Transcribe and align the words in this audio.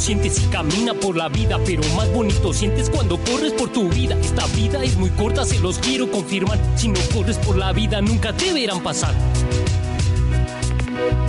Bonito 0.00 0.20
uno 0.20 0.20
siente 0.20 0.30
si 0.30 0.46
camina 0.46 0.94
por 0.94 1.16
la 1.16 1.28
vida, 1.28 1.58
pero 1.64 1.82
más 1.94 2.10
bonito 2.12 2.52
sientes 2.52 2.88
cuando 2.88 3.18
corres 3.18 3.52
por 3.52 3.70
tu 3.70 3.88
vida. 3.88 4.16
Esta 4.22 4.46
vida 4.56 4.82
es 4.82 4.96
muy 4.96 5.10
corta, 5.10 5.44
se 5.44 5.58
los 5.58 5.78
quiero 5.78 6.10
confirmar. 6.10 6.58
Si 6.76 6.88
no 6.88 7.00
corres 7.12 7.36
por 7.38 7.56
la 7.56 7.72
vida, 7.72 8.00
nunca 8.00 8.32
te 8.32 8.52
verán 8.52 8.82
pasar. 8.82 9.14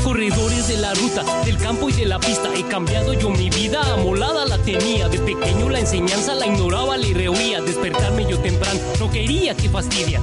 Corredores 0.04 0.68
de 0.68 0.78
la 0.78 0.94
ruta, 0.94 1.24
del 1.46 1.58
campo 1.58 1.90
y 1.90 1.94
de 1.94 2.06
la 2.06 2.20
pista. 2.20 2.50
He 2.56 2.64
cambiado 2.64 3.14
yo 3.14 3.30
mi 3.30 3.50
vida, 3.50 3.82
amolada 3.94 4.46
la 4.46 4.58
tenía. 4.58 5.10
De 5.10 5.20
pequeño 5.20 5.70
la 5.70 5.80
enseñanza 5.80 6.34
la 6.34 6.46
ignoraba, 6.46 6.98
le 6.98 7.14
rehuía. 7.14 7.62
Despertarme 7.62 8.26
yo 8.30 8.40
temprano, 8.40 8.80
no 9.00 9.12
quería 9.12 9.56
que 9.56 9.70
fastidia. 9.70 10.22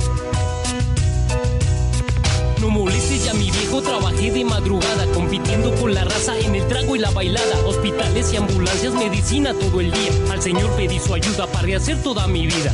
No 2.61 2.71
molestes 2.71 3.08
ya 3.29 3.35
mi 3.35 3.51
viejo, 3.51 3.83
trabajé 3.83 4.31
de 4.31 4.45
madrugada, 4.45 5.07
compitiendo 5.13 5.75
con 5.75 5.93
la 5.93 6.03
raza 6.05 6.39
en 6.39 6.55
el 6.55 6.67
trago 6.67 6.97
y 6.97 6.99
la 6.99 7.11
bailada. 7.11 7.59
Hospitales 7.67 8.33
y 8.33 8.37
ambulancias, 8.37 8.95
medicina 8.95 9.53
todo 9.53 9.81
el 9.81 9.91
día. 9.91 10.11
Al 10.31 10.41
Señor 10.41 10.71
pedí 10.77 10.99
su 10.99 11.13
ayuda 11.13 11.47
para 11.47 11.67
rehacer 11.67 12.03
toda 12.03 12.27
mi 12.27 12.47
vida. 12.47 12.73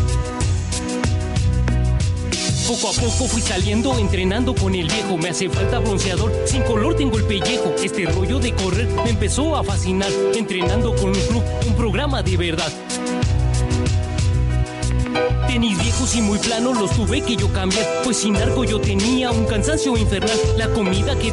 Poco 2.68 2.88
a 2.88 2.92
poco 2.92 3.26
fui 3.26 3.42
saliendo, 3.42 3.98
entrenando 3.98 4.54
con 4.54 4.74
el 4.74 4.86
viejo. 4.86 5.18
Me 5.18 5.30
hace 5.30 5.48
falta 5.48 5.80
bronceador, 5.80 6.32
sin 6.46 6.62
color 6.62 6.94
tengo 6.94 7.18
el 7.18 7.24
pellejo. 7.24 7.74
Este 7.82 8.06
rollo 8.06 8.38
de 8.38 8.54
correr 8.54 8.88
me 9.04 9.10
empezó 9.10 9.56
a 9.56 9.64
fascinar. 9.64 10.10
Entrenando 10.34 10.94
con 10.94 11.08
un 11.08 11.20
club, 11.28 11.42
un 11.66 11.74
programa 11.74 12.22
de 12.22 12.36
verdad. 12.36 12.72
Tenis 15.54 15.78
viejos 15.78 16.16
y 16.16 16.20
muy 16.20 16.40
planos 16.40 16.80
los 16.80 16.90
tuve 16.96 17.22
que 17.22 17.36
yo 17.36 17.46
cambiar. 17.52 17.86
Pues 18.02 18.16
sin 18.16 18.34
arco 18.34 18.64
yo 18.64 18.80
tenía 18.80 19.30
un 19.30 19.46
cansancio 19.46 19.96
infernal. 19.96 20.36
La 20.56 20.68
comida 20.70 21.16
que 21.16 21.30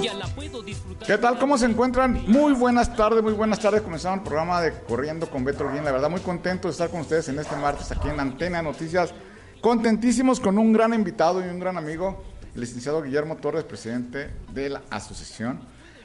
ya 0.00 0.14
la 0.14 0.28
puedo 0.28 0.62
disfrutar. 0.62 1.04
¿Qué 1.04 1.18
tal? 1.18 1.40
¿Cómo 1.40 1.58
se 1.58 1.66
encuentran? 1.66 2.22
Muy 2.28 2.52
buenas 2.52 2.94
tardes, 2.94 3.20
muy 3.20 3.32
buenas 3.32 3.58
tardes. 3.58 3.82
Comenzamos 3.82 4.18
el 4.18 4.22
programa 4.22 4.60
de 4.60 4.74
Corriendo 4.84 5.28
con 5.28 5.42
Beto 5.42 5.68
Bien. 5.68 5.84
La 5.84 5.90
verdad, 5.90 6.08
muy 6.08 6.20
contento 6.20 6.68
de 6.68 6.72
estar 6.72 6.88
con 6.88 7.00
ustedes 7.00 7.28
en 7.30 7.40
este 7.40 7.56
martes 7.56 7.90
aquí 7.90 8.08
en 8.08 8.20
Antena 8.20 8.62
Noticias. 8.62 9.12
Contentísimos 9.60 10.38
con 10.38 10.56
un 10.56 10.72
gran 10.72 10.94
invitado 10.94 11.44
y 11.44 11.48
un 11.48 11.58
gran 11.58 11.76
amigo, 11.76 12.22
el 12.54 12.60
licenciado 12.60 13.02
Guillermo 13.02 13.38
Torres, 13.38 13.64
presidente 13.64 14.30
de 14.52 14.68
la 14.68 14.82
asociación. 14.90 15.58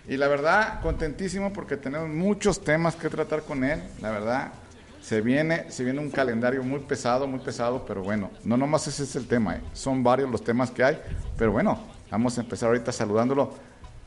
Y 0.08 0.18
la 0.18 0.28
verdad, 0.28 0.82
contentísimo 0.82 1.54
porque 1.54 1.78
tenemos 1.78 2.10
muchos 2.10 2.64
temas 2.64 2.96
que 2.96 3.10
tratar 3.10 3.44
con 3.44 3.64
él. 3.64 3.80
La 4.02 4.10
verdad, 4.10 4.54
se 5.02 5.22
viene, 5.22 5.72
se 5.72 5.84
viene 5.84 6.00
un 6.00 6.10
calendario 6.10 6.64
muy 6.64 6.80
pesado, 6.80 7.28
muy 7.28 7.40
pesado, 7.40 7.86
pero 7.88 8.04
bueno, 8.04 8.30
no 8.44 8.58
nomás 8.58 8.88
ese 8.88 9.04
es 9.04 9.16
el 9.16 9.28
tema, 9.28 9.56
eh. 9.56 9.62
son 9.74 10.04
varios 10.04 10.30
los 10.30 10.44
temas 10.44 10.72
que 10.72 10.84
hay, 10.84 11.00
pero 11.38 11.52
bueno, 11.52 11.80
vamos 12.12 12.38
a 12.38 12.42
empezar 12.42 12.68
ahorita 12.70 12.92
saludándolo. 12.92 13.54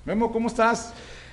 Memo, 0.05 0.33
¿cómo 0.33 0.49
estás? 0.49 0.93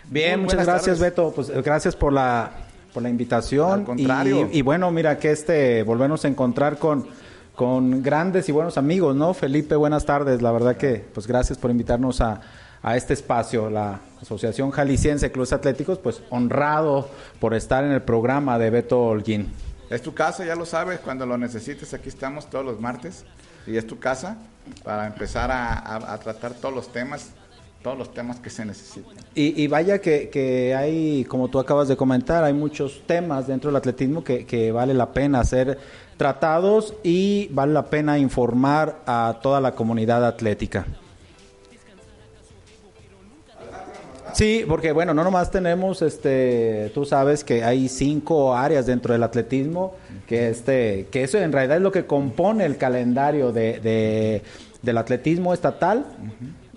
Bien, 0.10 0.40
Muy 0.40 0.46
muchas 0.46 0.66
gracias, 0.66 0.98
tardes. 0.98 1.00
Beto. 1.00 1.32
Pues 1.36 1.50
eh, 1.50 1.62
gracias 1.64 1.96
por 1.96 2.14
la, 2.14 2.52
por 2.94 3.04
la 3.04 3.10
invitación. 3.10 3.80
Al 3.80 3.86
contrario. 3.86 4.50
Y, 4.52 4.60
y 4.60 4.62
bueno, 4.62 4.92
mira 4.92 5.18
que 5.18 5.32
este, 5.32 5.84
volvernos 5.84 6.26
a 6.26 6.28
encontrar 6.28 6.78
con, 6.78 7.08
con 7.56 8.02
grandes 8.02 8.48
y 8.50 8.52
buenos 8.52 8.78
amigos, 8.78 9.16
¿no? 9.16 9.34
Felipe, 9.34 9.76
buenas 9.76 10.06
tardes. 10.06 10.42
La 10.42 10.52
verdad 10.52 10.78
que, 10.78 11.06
pues 11.14 11.28
gracias 11.28 11.58
por 11.58 11.72
invitarnos 11.72 12.22
a, 12.22 12.42
a 12.82 12.96
este 12.96 13.14
espacio, 13.14 13.70
la 13.70 14.00
Asociación 14.22 14.72
Jalisciense 14.72 15.32
Clubes 15.32 15.54
Atléticos, 15.54 15.98
pues 16.00 16.22
honrado 16.30 17.10
por 17.40 17.54
estar 17.54 17.84
en 17.84 17.92
el 17.92 18.02
programa 18.02 18.58
de 18.60 18.70
Beto 18.70 19.02
Holguín. 19.02 19.52
Es 19.90 20.02
tu 20.02 20.14
casa, 20.14 20.46
ya 20.46 20.56
lo 20.56 20.66
sabes, 20.66 21.00
cuando 21.00 21.26
lo 21.26 21.38
necesites, 21.38 21.94
aquí 21.94 22.10
estamos 22.10 22.50
todos 22.50 22.64
los 22.66 22.80
martes 22.80 23.26
y 23.66 23.76
es 23.78 23.88
tu 23.88 23.98
casa 23.98 24.38
para 24.84 25.08
empezar 25.08 25.50
a, 25.52 25.74
a- 25.74 26.14
a 26.14 26.18
tratar 26.20 26.54
todos 26.54 26.76
los 26.76 26.92
temas, 26.92 27.32
todos 27.82 27.98
los 27.98 28.14
temas 28.14 28.40
que 28.40 28.50
se 28.52 28.66
necesiten. 28.66 29.18
Y, 29.34 29.60
y 29.64 29.68
vaya 29.68 30.00
que, 30.00 30.30
que 30.30 30.76
hay, 30.76 31.24
como 31.26 31.48
tú 31.48 31.58
acabas 31.60 31.88
de 31.88 31.96
comentar, 31.98 32.44
hay 32.44 32.54
muchos 32.54 33.02
temas 33.08 33.48
dentro 33.48 33.70
del 33.72 33.78
atletismo 33.78 34.24
que, 34.24 34.46
que 34.46 34.72
vale 34.72 34.94
la 34.94 35.12
pena 35.14 35.44
ser 35.44 35.80
tratados 36.18 36.94
y 37.02 37.48
vale 37.52 37.74
la 37.74 37.86
pena 37.90 38.20
informar 38.20 39.00
a 39.08 39.40
toda 39.42 39.60
la 39.62 39.72
comunidad 39.74 40.24
atlética. 40.26 40.86
Sí, 44.34 44.66
porque 44.68 44.92
bueno, 44.92 45.14
no 45.14 45.24
nomás 45.24 45.52
tenemos, 45.52 46.02
este, 46.02 46.92
tú 46.94 47.06
sabes 47.06 47.44
que 47.44 47.64
hay 47.64 47.88
cinco 47.90 48.56
áreas 48.56 48.86
dentro 48.86 49.14
del 49.14 49.24
atletismo, 49.24 49.96
que 50.28 50.50
este, 50.50 51.08
que 51.12 51.24
eso 51.24 51.38
en 51.38 51.52
realidad 51.52 51.78
es 51.78 51.84
lo 51.84 51.92
que 51.92 52.06
compone 52.06 52.66
el 52.66 52.78
calendario 52.78 53.52
de, 53.52 53.80
de- 53.80 54.42
del 54.82 54.98
atletismo 54.98 55.54
estatal, 55.54 56.06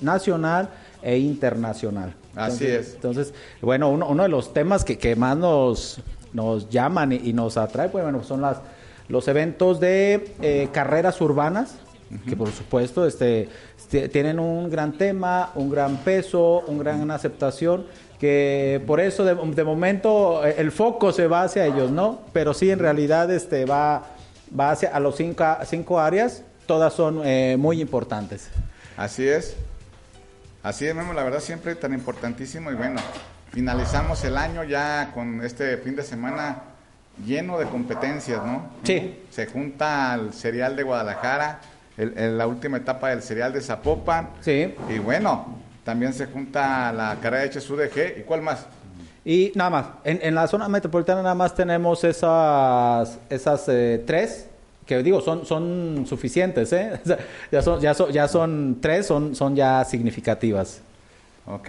nacional 0.00 0.70
e 1.02 1.18
internacional. 1.18 2.14
Así 2.34 2.64
Entonces- 2.64 2.88
es. 2.88 2.94
Entonces, 2.94 3.34
bueno, 3.60 3.90
uno, 3.90 4.08
uno 4.08 4.22
de 4.22 4.28
los 4.28 4.52
temas 4.52 4.84
que, 4.84 4.98
que 4.98 5.16
más 5.16 5.36
nos, 5.36 6.00
nos 6.32 6.68
llaman 6.70 7.12
y, 7.12 7.16
y 7.16 7.32
nos 7.32 7.56
atrae, 7.56 7.88
pues 7.88 8.02
bueno, 8.04 8.22
son 8.24 8.40
las 8.40 8.58
los 9.08 9.28
eventos 9.28 9.78
de 9.78 10.32
eh, 10.40 10.68
carreras 10.72 11.20
urbanas, 11.20 11.74
que 12.26 12.34
por 12.36 12.50
supuesto 12.50 13.04
este, 13.06 13.48
tienen 13.92 14.38
un 14.38 14.70
gran 14.70 14.92
tema, 14.92 15.52
un 15.54 15.70
gran 15.70 15.98
peso, 15.98 16.64
un 16.66 16.78
gran 16.78 17.10
aceptación, 17.10 17.86
que 18.18 18.82
por 18.86 19.00
eso 19.00 19.24
de, 19.24 19.34
de 19.34 19.64
momento 19.64 20.46
eh, 20.46 20.54
el 20.58 20.72
foco 20.72 21.12
se 21.12 21.26
va 21.26 21.42
hacia 21.42 21.66
ellos, 21.66 21.90
¿no? 21.90 22.20
Pero 22.32 22.54
sí, 22.54 22.70
en 22.70 22.78
realidad 22.78 23.30
este, 23.30 23.64
va, 23.64 24.04
va 24.58 24.70
hacia 24.70 24.90
a 24.90 25.00
los 25.00 25.16
cinco, 25.16 25.44
cinco 25.64 26.00
áreas, 26.00 26.42
todas 26.66 26.92
son 26.92 27.22
eh, 27.24 27.56
muy 27.58 27.80
importantes. 27.80 28.48
Así 28.96 29.26
es. 29.28 29.56
Así 30.62 30.86
es, 30.86 30.94
Memo, 30.94 31.12
la 31.12 31.24
verdad 31.24 31.40
siempre 31.40 31.74
tan 31.74 31.92
importantísimo 31.92 32.70
y 32.70 32.74
bueno, 32.74 33.00
finalizamos 33.50 34.22
el 34.24 34.36
año 34.36 34.62
ya 34.62 35.10
con 35.12 35.44
este 35.44 35.76
fin 35.78 35.96
de 35.96 36.04
semana 36.04 36.62
lleno 37.26 37.58
de 37.58 37.66
competencias, 37.66 38.44
¿no? 38.44 38.70
Sí. 38.84 39.24
Se 39.30 39.46
junta 39.46 40.14
el 40.14 40.32
serial 40.32 40.76
de 40.76 40.84
Guadalajara, 40.84 41.60
el- 41.96 42.16
el- 42.18 42.38
la 42.38 42.46
última 42.46 42.76
etapa 42.78 43.10
del 43.10 43.22
serial 43.22 43.52
de 43.52 43.60
Zapopan. 43.60 44.30
Sí. 44.40 44.74
Y 44.88 44.98
bueno, 44.98 45.58
también 45.84 46.12
se 46.12 46.26
junta 46.26 46.92
la 46.92 47.16
carrera 47.20 47.42
de 47.44 47.50
HSUDG. 47.50 48.20
¿Y 48.20 48.22
cuál 48.22 48.42
más? 48.42 48.66
Y 49.24 49.52
nada 49.54 49.70
más, 49.70 49.86
en, 50.04 50.18
en 50.22 50.34
la 50.34 50.46
zona 50.48 50.68
metropolitana 50.68 51.22
nada 51.22 51.34
más 51.36 51.54
tenemos 51.54 52.02
esas, 52.02 53.18
esas 53.30 53.68
eh, 53.68 54.02
tres, 54.04 54.48
que 54.84 55.00
digo, 55.02 55.20
son, 55.20 55.46
son 55.46 56.04
suficientes, 56.08 56.72
¿eh? 56.72 57.00
Ya, 57.52 57.62
son, 57.62 57.80
ya, 57.80 57.94
son, 57.94 58.10
ya 58.10 58.26
son 58.26 58.78
tres, 58.80 59.06
son, 59.06 59.36
son 59.36 59.54
ya 59.54 59.84
significativas. 59.84 60.80
Ok, 61.46 61.68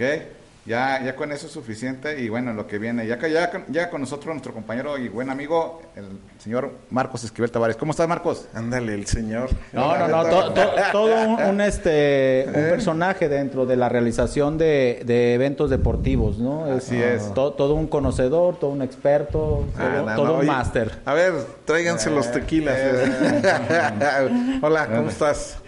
ya, 0.66 1.02
ya 1.04 1.14
con 1.14 1.30
eso 1.30 1.46
es 1.46 1.52
suficiente 1.52 2.20
y 2.20 2.28
bueno, 2.30 2.52
lo 2.54 2.66
que 2.66 2.78
viene. 2.78 3.06
Ya, 3.06 3.18
ya, 3.28 3.50
con- 3.50 3.64
ya 3.68 3.90
con 3.90 4.00
nosotros 4.00 4.26
nuestro 4.34 4.52
compañero 4.54 4.96
y 4.96 5.08
buen 5.08 5.28
amigo, 5.28 5.82
el 5.94 6.06
señor 6.38 6.72
Marcos 6.90 7.22
Esquivel 7.24 7.50
Tavares. 7.50 7.76
¿Cómo 7.76 7.90
estás, 7.90 8.08
Marcos? 8.08 8.46
Ándale, 8.54 8.94
el 8.94 9.06
señor. 9.06 9.50
No, 9.72 9.96
no, 9.98 10.08
no, 10.08 10.24
to- 10.24 10.52
to- 10.54 10.70
todo 10.92 11.28
un, 11.28 11.42
un, 11.42 11.60
este, 11.60 12.44
un 12.48 12.52
personaje 12.70 13.28
dentro 13.28 13.66
de 13.66 13.76
la 13.76 13.88
realización 13.90 14.56
de, 14.56 15.02
de 15.04 15.34
eventos 15.34 15.68
deportivos, 15.68 16.38
¿no? 16.38 16.64
Así 16.64 16.96
es. 17.00 17.34
to- 17.34 17.52
todo 17.52 17.74
un 17.74 17.86
conocedor, 17.86 18.58
todo 18.58 18.70
un 18.70 18.80
experto, 18.82 19.66
todo, 19.76 19.86
Ah, 19.86 20.02
no, 20.06 20.16
todo 20.16 20.26
no, 20.28 20.38
un 20.40 20.46
máster. 20.46 20.92
A 21.04 21.12
ver, 21.14 21.34
tráiganse 21.66 22.08
los 22.10 22.32
tequilas. 22.32 22.78
Hola, 24.62 24.86
¿cómo 24.86 25.08
estás? 25.10 25.58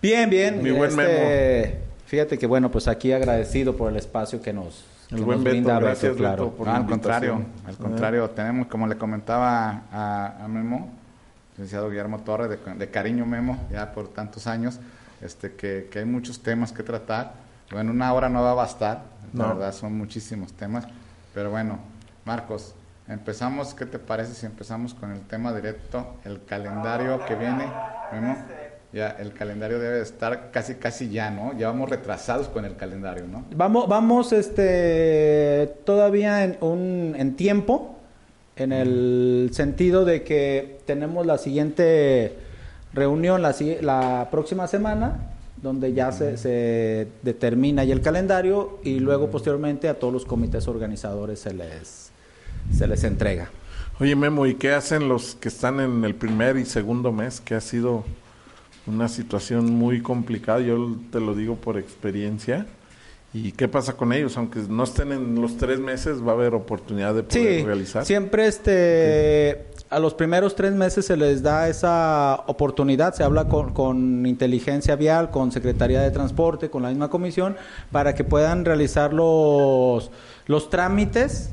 Bien, 0.00 0.30
bien. 0.30 0.62
Mi 0.62 0.70
buen 0.70 0.90
este, 0.90 1.81
Fíjate 2.12 2.36
que 2.36 2.46
bueno, 2.46 2.70
pues 2.70 2.88
aquí 2.88 3.10
agradecido 3.10 3.74
por 3.74 3.90
el 3.90 3.96
espacio 3.96 4.42
que 4.42 4.52
nos, 4.52 4.84
El 5.10 5.16
que 5.16 5.22
buen 5.24 5.38
nos 5.38 5.44
Beto, 5.44 5.54
brinda 5.54 5.72
Beto, 5.76 5.86
gracias, 5.86 6.14
claro. 6.14 6.44
Beto, 6.44 6.56
por 6.58 6.68
al 6.68 6.84
contrario, 6.84 7.42
al 7.66 7.76
contrario, 7.78 8.28
tenemos, 8.28 8.66
como 8.66 8.86
le 8.86 8.98
comentaba 8.98 9.84
a, 9.90 10.44
a 10.44 10.46
Memo, 10.46 10.90
licenciado 11.52 11.88
Guillermo 11.88 12.18
Torres, 12.18 12.50
de, 12.50 12.58
de 12.74 12.90
cariño 12.90 13.24
Memo, 13.24 13.66
ya 13.70 13.92
por 13.92 14.08
tantos 14.08 14.46
años, 14.46 14.78
este, 15.22 15.54
que, 15.54 15.88
que 15.90 16.00
hay 16.00 16.04
muchos 16.04 16.42
temas 16.42 16.70
que 16.70 16.82
tratar. 16.82 17.32
Bueno, 17.70 17.92
una 17.92 18.12
hora 18.12 18.28
no 18.28 18.42
va 18.42 18.50
a 18.50 18.54
bastar, 18.56 19.04
la 19.32 19.44
No. 19.44 19.54
verdad 19.54 19.72
son 19.72 19.96
muchísimos 19.96 20.52
temas, 20.52 20.84
pero 21.32 21.50
bueno, 21.50 21.78
Marcos, 22.26 22.74
empezamos, 23.08 23.72
¿qué 23.72 23.86
te 23.86 23.98
parece 23.98 24.34
si 24.34 24.44
empezamos 24.44 24.92
con 24.92 25.12
el 25.12 25.20
tema 25.22 25.54
directo, 25.54 26.16
el 26.26 26.44
calendario 26.44 27.24
que 27.24 27.36
viene, 27.36 27.72
Memo? 28.12 28.36
Ya 28.92 29.08
el 29.08 29.32
calendario 29.32 29.78
debe 29.78 30.02
estar 30.02 30.50
casi, 30.50 30.74
casi 30.74 31.08
ya, 31.08 31.30
¿no? 31.30 31.56
Ya 31.58 31.68
vamos 31.68 31.88
retrasados 31.88 32.48
con 32.48 32.66
el 32.66 32.76
calendario, 32.76 33.26
¿no? 33.26 33.44
Vamos, 33.56 33.88
vamos 33.88 34.32
este, 34.32 35.74
todavía 35.84 36.44
en, 36.44 36.58
un, 36.60 37.14
en 37.16 37.34
tiempo, 37.34 37.96
en 38.56 38.72
el 38.72 39.50
sentido 39.52 40.04
de 40.04 40.22
que 40.24 40.78
tenemos 40.84 41.24
la 41.24 41.38
siguiente 41.38 42.36
reunión 42.92 43.40
la, 43.40 43.54
la 43.80 44.28
próxima 44.30 44.66
semana, 44.66 45.30
donde 45.62 45.94
ya 45.94 46.12
se, 46.12 46.36
se 46.36 47.08
determina 47.22 47.84
ya 47.84 47.94
el 47.94 48.02
calendario 48.02 48.78
y 48.82 48.98
luego 48.98 49.30
posteriormente 49.30 49.88
a 49.88 49.98
todos 49.98 50.12
los 50.12 50.26
comités 50.26 50.68
organizadores 50.68 51.38
se 51.38 51.54
les, 51.54 52.10
se 52.76 52.86
les 52.86 53.04
entrega. 53.04 53.48
Oye, 54.00 54.16
Memo, 54.16 54.46
¿y 54.46 54.56
qué 54.56 54.72
hacen 54.72 55.08
los 55.08 55.34
que 55.34 55.48
están 55.48 55.80
en 55.80 56.04
el 56.04 56.14
primer 56.14 56.56
y 56.56 56.64
segundo 56.64 57.12
mes? 57.12 57.40
Que 57.40 57.54
ha 57.54 57.60
sido 57.60 58.04
una 58.86 59.08
situación 59.08 59.70
muy 59.70 60.02
complicada, 60.02 60.60
yo 60.60 60.96
te 61.10 61.20
lo 61.20 61.34
digo 61.34 61.56
por 61.56 61.78
experiencia. 61.78 62.66
¿Y 63.34 63.52
qué 63.52 63.66
pasa 63.66 63.94
con 63.96 64.12
ellos? 64.12 64.36
Aunque 64.36 64.60
no 64.68 64.84
estén 64.84 65.10
en 65.10 65.40
los 65.40 65.56
tres 65.56 65.80
meses, 65.80 66.20
va 66.22 66.32
a 66.32 66.34
haber 66.34 66.52
oportunidad 66.54 67.14
de 67.14 67.22
poder 67.22 67.60
Sí, 67.60 67.64
realizar. 67.64 68.04
siempre 68.04 68.46
este, 68.46 69.68
a 69.88 69.98
los 70.00 70.12
primeros 70.12 70.54
tres 70.54 70.74
meses 70.74 71.06
se 71.06 71.16
les 71.16 71.42
da 71.42 71.66
esa 71.70 72.44
oportunidad, 72.46 73.14
se 73.14 73.24
habla 73.24 73.48
con, 73.48 73.72
con 73.72 74.26
inteligencia 74.26 74.96
vial, 74.96 75.30
con 75.30 75.50
Secretaría 75.50 76.02
de 76.02 76.10
Transporte, 76.10 76.68
con 76.68 76.82
la 76.82 76.90
misma 76.90 77.08
comisión, 77.08 77.56
para 77.90 78.14
que 78.14 78.22
puedan 78.22 78.66
realizar 78.66 79.14
los, 79.14 80.10
los 80.46 80.68
trámites 80.68 81.52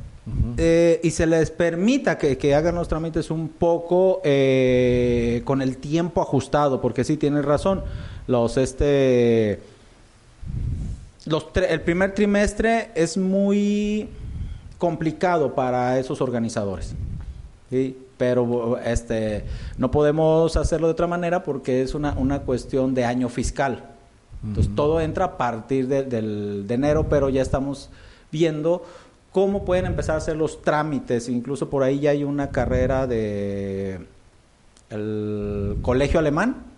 eh, 0.58 1.00
y 1.04 1.12
se 1.12 1.26
les 1.26 1.52
permita 1.52 2.18
que, 2.18 2.38
que 2.38 2.54
hagan 2.54 2.76
los 2.76 2.88
trámites 2.88 3.32
un 3.32 3.50
poco 3.50 4.22
eh, 4.24 5.42
con 5.46 5.62
el 5.62 5.78
tiempo 5.78 6.22
ajustado, 6.22 6.82
porque 6.82 7.04
sí 7.04 7.18
tienes 7.18 7.46
razón, 7.46 7.84
los 8.28 8.58
este 8.58 9.60
los 11.26 11.48
el 11.56 11.82
primer 11.82 12.14
trimestre 12.14 12.92
es 12.96 13.18
muy 13.18 14.10
complicado 14.78 15.56
para 15.56 16.00
esos 16.00 16.22
organizadores. 16.22 16.96
¿sí? 17.70 17.98
Pero 18.18 18.78
este 18.80 19.46
no 19.78 19.92
podemos 19.92 20.58
hacerlo 20.58 20.88
de 20.88 20.94
otra 20.94 21.08
manera 21.08 21.44
porque 21.44 21.82
es 21.82 21.94
una, 21.94 22.14
una 22.14 22.40
cuestión 22.40 22.94
de 22.94 23.06
año 23.06 23.30
fiscal. 23.30 23.84
Entonces 24.44 24.74
todo 24.76 25.02
entra 25.02 25.26
a 25.26 25.38
partir 25.38 25.88
de, 25.88 26.04
del, 26.04 26.66
de 26.66 26.74
enero, 26.74 27.08
pero 27.10 27.30
ya 27.30 27.42
estamos 27.42 27.90
viendo 28.32 28.84
cómo 29.32 29.66
pueden 29.66 29.86
empezar 29.86 30.16
a 30.16 30.18
hacer 30.20 30.36
los 30.36 30.62
trámites. 30.62 31.30
Incluso 31.30 31.70
por 31.70 31.84
ahí 31.84 32.00
ya 32.00 32.12
hay 32.12 32.24
una 32.24 32.50
carrera 32.50 33.08
de 33.08 34.00
el 34.90 35.78
colegio 35.82 36.20
alemán 36.20 36.70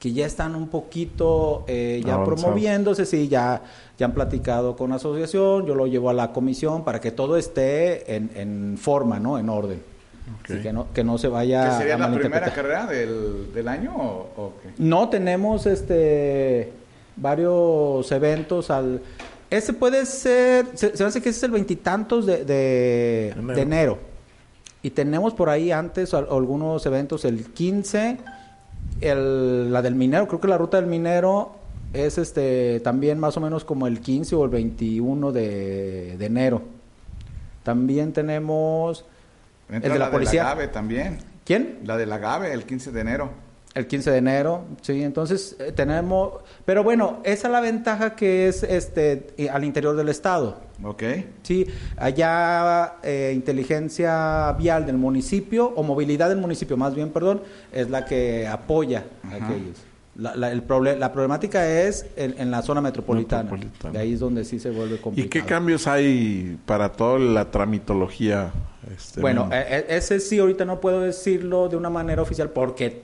que 0.00 0.12
ya 0.12 0.24
están 0.24 0.56
un 0.56 0.68
poquito 0.68 1.64
eh, 1.68 2.02
ya 2.04 2.24
promoviéndose, 2.24 3.04
sí, 3.04 3.28
ya, 3.28 3.62
ya 3.98 4.06
han 4.06 4.12
platicado 4.12 4.74
con 4.74 4.90
la 4.90 4.96
asociación, 4.96 5.66
yo 5.66 5.74
lo 5.74 5.86
llevo 5.86 6.08
a 6.08 6.14
la 6.14 6.32
comisión 6.32 6.84
para 6.84 7.00
que 7.02 7.10
todo 7.10 7.36
esté 7.36 8.16
en, 8.16 8.30
en 8.34 8.78
forma, 8.78 9.20
¿no? 9.20 9.38
En 9.38 9.50
orden. 9.50 9.82
Así 10.44 10.62
que, 10.62 10.72
no, 10.72 10.86
que 10.94 11.04
no 11.04 11.18
se 11.18 11.28
vaya 11.28 11.70
¿Que 11.70 11.76
sería 11.76 11.96
a 11.96 11.98
la 11.98 12.12
primera 12.18 12.54
carrera 12.54 12.86
del, 12.86 13.52
del 13.52 13.68
año 13.68 13.94
o, 13.94 14.30
o 14.36 14.52
qué? 14.62 14.70
No, 14.78 15.08
tenemos 15.10 15.66
este 15.66 16.72
varios 17.16 18.10
eventos 18.10 18.70
al... 18.70 19.02
Ese 19.50 19.72
puede 19.72 20.06
ser, 20.06 20.66
se, 20.74 20.96
se 20.96 21.04
hace 21.04 21.20
que 21.20 21.28
ese 21.30 21.38
es 21.38 21.42
el 21.42 21.50
veintitantos 21.50 22.24
de, 22.26 22.44
de, 22.44 23.28
Enero. 23.30 23.54
de 23.54 23.62
enero. 23.62 23.98
Y 24.82 24.90
tenemos 24.90 25.34
por 25.34 25.48
ahí 25.50 25.72
antes 25.72 26.14
al- 26.14 26.28
algunos 26.30 26.86
eventos, 26.86 27.24
el 27.24 27.44
15, 27.52 28.16
el, 29.00 29.72
la 29.72 29.82
del 29.82 29.94
minero, 29.94 30.26
creo 30.28 30.40
que 30.40 30.48
la 30.48 30.56
ruta 30.56 30.76
del 30.80 30.86
minero 30.86 31.52
es 31.92 32.16
este 32.18 32.78
también 32.80 33.18
más 33.18 33.36
o 33.36 33.40
menos 33.40 33.64
como 33.64 33.86
el 33.88 34.00
15 34.00 34.36
o 34.36 34.44
el 34.44 34.50
21 34.50 35.32
de, 35.32 36.16
de 36.16 36.26
enero. 36.26 36.62
También 37.64 38.12
tenemos... 38.12 39.04
Entra 39.68 39.92
de 39.92 39.98
la 39.98 40.06
la 40.06 40.10
policía. 40.12 40.42
del 40.42 40.52
agave 40.52 40.68
también. 40.68 41.18
¿Quién? 41.44 41.80
La 41.84 41.96
del 41.96 42.12
agave, 42.12 42.52
el 42.52 42.64
15 42.64 42.90
de 42.92 43.00
enero. 43.00 43.30
El 43.72 43.86
15 43.86 44.10
de 44.10 44.16
enero, 44.18 44.64
sí, 44.82 45.00
entonces 45.04 45.54
eh, 45.60 45.70
tenemos, 45.70 46.32
pero 46.64 46.82
bueno, 46.82 47.20
esa 47.22 47.46
es 47.46 47.52
la 47.52 47.60
ventaja 47.60 48.16
que 48.16 48.48
es 48.48 48.64
este 48.64 49.28
eh, 49.38 49.48
al 49.48 49.62
interior 49.64 49.94
del 49.94 50.08
estado. 50.08 50.58
Ok. 50.82 51.04
Sí, 51.44 51.66
allá 51.96 52.94
eh, 53.04 53.32
inteligencia 53.34 54.52
vial 54.58 54.86
del 54.86 54.96
municipio 54.96 55.66
o 55.76 55.82
movilidad 55.84 56.28
del 56.28 56.38
municipio, 56.38 56.76
más 56.76 56.94
bien, 56.94 57.10
perdón, 57.10 57.42
es 57.72 57.88
la 57.90 58.04
que 58.04 58.46
apoya 58.48 59.04
a 59.30 59.34
aquellos. 59.36 59.78
La, 60.16 60.34
la- 60.34 60.50
el 60.50 60.66
proble- 60.66 60.98
la 60.98 61.12
problemática 61.12 61.66
es 61.82 62.04
en, 62.16 62.34
en 62.38 62.50
la 62.50 62.62
zona 62.62 62.80
metropolitana. 62.80 63.44
Metropolitana. 63.44 63.92
De 63.92 63.98
ahí 64.00 64.14
es 64.14 64.20
donde 64.20 64.44
sí 64.44 64.58
se 64.58 64.70
vuelve 64.70 64.96
¿Y 64.96 64.98
complicado. 64.98 65.30
qué 65.30 65.48
cambios 65.48 65.86
hay 65.86 66.58
para 66.66 66.90
toda 66.90 67.18
la 67.20 67.50
tramitología? 67.50 68.50
Este, 68.94 69.20
Bueno, 69.20 69.48
eh, 69.52 69.64
eh, 69.68 69.86
ese 69.90 70.18
sí 70.20 70.38
ahorita 70.40 70.64
no 70.64 70.80
puedo 70.80 71.00
decirlo 71.00 71.68
de 71.68 71.76
una 71.76 71.90
manera 71.90 72.20
oficial 72.22 72.50
porque 72.50 73.02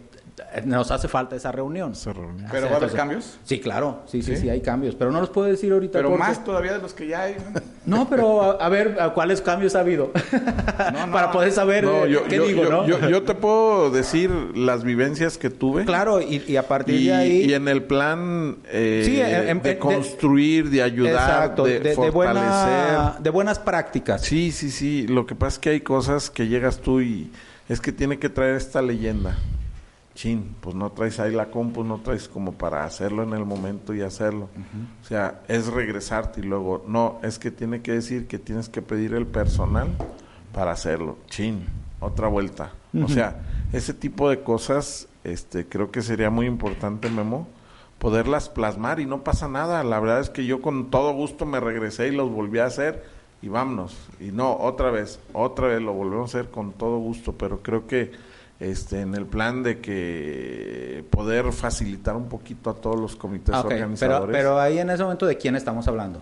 nos 0.65 0.91
hace 0.91 1.09
falta 1.09 1.35
esa 1.37 1.50
reunión. 1.53 1.93
Esa 1.93 2.12
reunión. 2.12 2.47
¿Pero 2.50 2.67
va 2.67 2.75
a 2.75 2.77
haber 2.77 2.93
cambios? 2.93 3.38
Sí, 3.44 3.59
claro, 3.61 4.03
sí, 4.06 4.23
sí, 4.23 4.35
¿Sí? 4.37 4.43
sí, 4.43 4.50
hay 4.50 4.61
cambios, 4.61 4.94
pero 4.94 5.11
no 5.11 5.21
los 5.21 5.31
puedo 5.31 5.47
decir 5.49 5.73
ahorita. 5.73 5.99
Pero 5.99 6.11
porque- 6.11 6.23
más 6.25 6.44
todavía 6.44 6.73
de 6.75 6.79
los 6.81 6.93
que 6.93 7.06
ya 7.09 7.23
hay. 7.23 7.37
¿no? 7.55 7.61
No, 7.87 8.09
pero 8.11 8.43
a, 8.43 8.67
a 8.67 8.69
ver, 8.69 8.97
¿a 9.00 9.15
¿cuáles 9.15 9.41
cambios 9.41 9.77
ha 9.77 9.81
habido? 9.81 10.11
No, 10.93 11.06
no. 11.06 11.12
Para 11.12 11.31
poder 11.31 11.53
saber 11.53 11.85
No, 11.85 12.05
eh, 12.05 12.11
yo, 12.11 12.25
qué 12.25 12.35
yo- 12.37 12.47
digo, 12.47 12.65
yo- 12.65 12.71
¿no? 12.71 12.87
yo- 12.87 13.09
yo 13.09 13.23
te 13.23 13.35
puedo 13.37 13.91
decir 13.93 14.29
las 14.56 14.83
vivencias 14.83 15.38
que 15.38 15.50
tuve. 15.50 15.85
Claro, 15.85 16.21
y, 16.21 16.43
y 16.49 16.56
a 16.56 16.67
partir 16.67 16.97
Y, 17.00 17.06
de 17.06 17.15
ahí... 17.15 17.43
y 17.44 17.55
en 17.55 17.69
el 17.69 17.85
plan 17.85 18.56
eh, 18.73 19.03
Sí, 19.06 19.21
en- 19.21 19.49
en- 19.50 19.62
de 19.62 19.79
construir, 19.79 20.69
de 20.69 20.82
ayudar, 20.82 21.12
Exacto, 21.31 21.65
de, 21.65 21.75
de, 21.79 21.91
de 21.91 21.94
fortalecer. 21.94 22.12
buena- 22.12 23.17
de 23.21 23.31
buenas 23.31 23.59
prácticas. 23.61 24.23
Sí, 24.23 24.50
sí, 24.50 24.73
sí. 24.73 25.06
Lo 25.06 25.25
que 25.25 25.37
pasa 25.37 25.55
es 25.55 25.59
que 25.61 25.71
hay 25.71 25.81
cosas 25.81 26.29
que 26.29 26.49
llegas 26.49 26.79
tú 26.79 27.00
y 27.00 27.31
es 27.69 27.81
que 27.81 27.93
tiene 27.93 28.19
que 28.19 28.29
traer 28.29 28.56
esta 28.56 28.82
leyenda. 28.82 29.39
Chin, 30.17 30.57
pues 30.63 30.75
no 30.75 30.91
traes 30.93 31.21
ahí 31.21 31.31
la 31.31 31.51
compu, 31.51 31.85
no 31.85 32.01
traes 32.01 32.27
como 32.27 32.53
para 32.53 32.85
hacerlo 32.85 33.23
en 33.23 33.35
el 33.35 33.45
momento 33.45 33.95
y 33.95 34.01
hacerlo. 34.01 34.49
O 35.03 35.05
sea, 35.05 35.43
es 35.47 35.67
regresarte 35.67 36.41
y 36.41 36.43
luego, 36.43 36.85
no, 36.89 37.21
es 37.23 37.39
que 37.39 37.51
tiene 37.51 37.83
que 37.83 37.93
decir 37.93 38.27
que 38.27 38.39
tienes 38.39 38.71
que 38.71 38.81
pedir 38.81 39.13
el 39.13 39.27
personal 39.27 39.89
para 40.55 40.73
hacerlo. 40.73 41.19
Chin, 41.29 41.67
otra 42.01 42.29
vuelta. 42.29 42.73
O 43.05 43.09
sea, 43.09 43.43
ese 43.75 43.93
tipo 43.93 44.31
de 44.31 44.43
cosas, 44.43 45.07
este, 45.23 45.67
creo 45.67 45.91
que 45.91 46.01
sería 46.01 46.31
muy 46.31 46.47
importante, 46.47 47.11
Memo, 47.11 47.47
poderlas 47.99 48.49
plasmar 48.49 49.01
y 49.01 49.07
no 49.07 49.23
pasa 49.23 49.49
nada. 49.49 49.85
La 49.85 50.01
verdad 50.01 50.21
es 50.21 50.31
que 50.31 50.47
yo 50.47 50.63
con 50.63 50.91
todo 50.91 51.13
gusto 51.13 51.44
me 51.44 51.61
regresé 51.61 52.08
y 52.08 52.13
los 52.13 52.31
volví 52.31 52.58
a 52.58 52.65
hacer 52.65 53.05
y 53.43 53.49
vámonos. 53.49 53.94
Y 54.19 54.32
no, 54.32 54.56
otra 54.56 54.91
vez, 54.91 55.20
otra 55.35 55.69
vez 55.69 55.82
lo 55.82 55.93
volvemos 55.93 56.35
a 56.35 56.39
hacer 56.39 56.51
con 56.51 56.73
todo 56.73 56.96
gusto, 56.96 57.32
pero 57.32 57.63
creo 57.63 57.87
que 57.87 58.13
este 58.60 59.01
en 59.03 59.15
el 59.15 59.27
plan 59.27 59.63
de 59.63 59.81
que 59.81 61.05
poder 61.10 61.53
facilitar 61.53 62.17
un 62.17 62.29
poquito 62.29 62.70
a 62.70 62.75
todos 62.75 62.98
los 62.98 63.17
comités 63.17 63.55
Ah, 63.55 63.60
ok, 63.60 63.69
pero, 63.69 63.77
organizadores. 63.82 64.36
pero 64.36 64.60
ahí 64.60 64.79
en 64.79 64.91
ese 64.91 65.03
momento, 65.03 65.27
¿de 65.27 65.36
quién 65.36 65.56
estamos 65.56 65.86
hablando? 65.89 66.20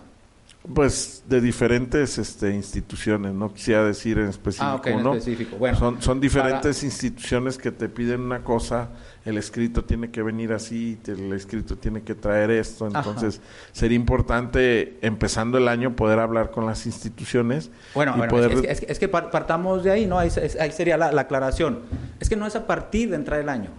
Pues 0.73 1.23
de 1.29 1.41
diferentes 1.41 2.17
este, 2.17 2.51
instituciones, 2.55 3.33
no 3.33 3.53
quisiera 3.53 3.83
decir 3.83 4.17
en 4.17 4.29
específico 4.29 4.81
Ah, 4.83 4.89
en 4.89 4.99
específico. 5.07 5.57
Bueno, 5.57 5.77
son, 5.77 6.01
son 6.01 6.19
diferentes 6.19 6.81
instituciones 6.83 7.57
que 7.59 7.71
te 7.71 7.87
piden 7.87 8.21
una 8.21 8.43
cosa, 8.43 8.89
el 9.25 9.37
escrito 9.37 9.83
tiene 9.83 10.09
que 10.09 10.23
venir 10.23 10.53
así, 10.53 10.97
el 11.05 11.31
escrito 11.33 11.77
tiene 11.77 12.01
que 12.01 12.15
traer 12.15 12.49
esto, 12.49 12.87
Ajá. 12.87 12.97
entonces 12.97 13.41
sería 13.73 13.95
importante 13.95 14.97
empezando 15.01 15.57
el 15.59 15.67
año 15.67 15.95
poder 15.95 16.17
hablar 16.19 16.49
con 16.49 16.65
las 16.65 16.85
instituciones 16.87 17.69
Bueno, 17.93 18.13
y 18.15 18.17
bueno, 18.17 18.31
poder 18.31 18.51
es, 18.53 18.61
que- 18.61 18.71
es 18.71 18.79
que, 18.81 18.91
es 18.91 18.99
que 18.99 19.07
par- 19.07 19.29
partamos 19.29 19.83
de 19.83 19.91
ahí, 19.91 20.05
¿no? 20.07 20.17
Ahí, 20.17 20.29
sería 20.31 20.97
la, 20.97 21.11
la 21.11 21.21
aclaración. 21.21 21.81
Es 22.19 22.27
que 22.27 22.35
no 22.35 22.47
es 22.47 22.55
a 22.55 22.65
partir 22.65 23.11
de 23.11 23.17
entrar 23.17 23.39
el 23.39 23.49
año. 23.49 23.69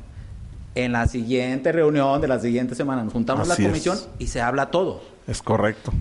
En 0.77 0.93
la 0.93 1.09
siguiente 1.09 1.73
reunión 1.73 2.21
de 2.21 2.29
la 2.29 2.39
siguiente 2.39 2.75
semana 2.75 3.03
nos 3.03 3.13
juntamos 3.13 3.49
Así 3.51 3.63
la 3.63 3.69
es. 3.69 3.73
comisión 3.73 3.99
y 4.19 4.27
se 4.29 4.41
habla 4.41 4.71
todo. 4.71 5.03
es 5.27 5.43
correcto. 5.43 5.93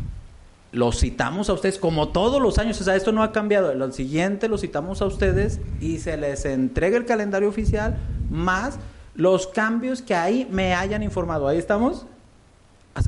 Los 0.75 0.99
citamos 0.99 1.49
a 1.49 1.53
ustedes 1.53 1.79
como 1.79 2.09
todos 2.09 2.41
los 2.41 2.57
años, 2.57 2.81
o 2.81 2.83
sea, 2.83 2.97
esto 2.97 3.13
no 3.13 3.23
ha 3.23 3.31
cambiado. 3.31 3.73
Lo 3.73 3.93
siguiente 3.93 4.49
lo 4.49 4.57
citamos 4.57 5.01
a 5.01 5.05
ustedes 5.05 5.61
y 5.79 5.99
se 5.99 6.17
les 6.17 6.43
entrega 6.43 6.97
el 6.97 7.05
calendario 7.05 7.47
oficial 7.47 7.95
más 8.29 8.77
los 9.15 9.47
cambios 9.47 10.01
que 10.01 10.15
ahí 10.15 10.45
me 10.51 10.75
hayan 10.75 11.01
informado. 11.01 11.47
¿Ahí 11.47 11.57
estamos? 11.57 12.05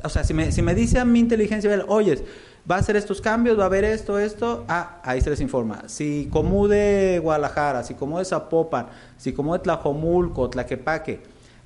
O 0.01 0.07
sea, 0.07 0.23
si 0.23 0.33
me, 0.33 0.53
si 0.53 0.61
me 0.61 0.75
dice 0.75 0.97
a 0.97 1.03
mi 1.03 1.19
inteligencia, 1.19 1.83
oye, 1.89 2.23
va 2.69 2.77
a 2.77 2.79
hacer 2.79 2.95
estos 2.95 3.19
cambios, 3.19 3.59
va 3.59 3.63
a 3.63 3.65
haber 3.65 3.83
esto, 3.83 4.17
esto, 4.17 4.63
ah, 4.69 5.01
ahí 5.03 5.19
se 5.19 5.29
les 5.29 5.41
informa. 5.41 5.83
Si 5.87 6.29
como 6.31 6.69
de 6.69 7.19
Guadalajara, 7.21 7.83
si 7.83 7.95
como 7.95 8.19
de 8.19 8.23
Zapopan, 8.23 8.87
si 9.17 9.33
como 9.33 9.51
de 9.51 9.59
Tlajomulco, 9.59 10.49
Tlaquepaque, 10.49 11.19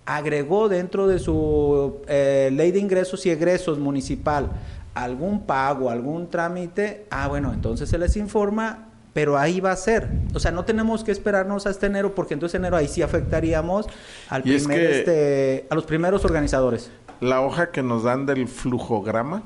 agregó 0.03 0.67
dentro 0.67 1.07
de 1.07 1.19
su 1.19 2.01
eh, 2.07 2.49
ley 2.51 2.71
de 2.71 2.79
ingresos 2.79 3.23
y 3.27 3.29
egresos 3.29 3.77
municipal 3.77 4.49
algún 4.93 5.45
pago, 5.45 5.89
algún 5.89 6.29
trámite, 6.29 7.05
ah, 7.11 7.27
bueno, 7.27 7.53
entonces 7.53 7.89
se 7.89 7.97
les 7.97 8.15
informa 8.17 8.87
pero 9.13 9.37
ahí 9.37 9.59
va 9.59 9.73
a 9.73 9.75
ser. 9.75 10.07
O 10.33 10.39
sea, 10.39 10.51
no 10.51 10.63
tenemos 10.63 11.03
que 11.03 11.11
esperarnos 11.11 11.67
hasta 11.67 11.85
enero 11.85 12.15
porque 12.15 12.33
entonces 12.33 12.57
enero 12.57 12.77
ahí 12.77 12.87
sí 12.87 13.01
afectaríamos 13.01 13.85
al 14.29 14.47
es 14.49 14.63
primer, 14.63 14.79
que- 14.79 14.99
este, 14.99 15.67
a 15.69 15.75
los 15.75 15.83
primeros 15.83 16.23
organizadores. 16.23 16.89
La 17.19 17.41
hoja 17.41 17.71
que 17.71 17.83
nos 17.83 18.03
dan 18.03 18.25
del 18.25 18.47
flujograma, 18.47 19.43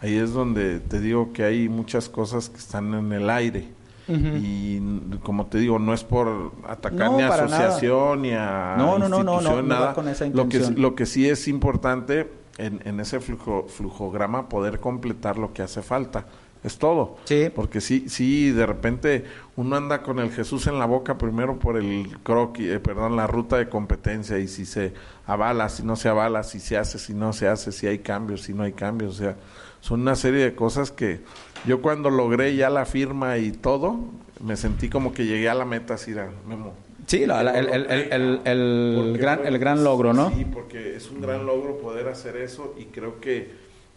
ahí 0.00 0.16
es 0.16 0.32
donde 0.32 0.80
te 0.80 1.00
digo 1.00 1.34
que 1.34 1.44
hay 1.44 1.68
muchas 1.68 2.08
cosas 2.08 2.48
que 2.48 2.56
están 2.56 2.94
en 2.94 3.12
el 3.12 3.28
aire. 3.28 3.68
Y 4.08 4.80
como 5.22 5.46
te 5.46 5.58
digo, 5.58 5.78
no 5.78 5.92
es 5.92 6.02
por 6.04 6.52
atacar 6.66 7.10
No, 7.10 7.16
ni 7.18 7.22
a 7.24 7.28
asociación 7.28 8.22
ni 8.22 8.30
a 8.32 8.76
No, 8.78 8.98
no, 8.98 9.08
no, 9.08 9.22
no, 9.22 9.32
institución, 9.34 9.42
no, 9.68 9.74
no 9.74 9.74
va 9.74 9.80
nada. 9.80 9.94
con 9.94 10.08
esa 10.08 10.26
lo, 10.28 10.48
que, 10.48 10.60
lo 10.76 10.94
que 10.94 11.04
sí 11.06 11.28
es 11.28 11.46
importante 11.48 12.30
en, 12.58 12.80
en 12.84 13.00
ese 13.00 13.20
flujo, 13.20 13.66
flujograma 13.68 14.48
poder 14.48 14.80
completar 14.80 15.38
lo 15.38 15.52
que 15.52 15.62
hace 15.62 15.82
falta. 15.82 16.26
Es 16.64 16.78
todo. 16.78 17.16
Sí. 17.24 17.48
Porque 17.54 17.80
sí, 17.80 18.08
sí, 18.08 18.50
de 18.50 18.66
repente 18.66 19.24
uno 19.54 19.76
anda 19.76 20.02
con 20.02 20.18
el 20.18 20.32
Jesús 20.32 20.66
en 20.66 20.80
la 20.80 20.86
boca 20.86 21.16
primero 21.16 21.58
por 21.60 21.76
el 21.76 22.18
croquis, 22.24 22.66
eh, 22.68 22.80
perdón, 22.80 23.14
la 23.14 23.28
ruta 23.28 23.56
de 23.56 23.68
competencia 23.68 24.38
y 24.38 24.48
si 24.48 24.66
se 24.66 24.92
avala, 25.26 25.68
si 25.68 25.84
no 25.84 25.94
se 25.94 26.08
avala, 26.08 26.42
si 26.42 26.58
se 26.58 26.76
hace, 26.76 26.98
si 26.98 27.14
no 27.14 27.32
se 27.32 27.46
hace, 27.46 27.70
si 27.70 27.86
hay 27.86 28.00
cambios, 28.00 28.42
si 28.42 28.52
no 28.52 28.64
hay 28.64 28.72
cambios, 28.72 29.14
o 29.14 29.18
sea, 29.18 29.36
son 29.80 30.00
una 30.00 30.16
serie 30.16 30.42
de 30.42 30.54
cosas 30.56 30.90
que 30.90 31.20
yo 31.66 31.80
cuando 31.82 32.10
logré 32.10 32.56
ya 32.56 32.68
la 32.68 32.84
firma 32.84 33.38
y 33.38 33.52
todo, 33.52 33.96
me 34.40 34.56
sentí 34.56 34.88
como 34.88 35.12
que 35.12 35.24
llegué 35.24 35.48
a 35.48 35.54
la 35.54 35.64
meta 35.64 35.94
así, 35.94 36.10
era, 36.10 36.30
Memo. 36.48 36.85
Sí, 37.06 37.24
la- 37.24 37.42
la- 37.42 37.56
el, 37.58 37.68
el- 37.68 37.86
el- 38.12 38.40
el- 38.44 39.18
gran, 39.18 39.38
fue- 39.38 39.48
el 39.48 39.58
gran 39.58 39.84
logro, 39.84 40.12
¿no? 40.12 40.30
Sí, 40.30 40.44
porque 40.44 40.96
es 40.96 41.08
un 41.10 41.20
gran 41.20 41.46
logro 41.46 41.78
poder 41.78 42.08
hacer 42.08 42.36
eso 42.36 42.74
y 42.78 42.86
creo 42.86 43.20
que 43.20 43.50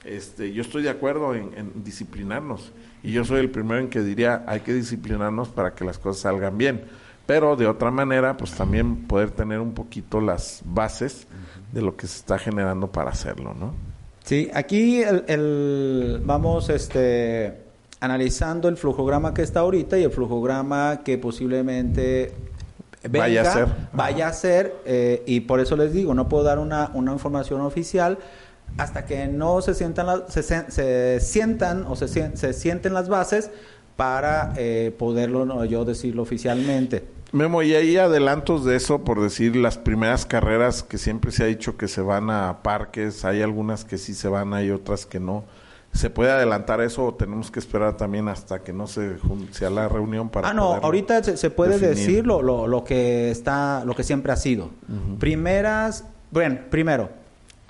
este, 0.05 0.53
yo 0.53 0.61
estoy 0.61 0.83
de 0.83 0.89
acuerdo 0.91 1.33
en, 1.35 1.49
en 1.57 1.83
disciplinarnos 1.83 2.71
y 3.03 3.11
yo 3.11 3.25
soy 3.25 3.39
el 3.39 3.49
primero 3.49 3.79
en 3.81 3.89
que 3.89 4.01
diría 4.01 4.43
hay 4.47 4.59
que 4.61 4.73
disciplinarnos 4.73 5.49
para 5.49 5.73
que 5.73 5.83
las 5.83 5.97
cosas 5.97 6.21
salgan 6.21 6.57
bien, 6.57 6.83
pero 7.25 7.55
de 7.55 7.67
otra 7.67 7.91
manera 7.91 8.37
pues 8.37 8.51
también 8.53 9.07
poder 9.07 9.31
tener 9.31 9.59
un 9.59 9.73
poquito 9.73 10.21
las 10.21 10.61
bases 10.65 11.27
de 11.73 11.81
lo 11.81 11.95
que 11.97 12.07
se 12.07 12.17
está 12.17 12.37
generando 12.37 12.87
para 12.91 13.09
hacerlo, 13.11 13.53
¿no? 13.59 13.73
Sí, 14.23 14.49
aquí 14.53 15.01
el, 15.01 15.23
el- 15.27 16.21
vamos 16.23 16.69
este, 16.69 17.57
analizando 17.99 18.69
el 18.69 18.77
flujograma 18.77 19.33
que 19.33 19.41
está 19.41 19.61
ahorita 19.61 19.97
y 19.97 20.03
el 20.03 20.11
flujograma 20.11 21.01
que 21.03 21.17
posiblemente 21.17 22.31
venga, 23.03 23.19
Vaya 23.25 23.41
a 23.41 23.45
ser. 23.53 23.67
vaya 23.93 24.27
a 24.27 24.33
ser, 24.33 24.75
eh, 24.85 25.23
y 25.25 25.41
por 25.41 25.59
eso 25.59 25.75
les 25.77 25.93
digo, 25.93 26.13
no 26.13 26.27
puedo 26.29 26.43
dar 26.43 26.59
una, 26.59 26.91
una 26.93 27.11
información 27.13 27.61
oficial 27.61 28.17
hasta 28.77 29.05
que 29.05 29.27
no 29.27 29.61
se 29.61 29.73
sientan, 29.73 30.05
las- 30.07 30.23
se, 30.33 30.43
se- 30.43 31.19
sientan 31.19 31.85
o 31.87 31.95
se, 31.95 32.07
se 32.07 32.53
sienten 32.53 32.93
las 32.93 33.09
bases 33.09 33.49
para 33.95 34.53
eh, 34.57 34.93
poderlo 34.97 35.45
no, 35.45 35.65
yo 35.65 35.85
decirlo 35.85 36.21
oficialmente. 36.23 37.03
Memo, 37.31 37.61
y 37.61 37.75
hay 37.75 37.95
adelantos 37.97 38.65
de 38.65 38.75
eso, 38.75 39.03
por 39.03 39.21
decir, 39.21 39.55
las 39.55 39.77
primeras 39.77 40.25
carreras 40.25 40.81
que 40.81 40.97
siempre 40.97 41.31
se 41.31 41.43
ha 41.43 41.45
dicho 41.45 41.77
que 41.77 41.87
se 41.87 42.01
van 42.01 42.29
a 42.31 42.63
parques, 42.63 43.23
hay 43.23 43.41
algunas 43.43 43.85
que 43.85 43.97
sí 43.99 44.15
se 44.15 44.27
van, 44.29 44.53
hay 44.53 44.71
otras 44.71 45.05
que 45.05 45.19
no. 45.19 45.43
¿Se 45.93 46.09
puede 46.09 46.31
adelantar 46.31 46.81
eso 46.81 47.05
o 47.07 47.13
tenemos 47.15 47.49
que 47.51 47.59
esperar 47.59 47.97
también 47.97 48.27
hasta 48.29 48.59
que 48.59 48.71
no 48.71 48.87
se 48.87 49.17
sea 49.51 49.69
la 49.69 49.89
reunión 49.89 50.29
para 50.29 50.49
Ah, 50.49 50.53
no, 50.53 50.75
ahorita 50.75 51.23
se, 51.23 51.35
se 51.35 51.49
puede 51.49 51.79
definir? 51.79 51.95
decir 51.95 52.27
lo, 52.27 52.41
lo, 52.41 52.67
lo 52.67 52.83
que 52.83 53.31
está, 53.31 53.83
lo 53.85 53.95
que 53.95 54.03
siempre 54.03 54.31
ha 54.31 54.35
sido. 54.37 54.69
Primeras, 55.19 56.05
bueno, 56.31 56.59
primero, 56.69 57.09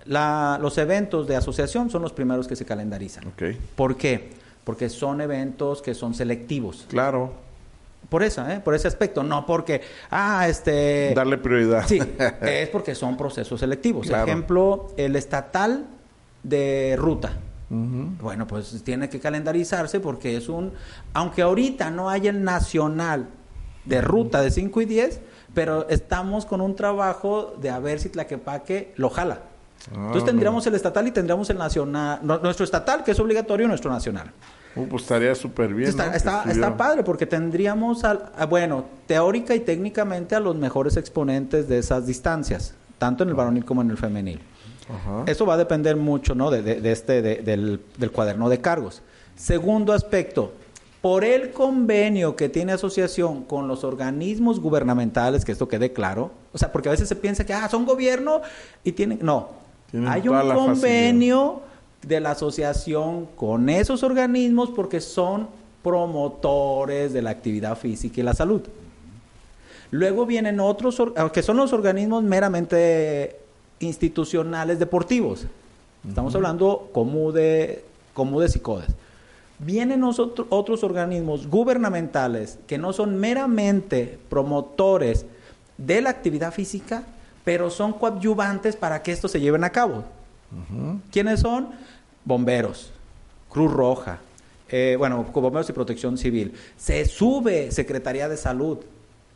la- 0.05 0.59
los 0.61 0.77
eventos 0.77 1.27
de 1.27 1.35
asociación 1.37 1.89
son 1.89 2.01
los 2.01 2.13
primeros 2.13 2.47
que 2.47 2.55
se 2.55 2.65
calendarizan. 2.65 3.25
Ok, 3.27 3.43
¿Por 3.75 3.95
qué? 3.95 4.29
Porque 4.63 4.89
son 4.89 5.21
eventos 5.21 5.81
que 5.81 5.93
son 5.95 6.13
selectivos. 6.13 6.85
claro, 6.89 7.33
Por 8.09 8.23
eso, 8.23 8.47
¿eh? 8.49 8.59
Por 8.63 8.75
ese 8.75 8.87
aspecto, 8.87 9.23
no 9.23 9.45
porque, 9.45 9.81
ah, 10.11 10.47
este... 10.47 11.13
darle 11.15 11.37
prioridad. 11.37 11.85
Sí, 11.87 11.99
es 12.41 12.69
porque 12.69 12.95
son 12.95 13.17
procesos 13.17 13.59
selectivos. 13.59 14.07
Claro. 14.07 14.25
Ejemplo, 14.27 14.87
el 14.97 15.15
estatal 15.15 15.85
de 16.43 16.95
ruta. 16.97 17.33
Bueno, 17.69 18.47
pues 18.47 18.81
tiene 18.83 19.09
que 19.09 19.19
calendarizarse 19.19 19.99
porque 19.99 20.35
es 20.35 20.49
un, 20.49 20.73
aunque 21.13 21.43
ahorita 21.43 21.91
no 21.91 22.09
hay 22.09 22.27
el 22.27 22.43
nacional 22.43 23.27
de 23.85 24.01
ruta 24.01 24.41
de 24.41 24.49
5 24.49 24.81
y 24.81 24.85
10, 24.85 25.21
pero 25.53 25.87
estamos 25.89 26.45
con 26.45 26.61
un 26.61 26.75
trabajo 26.75 27.55
de 27.61 27.69
a 27.69 27.77
ver 27.79 27.99
si 27.99 28.09
Tlaquepaque 28.09 28.93
lo 28.97 29.09
jala. 29.09 29.41
Entonces 29.93 30.25
tendríamos 30.25 30.65
el 30.67 30.75
estatal 30.75 31.07
y 31.07 31.11
tendríamos 31.11 31.49
el 31.49 31.57
nacional, 31.57 32.19
no- 32.23 32.39
nuestro 32.39 32.63
estatal 32.65 33.03
que 33.03 33.11
es 33.11 33.19
obligatorio 33.19 33.65
y 33.65 33.69
nuestro 33.69 33.91
nacional. 33.91 34.31
Uh, 34.75 34.85
pues 34.87 35.03
estaría 35.03 35.33
súper 35.35 35.73
bien. 35.73 35.89
está, 35.89 36.15
está, 36.15 36.43
está 36.51 36.77
padre 36.77 37.03
porque 37.03 37.25
tendríamos, 37.25 38.03
al, 38.03 38.31
a- 38.37 38.45
bueno, 38.45 38.85
teórica 39.07 39.55
y 39.55 39.59
técnicamente 39.61 40.35
a 40.35 40.39
los 40.39 40.55
mejores 40.55 40.97
exponentes 40.97 41.67
de 41.67 41.79
esas 41.79 42.05
distancias, 42.05 42.73
tanto 42.97 43.23
en 43.23 43.29
el 43.29 43.35
varonil 43.35 43.63
como 43.65 43.81
en 43.81 43.89
el 43.91 43.97
femenil. 43.97 44.41
Ajá. 44.89 45.23
Eso 45.27 45.45
va 45.45 45.53
a 45.53 45.57
depender 45.57 45.95
mucho, 45.95 46.33
¿no? 46.35 46.49
De, 46.51 46.61
de- 46.61 46.81
de 46.81 46.91
este, 46.91 47.21
de- 47.21 47.37
del, 47.37 47.79
del 47.97 48.11
cuaderno 48.11 48.49
de 48.49 48.59
cargos. 48.59 49.01
Segundo 49.35 49.93
aspecto, 49.93 50.51
por 51.01 51.23
el 51.23 51.51
convenio 51.51 52.35
que 52.35 52.49
tiene 52.49 52.73
asociación 52.73 53.43
con 53.43 53.67
los 53.67 53.83
organismos 53.83 54.59
gubernamentales, 54.59 55.45
que 55.45 55.51
esto 55.53 55.67
quede 55.67 55.93
claro, 55.93 56.31
o 56.51 56.57
sea, 56.57 56.71
porque 56.71 56.89
a 56.89 56.91
veces 56.91 57.07
se 57.07 57.15
piensa 57.15 57.45
que, 57.45 57.53
ah, 57.53 57.69
son 57.69 57.85
gobierno 57.85 58.41
y 58.83 58.91
tienen, 58.91 59.19
no, 59.21 59.49
Tienen 59.91 60.09
hay 60.09 60.27
un 60.27 60.35
convenio 60.53 61.61
de 62.05 62.19
la 62.19 62.31
asociación 62.31 63.27
con 63.35 63.69
esos 63.69 64.03
organismos 64.03 64.71
porque 64.71 64.99
son 64.99 65.47
promotores 65.83 67.13
de 67.13 67.21
la 67.21 67.29
actividad 67.29 67.77
física 67.77 68.19
y 68.19 68.23
la 68.23 68.33
salud. 68.33 68.61
Luego 69.91 70.25
vienen 70.25 70.59
otros, 70.59 71.01
ah, 71.15 71.31
que 71.31 71.41
son 71.41 71.57
los 71.57 71.73
organismos 71.73 72.23
meramente 72.23 73.37
institucionales 73.79 74.79
deportivos. 74.79 75.45
Estamos 76.07 76.33
hablando 76.35 76.89
Comude, 76.93 77.83
Comudes 78.13 78.55
y 78.55 78.59
CODES. 78.59 78.89
Vienen 79.59 79.99
nosotros, 79.99 80.47
otros 80.49 80.83
organismos 80.83 81.47
gubernamentales 81.47 82.59
que 82.65 82.77
no 82.77 82.93
son 82.93 83.17
meramente 83.17 84.17
promotores 84.29 85.25
de 85.77 86.01
la 86.01 86.09
actividad 86.09 86.53
física, 86.53 87.03
pero 87.43 87.69
son 87.69 87.93
coadyuvantes 87.93 88.75
para 88.75 89.03
que 89.03 89.11
esto 89.11 89.27
se 89.27 89.41
lleven 89.41 89.63
a 89.63 89.71
cabo. 89.71 90.05
¿Quiénes 91.11 91.41
son? 91.41 91.69
Bomberos, 92.25 92.91
Cruz 93.49 93.71
Roja, 93.71 94.19
eh, 94.69 94.95
bueno, 94.97 95.23
Bomberos 95.23 95.69
y 95.69 95.73
Protección 95.73 96.17
Civil. 96.17 96.53
Se 96.77 97.05
sube 97.05 97.71
Secretaría 97.71 98.29
de 98.29 98.37
Salud. 98.37 98.77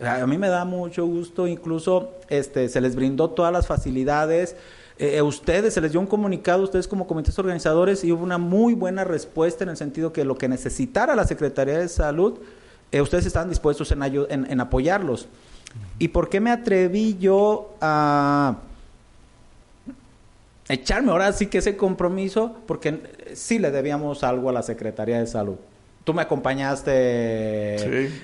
A 0.01 0.25
mí 0.27 0.37
me 0.37 0.49
da 0.49 0.65
mucho 0.65 1.05
gusto, 1.05 1.47
incluso 1.47 2.11
este, 2.29 2.67
se 2.69 2.81
les 2.81 2.95
brindó 2.95 3.29
todas 3.29 3.53
las 3.53 3.67
facilidades. 3.67 4.55
Eh, 4.99 5.17
a 5.17 5.23
ustedes, 5.23 5.73
se 5.73 5.81
les 5.81 5.91
dio 5.91 5.99
un 5.99 6.07
comunicado, 6.07 6.63
ustedes 6.63 6.87
como 6.87 7.07
comités 7.07 7.37
organizadores, 7.39 8.03
y 8.03 8.11
hubo 8.11 8.23
una 8.23 8.37
muy 8.37 8.73
buena 8.73 9.03
respuesta 9.03 9.63
en 9.63 9.69
el 9.69 9.77
sentido 9.77 10.11
que 10.13 10.23
lo 10.25 10.37
que 10.37 10.47
necesitara 10.47 11.15
la 11.15 11.25
Secretaría 11.25 11.77
de 11.79 11.87
Salud, 11.89 12.39
eh, 12.91 13.01
ustedes 13.01 13.25
estaban 13.25 13.49
dispuestos 13.49 13.91
en, 13.91 14.03
en- 14.03 14.51
en 14.51 14.59
apoyarlos. 14.59 15.27
¿Y 15.99 16.09
por 16.09 16.29
qué 16.29 16.39
me 16.39 16.51
atreví 16.51 17.17
yo 17.19 17.73
a 17.81 18.57
echarme 20.69 21.11
ahora 21.11 21.31
sí 21.33 21.47
que 21.47 21.57
ese 21.59 21.75
compromiso? 21.77 22.55
Porque 22.67 22.89
eh, 22.89 23.31
sí 23.35 23.59
le 23.59 23.71
debíamos 23.71 24.23
algo 24.23 24.49
a 24.49 24.53
la 24.53 24.63
Secretaría 24.63 25.19
de 25.19 25.27
Salud. 25.27 25.55
Tú 26.03 26.13
me 26.13 26.21
acompañaste 26.21 27.77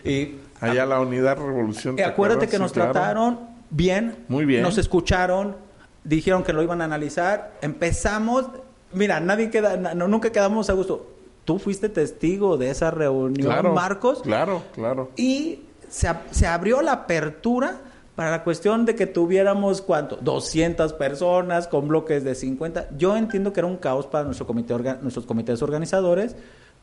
Sí. 0.03 0.09
y 0.09 0.35
Allá 0.61 0.85
la 0.85 0.99
unidad 0.99 1.37
revolución. 1.37 1.95
¿te 1.95 2.03
acuérdate 2.03 2.47
que 2.47 2.57
Sí, 2.57 2.61
nos 2.61 2.71
claro. 2.73 2.91
trataron 2.91 3.39
bien, 3.69 4.25
Muy 4.27 4.45
bien. 4.45 4.61
nos 4.61 4.77
escucharon, 4.77 5.55
dijeron 6.03 6.43
que 6.43 6.53
lo 6.53 6.61
iban 6.63 6.81
a 6.81 6.85
analizar, 6.85 7.53
empezamos, 7.61 8.45
mira, 8.93 9.19
nadie 9.19 9.49
queda, 9.49 9.77
no, 9.77 10.07
nunca 10.07 10.31
quedamos 10.31 10.69
a 10.69 10.73
gusto. 10.73 11.07
Tú 11.45 11.57
fuiste 11.59 11.89
testigo 11.89 12.57
de 12.57 12.69
esa 12.69 12.91
reunión, 12.91 13.47
Claro, 13.47 13.73
Marcos, 13.73 14.21
Claro, 14.21 14.63
claro. 14.73 15.09
y 15.15 15.61
se, 15.89 16.09
se 16.31 16.45
abrió 16.47 16.81
la 16.81 16.91
apertura 16.93 17.77
para 18.15 18.31
la 18.31 18.43
cuestión 18.43 18.85
de 18.85 18.95
que 18.95 19.07
tuviéramos, 19.07 19.81
¿cuánto? 19.81 20.17
200 20.17 20.91
personas 20.93 21.67
con 21.69 21.87
bloques 21.87 22.23
de 22.25 22.35
50. 22.35 22.89
Yo 22.97 23.15
entiendo 23.15 23.53
que 23.53 23.61
era 23.61 23.67
un 23.67 23.77
caos 23.77 24.05
para 24.07 24.25
nuestro 24.25 24.45
comité 24.45 24.73
orga- 24.75 24.99
nuestros 24.99 25.25
comités 25.25 25.61
organizadores, 25.61 26.35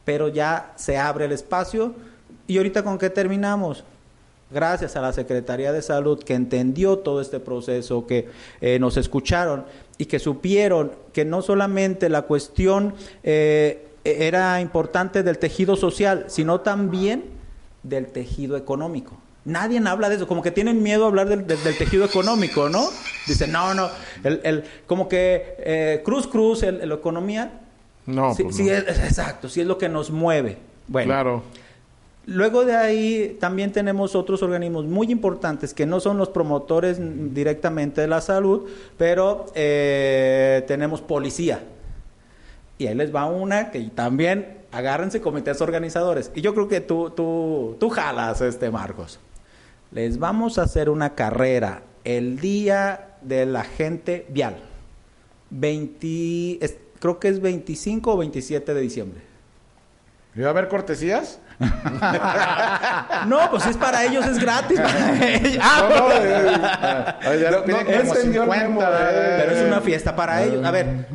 pero 0.05 0.29
ya 0.29 0.73
se 0.77 0.97
abre 0.97 1.27
el 1.27 1.33
espacio. 1.33 1.95
¿Y 2.47 2.57
ahorita 2.59 2.83
con 2.83 2.99
qué 2.99 3.11
terminamos? 3.11 3.85
Gracias 4.51 4.95
a 4.95 5.01
la 5.01 5.13
Secretaría 5.13 5.73
de 5.73 5.83
Salud 5.83 6.23
que 6.23 6.35
entendió 6.35 6.99
todo 6.99 7.21
este 7.21 7.41
proceso, 7.41 8.07
que 8.07 8.29
eh, 8.61 8.79
nos 8.79 8.97
escucharon 8.97 9.65
y 9.99 10.07
que 10.07 10.19
supieron 10.21 10.93
que 11.13 11.25
no 11.25 11.43
solamente 11.43 12.09
la 12.09 12.23
cuestión 12.23 12.95
eh, 13.25 13.89
era 14.05 14.61
importante 14.61 15.25
del 15.25 15.39
tejido 15.39 15.75
social, 15.75 16.27
sino 16.29 16.61
también 16.61 17.25
del 17.83 18.07
tejido 18.07 18.57
económico. 18.57 19.17
Nadie 19.45 19.81
habla 19.87 20.09
de 20.09 20.17
eso, 20.17 20.29
como 20.29 20.43
que 20.43 20.51
tienen 20.53 20.83
miedo 20.83 21.05
a 21.05 21.09
hablar 21.09 21.29
del, 21.29 21.47
del- 21.47 21.63
del 21.65 21.77
tejido 21.79 22.05
económico, 22.05 22.69
¿no? 22.69 22.89
Dicen, 23.27 23.51
no, 23.53 23.75
no, 23.75 23.89
el, 24.25 24.41
el- 24.45 24.65
como 24.87 25.09
que 25.09 25.55
eh, 25.59 26.03
cruz, 26.05 26.27
cruz, 26.29 26.63
el, 26.63 26.89
la 26.89 26.95
economía, 26.97 27.61
No, 28.07 28.33
sí, 28.35 28.43
pues 28.45 28.57
sí 28.57 28.65
no. 28.65 28.73
es, 28.73 28.87
es- 28.89 28.99
exacto, 28.99 29.49
sí 29.49 29.61
es 29.61 29.67
lo 29.67 29.77
que 29.79 29.89
nos 29.89 30.11
mueve. 30.11 30.57
Bueno, 30.89 31.09
Claro. 31.09 31.43
Luego 32.27 32.65
de 32.65 32.75
ahí 32.75 33.37
también 33.39 33.71
tenemos 33.71 34.17
otros 34.17 34.43
organismos 34.43 34.85
muy 34.85 35.13
importantes 35.13 35.73
que 35.73 35.87
no 35.87 36.01
son 36.01 36.19
los 36.19 36.29
promotores 36.29 36.99
directamente 37.33 38.01
de 38.01 38.09
la 38.09 38.21
salud, 38.21 38.69
pero 38.99 39.47
eh, 39.55 40.65
tenemos 40.67 41.01
policía. 41.01 41.63
Y 42.79 42.89
ahí 42.89 42.97
les 42.97 43.15
va 43.15 43.27
una 43.27 43.71
que 43.71 43.81
también 43.95 44.59
agárrense 44.73 45.21
comités 45.21 45.61
organizadores. 45.61 46.33
Y 46.35 46.41
yo 46.41 46.53
creo 46.53 46.67
que 46.67 46.81
tú, 46.81 47.11
tú, 47.11 47.77
tú 47.79 47.89
jalas, 47.91 48.41
este 48.41 48.73
Marcos. 48.73 49.21
Les 49.93 50.19
vamos 50.19 50.59
a 50.59 50.63
hacer 50.63 50.91
una 50.91 51.15
carrera 51.15 51.83
el 52.03 52.41
día 52.41 53.17
de 53.23 53.47
la 53.47 53.63
gente 53.63 54.27
vial. 54.31 54.57
20, 55.51 56.59
creo 56.99 57.21
que 57.21 57.29
es 57.29 57.41
25 57.41 58.13
o 58.13 58.17
27 58.17 58.75
de 58.75 58.81
diciembre. 58.81 59.21
¿Y 60.35 60.41
va 60.41 60.49
a 60.49 60.51
haber 60.51 60.69
cortesías? 60.69 61.39
no, 63.27 63.51
pues 63.51 63.67
es 63.67 63.77
para 63.77 64.05
ellos, 64.05 64.27
es 64.27 64.39
gratis. 64.39 64.81
Ah, 65.61 67.19
pero 67.23 67.65
es 69.53 69.63
una 69.67 69.81
fiesta 69.81 70.15
para 70.15 70.43
ellos. 70.43 70.65
A 70.65 70.71
ver, 70.71 71.09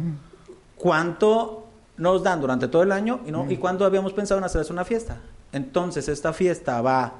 ¿cuánto 0.75 1.67
nos 1.97 2.23
dan 2.23 2.41
durante 2.41 2.67
todo 2.67 2.83
el 2.83 2.91
año? 2.91 3.21
¿Y, 3.25 3.31
no? 3.31 3.49
¿Y 3.49 3.57
cuándo 3.57 3.85
habíamos 3.85 4.13
pensado 4.13 4.39
en 4.39 4.45
hacerles 4.45 4.69
una 4.69 4.83
fiesta? 4.83 5.17
Entonces, 5.51 6.07
esta 6.07 6.33
fiesta 6.33 6.81
va 6.81 7.13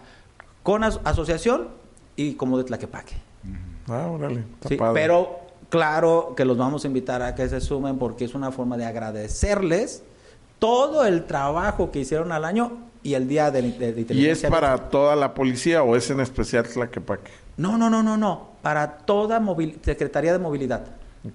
con 0.64 0.84
asociación 0.84 1.70
y 2.16 2.34
como 2.34 2.58
de 2.58 2.64
Tlaquepaque. 2.64 3.16
Ah, 3.88 4.08
órale. 4.08 4.44
Sí, 4.68 4.78
pero 4.94 5.42
claro 5.70 6.34
que 6.36 6.46
los 6.46 6.58
vamos 6.58 6.84
a 6.84 6.88
invitar 6.88 7.22
a 7.22 7.36
que 7.36 7.48
se 7.50 7.62
sumen 7.62 7.98
porque 7.98 8.26
es 8.26 8.36
una 8.36 8.52
forma 8.52 8.78
de 8.78 8.86
agradecerles 8.86 10.04
todo 10.60 11.06
el 11.06 11.26
trabajo 11.26 11.92
que 11.92 12.00
hicieron 12.00 12.32
al 12.32 12.46
año 12.46 12.91
y 13.04 13.14
el 13.16 13.28
día 13.28 13.50
de, 13.50 13.62
de, 13.62 14.14
¿Y 14.14 14.28
es 14.28 14.42
para 14.44 14.90
toda 14.90 15.16
la 15.16 15.34
policía 15.34 15.84
o 15.84 15.96
es 15.96 16.10
en 16.10 16.20
especial 16.20 16.68
Tlaquepaque? 16.68 17.32
No, 17.58 17.78
no, 17.78 17.90
no, 17.90 18.04
no, 18.04 18.18
no. 18.18 18.52
Para 18.62 18.98
toda 18.98 19.42
Secretaría 19.82 20.34
de 20.34 20.40
Movilidad. 20.40 20.86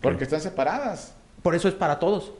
Porque 0.00 0.24
están 0.24 0.40
separadas. 0.40 1.14
Por 1.42 1.54
eso 1.54 1.68
es 1.68 1.74
para 1.74 1.98
todos. 1.98 2.32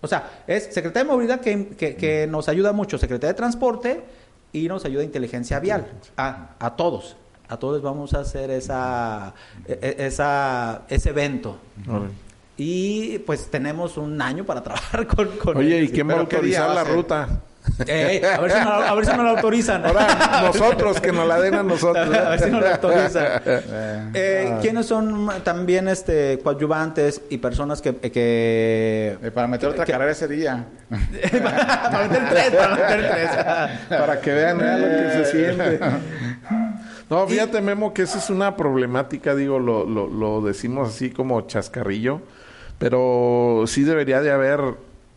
O 0.00 0.06
sea, 0.06 0.42
es 0.46 0.64
Secretaría 0.64 1.04
de 1.04 1.10
Movilidad 1.10 1.40
que, 1.40 1.68
que, 1.76 2.26
nos 2.26 2.48
ayuda 2.48 2.72
mucho, 2.72 2.98
Secretaría 2.98 3.32
de 3.32 3.36
Transporte 3.36 4.04
y 4.52 4.68
nos 4.68 4.84
ayuda 4.84 5.04
Inteligencia 5.04 5.60
Vial. 5.60 5.86
A, 6.16 6.50
a 6.58 6.76
todos. 6.76 7.16
A 7.48 7.58
todos 7.58 7.82
vamos 7.82 8.14
a 8.14 8.20
hacer 8.20 8.50
esa, 8.50 9.34
e, 9.66 9.78
e, 9.80 10.06
esa, 10.06 10.82
ese 10.88 11.10
evento. 11.10 11.58
Y 12.56 13.18
pues 13.20 13.50
tenemos 13.50 13.96
un 13.96 14.20
año 14.22 14.44
para 14.44 14.62
trabajar 14.62 15.06
con... 15.14 15.28
con 15.38 15.56
Oye, 15.56 15.82
¿y 15.82 15.88
quién 15.88 16.08
va 16.08 16.14
a 16.14 16.20
autorizar 16.20 16.74
la 16.74 16.84
ruta? 16.84 17.42
Eh, 17.86 18.22
a, 18.24 18.40
ver 18.40 18.52
si 18.52 18.60
no, 18.60 18.70
a 18.70 18.94
ver 18.94 19.06
si 19.06 19.12
nos 19.12 19.24
la 19.24 19.30
autorizan. 19.30 19.86
Ahora, 19.86 20.42
nosotros, 20.42 21.00
que 21.00 21.12
nos 21.12 21.26
la 21.26 21.40
den 21.40 21.54
a 21.54 21.62
nosotros. 21.62 22.14
a 22.14 22.30
ver 22.30 22.40
si 22.40 22.50
nos 22.50 22.62
la 22.62 22.74
autorizan. 22.74 23.42
Eh, 24.14 24.58
¿Quiénes 24.60 24.86
son 24.86 25.30
también 25.42 25.88
este 25.88 26.38
coadyuvantes 26.42 27.22
y 27.30 27.38
personas 27.38 27.80
que... 27.80 27.96
que 27.96 29.18
eh, 29.22 29.30
para 29.32 29.46
meter 29.46 29.70
otra 29.70 29.84
carrera 29.84 30.12
ese 30.12 30.28
día. 30.28 30.64
para 30.88 32.08
meter 32.08 32.28
tres, 32.30 32.50
para 32.50 32.76
meter 32.76 33.10
tres. 33.10 33.30
para 33.88 34.20
que 34.20 34.32
vean 34.32 34.58
lo 34.58 34.88
que 34.88 35.24
se 35.24 35.32
siente. 35.32 35.80
No, 37.10 37.26
fíjate, 37.26 37.60
Memo, 37.60 37.92
que 37.92 38.02
esa 38.02 38.18
es 38.18 38.30
una 38.30 38.56
problemática, 38.56 39.34
digo, 39.34 39.58
lo, 39.58 39.84
lo, 39.84 40.08
lo 40.08 40.40
decimos 40.40 40.88
así 40.88 41.10
como 41.10 41.40
chascarrillo, 41.42 42.22
pero 42.78 43.64
sí 43.66 43.82
debería 43.82 44.20
de 44.20 44.30
haber, 44.30 44.60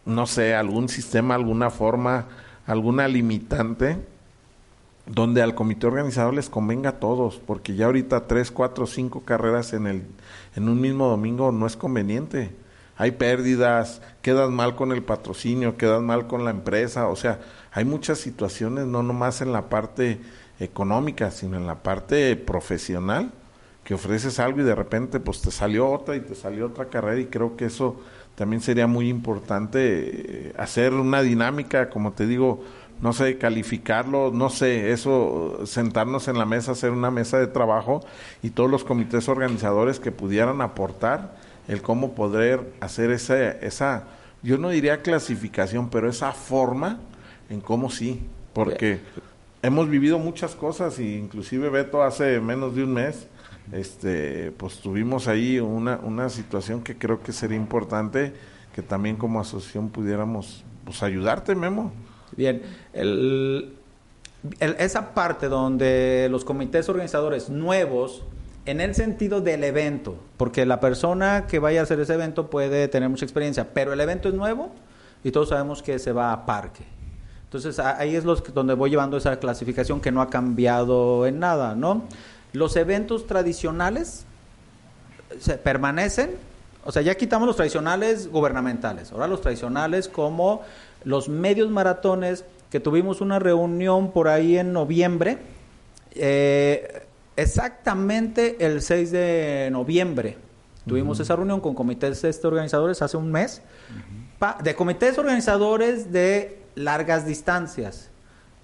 no 0.07 0.25
sé, 0.25 0.55
algún 0.55 0.89
sistema, 0.89 1.35
alguna 1.35 1.69
forma, 1.69 2.25
alguna 2.65 3.07
limitante 3.07 3.97
donde 5.05 5.41
al 5.41 5.55
comité 5.55 5.87
organizador 5.87 6.33
les 6.33 6.49
convenga 6.49 6.89
a 6.91 6.99
todos, 6.99 7.41
porque 7.45 7.75
ya 7.75 7.85
ahorita 7.85 8.27
tres, 8.27 8.51
cuatro, 8.51 8.85
cinco 8.87 9.21
carreras 9.21 9.73
en 9.73 9.87
el 9.87 10.03
en 10.55 10.67
un 10.69 10.81
mismo 10.81 11.07
domingo 11.07 11.51
no 11.51 11.65
es 11.65 11.77
conveniente. 11.77 12.53
Hay 12.97 13.11
pérdidas, 13.11 14.01
quedas 14.21 14.49
mal 14.49 14.75
con 14.75 14.91
el 14.91 15.03
patrocinio, 15.03 15.77
quedas 15.77 16.01
mal 16.01 16.27
con 16.27 16.43
la 16.45 16.51
empresa, 16.51 17.07
o 17.07 17.15
sea, 17.15 17.39
hay 17.71 17.85
muchas 17.85 18.17
situaciones, 18.17 18.87
no 18.87 19.03
nomás 19.03 19.41
en 19.41 19.53
la 19.53 19.69
parte 19.69 20.19
económica, 20.59 21.29
sino 21.29 21.57
en 21.57 21.67
la 21.67 21.83
parte 21.83 22.35
profesional, 22.35 23.31
que 23.83 23.93
ofreces 23.93 24.39
algo 24.39 24.61
y 24.61 24.63
de 24.63 24.75
repente 24.75 25.19
pues 25.19 25.41
te 25.41 25.51
salió 25.51 25.89
otra 25.89 26.15
y 26.15 26.21
te 26.21 26.35
salió 26.35 26.65
otra 26.65 26.89
carrera 26.89 27.21
y 27.21 27.27
creo 27.27 27.55
que 27.55 27.65
eso 27.65 27.97
también 28.37 28.61
sería 28.61 28.85
muy 28.85 29.09
importante 29.09 29.79
eh, 29.81 30.53
hacer 30.59 30.93
una 30.93 31.23
dinámica, 31.23 31.89
como 31.89 32.11
te 32.11 32.27
digo, 32.27 32.63
no 33.01 33.11
sé, 33.11 33.39
calificarlo, 33.39 34.29
no 34.31 34.51
sé, 34.51 34.91
eso, 34.91 35.65
sentarnos 35.65 36.27
en 36.27 36.37
la 36.37 36.45
mesa, 36.45 36.73
hacer 36.73 36.91
una 36.91 37.09
mesa 37.09 37.39
de 37.39 37.47
trabajo 37.47 38.05
y 38.43 38.51
todos 38.51 38.69
los 38.69 38.83
comités 38.83 39.27
organizadores 39.27 39.99
que 39.99 40.11
pudieran 40.11 40.61
aportar 40.61 41.35
el 41.67 41.81
cómo 41.81 42.13
poder 42.13 42.73
hacer 42.79 43.09
esa, 43.09 43.49
esa 43.53 44.03
yo 44.43 44.59
no 44.59 44.69
diría 44.69 45.01
clasificación, 45.01 45.89
pero 45.89 46.07
esa 46.07 46.31
forma 46.31 46.99
en 47.49 47.59
cómo 47.59 47.89
sí, 47.89 48.21
porque 48.53 48.99
hemos 49.63 49.89
vivido 49.89 50.19
muchas 50.19 50.53
cosas 50.53 50.99
y 50.99 51.15
inclusive 51.15 51.69
Beto 51.69 52.03
hace 52.03 52.39
menos 52.39 52.75
de 52.75 52.83
un 52.83 52.93
mes 52.93 53.25
este 53.71 54.51
pues 54.51 54.79
tuvimos 54.79 55.27
ahí 55.27 55.59
una, 55.59 55.97
una 55.97 56.29
situación 56.29 56.81
que 56.83 56.97
creo 56.97 57.21
que 57.21 57.33
sería 57.33 57.57
importante 57.57 58.33
que 58.73 58.81
también 58.81 59.17
como 59.17 59.39
asociación 59.39 59.89
pudiéramos 59.89 60.63
pues 60.85 61.03
ayudarte 61.03 61.53
Memo 61.55 61.91
bien 62.35 62.61
el, 62.93 63.73
esa 64.59 65.13
parte 65.13 65.49
donde 65.49 66.27
los 66.31 66.45
comités 66.45 66.87
organizadores 66.87 67.49
nuevos 67.49 68.23
en 68.65 68.79
el 68.79 68.95
sentido 68.95 69.41
del 69.41 69.63
evento 69.63 70.17
porque 70.37 70.65
la 70.65 70.79
persona 70.79 71.45
que 71.47 71.59
vaya 71.59 71.81
a 71.81 71.83
hacer 71.83 71.99
ese 71.99 72.13
evento 72.13 72.49
puede 72.49 72.87
tener 72.87 73.09
mucha 73.09 73.25
experiencia 73.25 73.73
pero 73.73 73.91
el 73.91 73.99
evento 73.99 74.29
es 74.29 74.35
nuevo 74.35 74.71
y 75.23 75.31
todos 75.31 75.49
sabemos 75.49 75.83
que 75.83 75.99
se 75.99 76.13
va 76.13 76.31
a 76.31 76.45
parque 76.45 76.97
entonces 77.47 77.79
ahí 77.79 78.15
es 78.15 78.25
los, 78.25 78.43
donde 78.53 78.73
voy 78.73 78.89
llevando 78.89 79.15
esa 79.15 79.39
clasificación 79.39 80.01
que 80.01 80.11
no 80.11 80.21
ha 80.21 80.29
cambiado 80.29 81.25
en 81.25 81.39
nada, 81.39 81.75
¿no? 81.75 82.03
Los 82.53 82.75
eventos 82.75 83.27
tradicionales 83.27 84.25
se 85.39 85.57
permanecen, 85.57 86.31
o 86.85 86.91
sea, 86.91 87.01
ya 87.01 87.15
quitamos 87.15 87.47
los 87.47 87.57
tradicionales 87.57 88.31
gubernamentales, 88.31 89.11
ahora 89.11 89.27
los 89.27 89.41
tradicionales 89.41 90.07
como 90.07 90.61
los 91.03 91.29
medios 91.29 91.69
maratones, 91.69 92.45
que 92.71 92.79
tuvimos 92.79 93.21
una 93.21 93.39
reunión 93.39 94.11
por 94.11 94.27
ahí 94.27 94.57
en 94.57 94.73
noviembre, 94.73 95.37
eh, 96.15 97.03
exactamente 97.35 98.57
el 98.65 98.81
6 98.81 99.11
de 99.11 99.69
noviembre. 99.71 100.37
Tuvimos 100.87 101.19
esa 101.19 101.35
reunión 101.35 101.59
con 101.59 101.75
comités 101.75 102.23
este, 102.23 102.47
organizadores 102.47 103.01
hace 103.01 103.17
un 103.17 103.31
mes, 103.31 103.61
de 104.63 104.75
comités 104.75 105.17
organizadores 105.17 106.11
de 106.11 106.61
largas 106.75 107.25
distancias. 107.25 108.09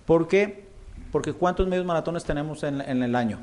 ¿Por 0.05 0.27
qué? 0.27 0.65
Porque 1.11 1.33
¿cuántos 1.33 1.67
medios 1.67 1.85
maratones 1.85 2.23
tenemos 2.23 2.63
en, 2.63 2.81
el 2.81 3.15
año? 3.15 3.39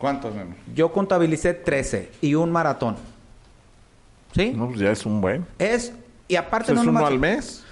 ¿Cuántos, 0.00 0.32
Yo 0.74 0.90
contabilicé 0.92 1.52
13 1.52 2.10
y 2.22 2.34
un 2.34 2.50
maratón. 2.50 2.96
¿Sí? 4.34 4.52
No, 4.56 4.68
pues 4.68 4.80
ya 4.80 4.90
es 4.90 5.04
un 5.04 5.20
buen. 5.20 5.46
Es, 5.58 5.92
y 6.26 6.36
aparte 6.36 6.72
no 6.72 6.80
¿Es 6.80 6.86
uno 6.86 7.06
al 7.06 7.18
mes? 7.18 7.64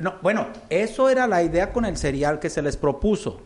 No, 0.00 0.14
bueno, 0.22 0.46
eso 0.70 1.10
era 1.10 1.26
la 1.26 1.42
idea 1.42 1.72
con 1.72 1.84
el 1.84 1.96
serial 1.98 2.38
que 2.38 2.48
se 2.48 2.62
les 2.62 2.76
propuso 2.76 3.42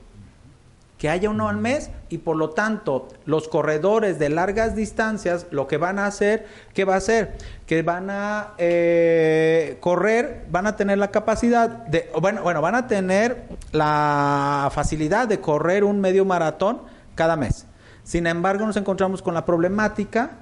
que 1.01 1.09
haya 1.09 1.31
uno 1.31 1.49
al 1.49 1.57
mes 1.57 1.91
y 2.11 2.19
por 2.19 2.37
lo 2.37 2.51
tanto 2.51 3.09
los 3.25 3.49
corredores 3.49 4.19
de 4.19 4.29
largas 4.29 4.77
distancias 4.77 5.47
lo 5.51 5.67
que 5.67 5.79
van 5.79 5.99
a 5.99 6.05
hacer, 6.05 6.47
¿qué 6.75 6.85
va 6.85 6.93
a 6.93 6.99
hacer? 6.99 7.39
Que 7.67 7.81
van 7.81 8.11
a 8.11 8.51
eh, 8.59 9.79
correr, 9.81 10.45
van 10.51 10.67
a 10.67 10.77
tener 10.77 10.99
la 10.99 11.11
capacidad 11.11 11.71
de, 11.71 12.11
bueno, 12.21 12.43
bueno, 12.43 12.61
van 12.61 12.75
a 12.75 12.87
tener 12.87 13.45
la 13.73 14.71
facilidad 14.75 15.27
de 15.27 15.41
correr 15.41 15.85
un 15.85 16.03
medio 16.03 16.27
maratón 16.27 16.83
cada 17.15 17.35
mes. 17.35 17.65
Sin 18.11 18.27
embargo, 18.27 18.67
nos 18.67 18.77
encontramos 18.77 19.23
con 19.23 19.35
la 19.35 19.45
problemática 19.45 20.33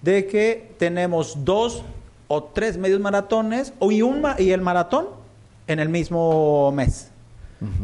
de 0.00 0.28
que 0.28 0.76
tenemos 0.78 1.44
dos 1.44 1.82
o 2.28 2.44
tres 2.44 2.78
medios 2.78 3.00
maratones 3.00 3.72
y, 3.80 4.02
un, 4.02 4.22
y 4.38 4.52
el 4.52 4.60
maratón 4.60 5.08
en 5.66 5.80
el 5.80 5.88
mismo 5.88 6.70
mes. 6.70 7.10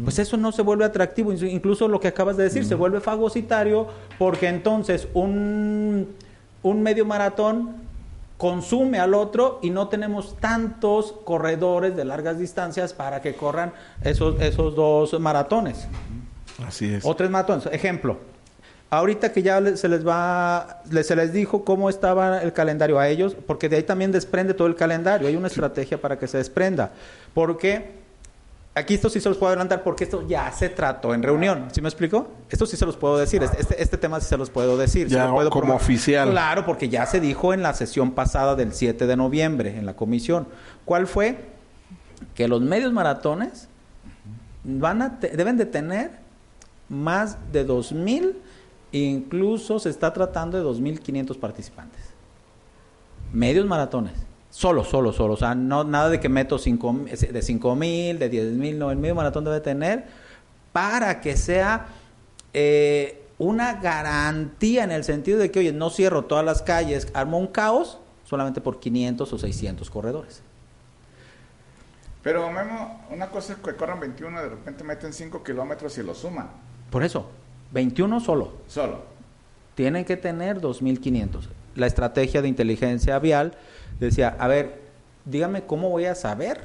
Pues 0.05 0.21
eso 0.21 0.37
no 0.37 0.53
se 0.53 0.62
vuelve 0.62 0.85
atractivo, 0.85 1.33
incluso 1.33 1.89
lo 1.89 1.99
que 1.99 2.07
acabas 2.07 2.37
de 2.37 2.45
decir, 2.45 2.65
se 2.65 2.77
vuelve 2.77 3.01
fagocitario 3.01 3.89
porque 4.17 4.47
entonces 4.47 5.09
un, 5.12 6.15
un 6.62 6.83
medio 6.85 7.05
maratón 7.05 7.75
consume 8.37 9.01
al 9.01 9.12
otro 9.12 9.59
y 9.61 9.71
no 9.71 9.89
tenemos 9.89 10.37
tantos 10.37 11.17
corredores 11.25 11.97
de 11.97 12.05
largas 12.05 12.39
distancias 12.39 12.93
para 12.93 13.23
que 13.23 13.35
corran 13.35 13.73
esos, 14.05 14.41
esos 14.41 14.77
dos 14.77 15.19
maratones. 15.19 15.89
Así 16.65 16.95
es. 16.95 17.05
O 17.05 17.17
tres 17.17 17.29
maratones. 17.29 17.67
Ejemplo, 17.73 18.19
ahorita 18.97 19.33
que 19.33 19.43
ya 19.43 19.77
se 19.77 19.89
les 19.89 20.07
va, 20.07 20.83
se 21.03 21.17
les 21.17 21.33
dijo 21.33 21.65
cómo 21.65 21.89
estaba 21.91 22.39
el 22.43 22.53
calendario 22.53 22.99
a 22.99 23.09
ellos, 23.09 23.37
porque 23.47 23.69
de 23.69 23.77
ahí 23.77 23.83
también 23.83 24.13
desprende 24.13 24.55
todo 24.55 24.69
el 24.69 24.75
calendario, 24.75 25.29
hay 25.29 25.37
una 25.37 25.49
estrategia 25.49 26.01
para 26.01 26.19
que 26.19 26.27
se 26.27 26.39
desprenda, 26.39 26.91
porque 27.35 28.05
Aquí 28.79 28.93
esto 28.93 29.09
sí 29.09 29.21
se 29.23 29.31
los 29.31 29.39
puedo 29.39 29.49
adelantar 29.49 29.83
porque 29.83 30.05
esto 30.05 30.29
ya 30.29 30.53
se 30.53 30.69
trató 30.69 31.15
en 31.15 31.23
reunión. 31.23 31.69
¿Sí 31.73 31.81
me 31.81 31.89
explico? 31.89 32.29
Esto 32.51 32.67
sí 32.67 32.77
se 32.77 32.85
los 32.85 32.95
puedo 32.99 33.17
decir. 33.17 33.43
Este, 33.43 33.59
este, 33.59 33.83
este 33.83 33.97
tema 33.97 34.21
sí 34.21 34.27
se 34.27 34.37
los 34.37 34.51
puedo 34.51 34.77
decir. 34.77 35.09
Ya 35.09 35.33
puedo 35.33 35.49
como 35.49 35.75
oficial. 35.75 36.29
Claro, 36.31 36.67
porque 36.67 36.91
ya 36.91 37.07
se 37.07 37.19
dijo 37.19 37.55
en 37.55 37.63
la 37.63 37.73
sesión 37.73 38.11
pasada 38.11 38.55
del 38.55 38.75
7 38.75 39.07
de 39.07 39.17
noviembre 39.17 39.79
en 39.79 39.87
la 39.87 39.95
comisión. 39.97 40.47
¿Cuál 40.85 41.07
fue? 41.07 41.39
Que 42.35 42.49
los 42.49 42.61
medios 42.61 42.93
maratones 42.93 43.67
van 44.63 45.01
a 45.01 45.21
te- 45.21 45.31
deben 45.31 45.57
de 45.57 45.65
tener 45.65 46.11
más 46.91 47.39
de 47.53 47.67
2.000, 47.67 48.35
incluso 48.92 49.79
se 49.79 49.90
está 49.90 50.12
tratando 50.12 50.59
de 50.59 50.64
2.500 50.64 51.38
participantes. 51.38 52.01
Medios 53.33 53.66
maratones. 53.66 54.14
Solo, 54.51 54.85
solo, 54.85 55.12
solo. 55.12 55.35
O 55.35 55.37
sea, 55.37 55.55
no, 55.55 55.85
nada 55.85 56.09
de 56.09 56.20
que 56.20 56.29
meto 56.29 56.59
cinco, 56.59 56.92
de 56.92 57.16
5.000, 57.16 58.18
de 58.18 58.31
10.000, 58.31 58.75
no. 58.77 58.90
El 58.90 58.96
medio 58.96 59.14
maratón 59.14 59.44
debe 59.44 59.61
tener 59.61 60.07
para 60.72 61.20
que 61.20 61.37
sea 61.37 61.88
eh, 62.55 63.22
una 63.38 63.75
garantía 63.75 64.85
en 64.85 64.92
el 64.92 65.05
sentido 65.05 65.38
de 65.38 65.51
que, 65.51 65.59
oye, 65.59 65.72
no 65.72 65.90
cierro 65.90 66.25
todas 66.25 66.44
las 66.44 66.62
calles, 66.62 67.09
armo 67.12 67.38
un 67.38 67.49
caos 67.49 67.99
solamente 68.25 68.61
por 68.61 68.81
500 68.81 69.33
o 69.33 69.38
600 69.38 69.90
corredores. 69.90 70.42
Pero 72.22 72.51
Memo, 72.51 73.05
una 73.11 73.29
cosa 73.29 73.53
es 73.53 73.59
que 73.61 73.77
corran 73.77 74.01
21 74.01 74.40
y 74.40 74.42
de 74.42 74.49
repente 74.49 74.83
meten 74.83 75.12
5 75.12 75.44
kilómetros 75.44 75.96
y 75.99 76.03
lo 76.03 76.14
suman. 76.14 76.49
Por 76.90 77.05
eso, 77.05 77.29
21 77.73 78.21
solo. 78.21 78.53
Solo. 78.69 79.05
tienen 79.75 80.05
que 80.05 80.17
tener 80.17 80.61
2.500. 80.61 81.49
La 81.75 81.87
estrategia 81.87 82.41
de 82.41 82.49
inteligencia 82.49 83.19
vial 83.19 83.53
decía, 84.01 84.35
a 84.39 84.49
ver, 84.49 84.81
dígame 85.27 85.65
cómo 85.65 85.91
voy 85.91 86.07
a 86.07 86.15
saber 86.15 86.61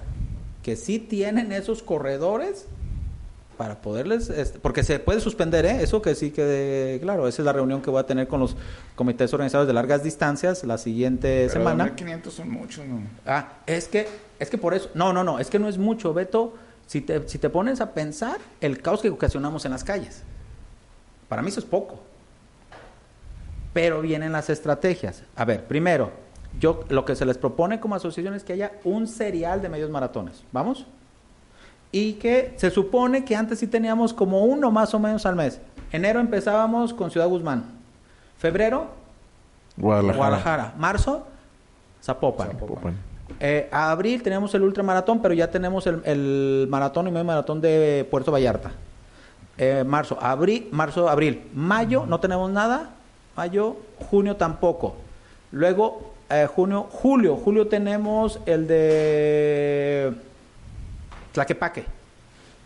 que 0.64 0.76
sí 0.76 1.00
tienen 1.00 1.52
esos 1.52 1.84
corredores 1.84 2.68
para 3.58 3.82
poderles, 3.82 4.30
este, 4.30 4.58
porque 4.58 4.84
se 4.84 4.98
puede 4.98 5.20
suspender, 5.20 5.66
¿eh? 5.66 5.84
eso 5.84 6.02
que 6.02 6.16
sí 6.16 6.32
que, 6.32 6.98
claro, 7.02 7.28
esa 7.28 7.42
es 7.44 7.46
la 7.46 7.54
reunión 7.54 7.82
que 7.82 7.92
voy 7.92 8.00
a 8.00 8.06
tener 8.08 8.28
con 8.28 8.40
los 8.40 8.56
comités 8.96 9.32
organizados 9.34 9.68
de 9.68 9.74
largas 9.74 10.04
distancias 10.04 10.64
la 10.64 10.80
siguiente 10.80 11.48
Pero 11.48 11.54
semana. 11.54 11.84
1500 11.84 12.34
son 12.34 12.50
muchos, 12.50 12.86
¿no? 12.88 13.02
Ah, 13.26 13.54
es 13.68 13.88
que, 13.88 14.08
es 14.40 14.50
que 14.50 14.58
por 14.58 14.74
eso, 14.74 14.90
no, 14.96 15.14
no, 15.14 15.24
no, 15.24 15.38
es 15.38 15.50
que 15.50 15.60
no 15.60 15.68
es 15.68 15.78
mucho, 15.78 16.12
Beto, 16.12 16.56
si 16.88 17.02
te, 17.02 17.28
si 17.30 17.38
te 17.38 17.50
pones 17.52 17.82
a 17.82 17.94
pensar 17.94 18.40
el 18.62 18.82
caos 18.82 19.02
que 19.02 19.10
ocasionamos 19.10 19.64
en 19.66 19.72
las 19.72 19.84
calles. 19.84 20.24
Para 21.32 21.42
mí 21.42 21.48
eso 21.48 21.62
es 21.62 21.66
poco. 21.66 21.98
Pero 23.72 24.02
vienen 24.02 24.34
las 24.34 24.50
estrategias. 24.50 25.24
A 25.38 25.46
ver, 25.46 25.64
primero, 25.64 26.12
yo 26.60 26.84
lo 26.90 27.06
que 27.06 27.16
se 27.16 27.26
les 27.26 27.38
propone 27.38 27.80
como 27.80 27.96
asociación 27.96 28.34
es 28.34 28.44
que 28.44 28.52
haya 28.52 28.74
un 28.84 29.08
serial 29.08 29.62
de 29.62 29.70
medios 29.70 29.90
maratones. 29.90 30.44
¿Vamos? 30.52 30.86
Y 31.90 32.16
que 32.16 32.54
se 32.58 32.70
supone 32.70 33.24
que 33.24 33.38
antes 33.38 33.60
sí 33.60 33.68
teníamos 33.68 34.14
como 34.14 34.44
uno 34.44 34.72
más 34.72 34.94
o 34.94 35.00
menos 35.00 35.26
al 35.26 35.38
mes. 35.38 35.62
Enero 35.94 36.20
empezábamos 36.20 36.94
con 36.94 37.10
Ciudad 37.10 37.30
Guzmán. 37.30 37.64
Febrero, 38.38 38.88
Guadalajara. 39.78 40.18
Guadalajara. 40.18 40.74
Marzo, 40.78 41.28
Zapopan. 42.04 42.50
Zapopan. 42.60 42.98
Eh, 43.40 43.70
a 43.72 43.90
abril 43.90 44.22
teníamos 44.22 44.54
el 44.54 44.64
ultramaratón, 44.64 45.22
pero 45.22 45.34
ya 45.34 45.50
tenemos 45.50 45.88
el, 45.88 46.02
el 46.04 46.68
maratón 46.70 47.08
y 47.08 47.12
medio 47.12 47.24
maratón 47.24 47.62
de 47.62 48.06
Puerto 48.12 48.34
Vallarta. 48.34 48.72
Eh, 49.64 49.84
marzo, 49.86 50.18
abril, 50.20 50.68
marzo, 50.72 51.08
abril. 51.08 51.44
Mayo 51.54 52.06
no 52.08 52.20
tenemos 52.20 52.50
nada. 52.50 52.90
Mayo, 53.38 53.78
junio 54.10 54.36
tampoco. 54.36 54.96
Luego, 55.52 56.14
eh, 56.32 56.48
junio, 56.52 56.88
julio. 56.90 57.36
Julio 57.36 57.68
tenemos 57.68 58.40
el 58.48 58.66
de 58.68 60.14
Tlaquepaque. 61.32 61.86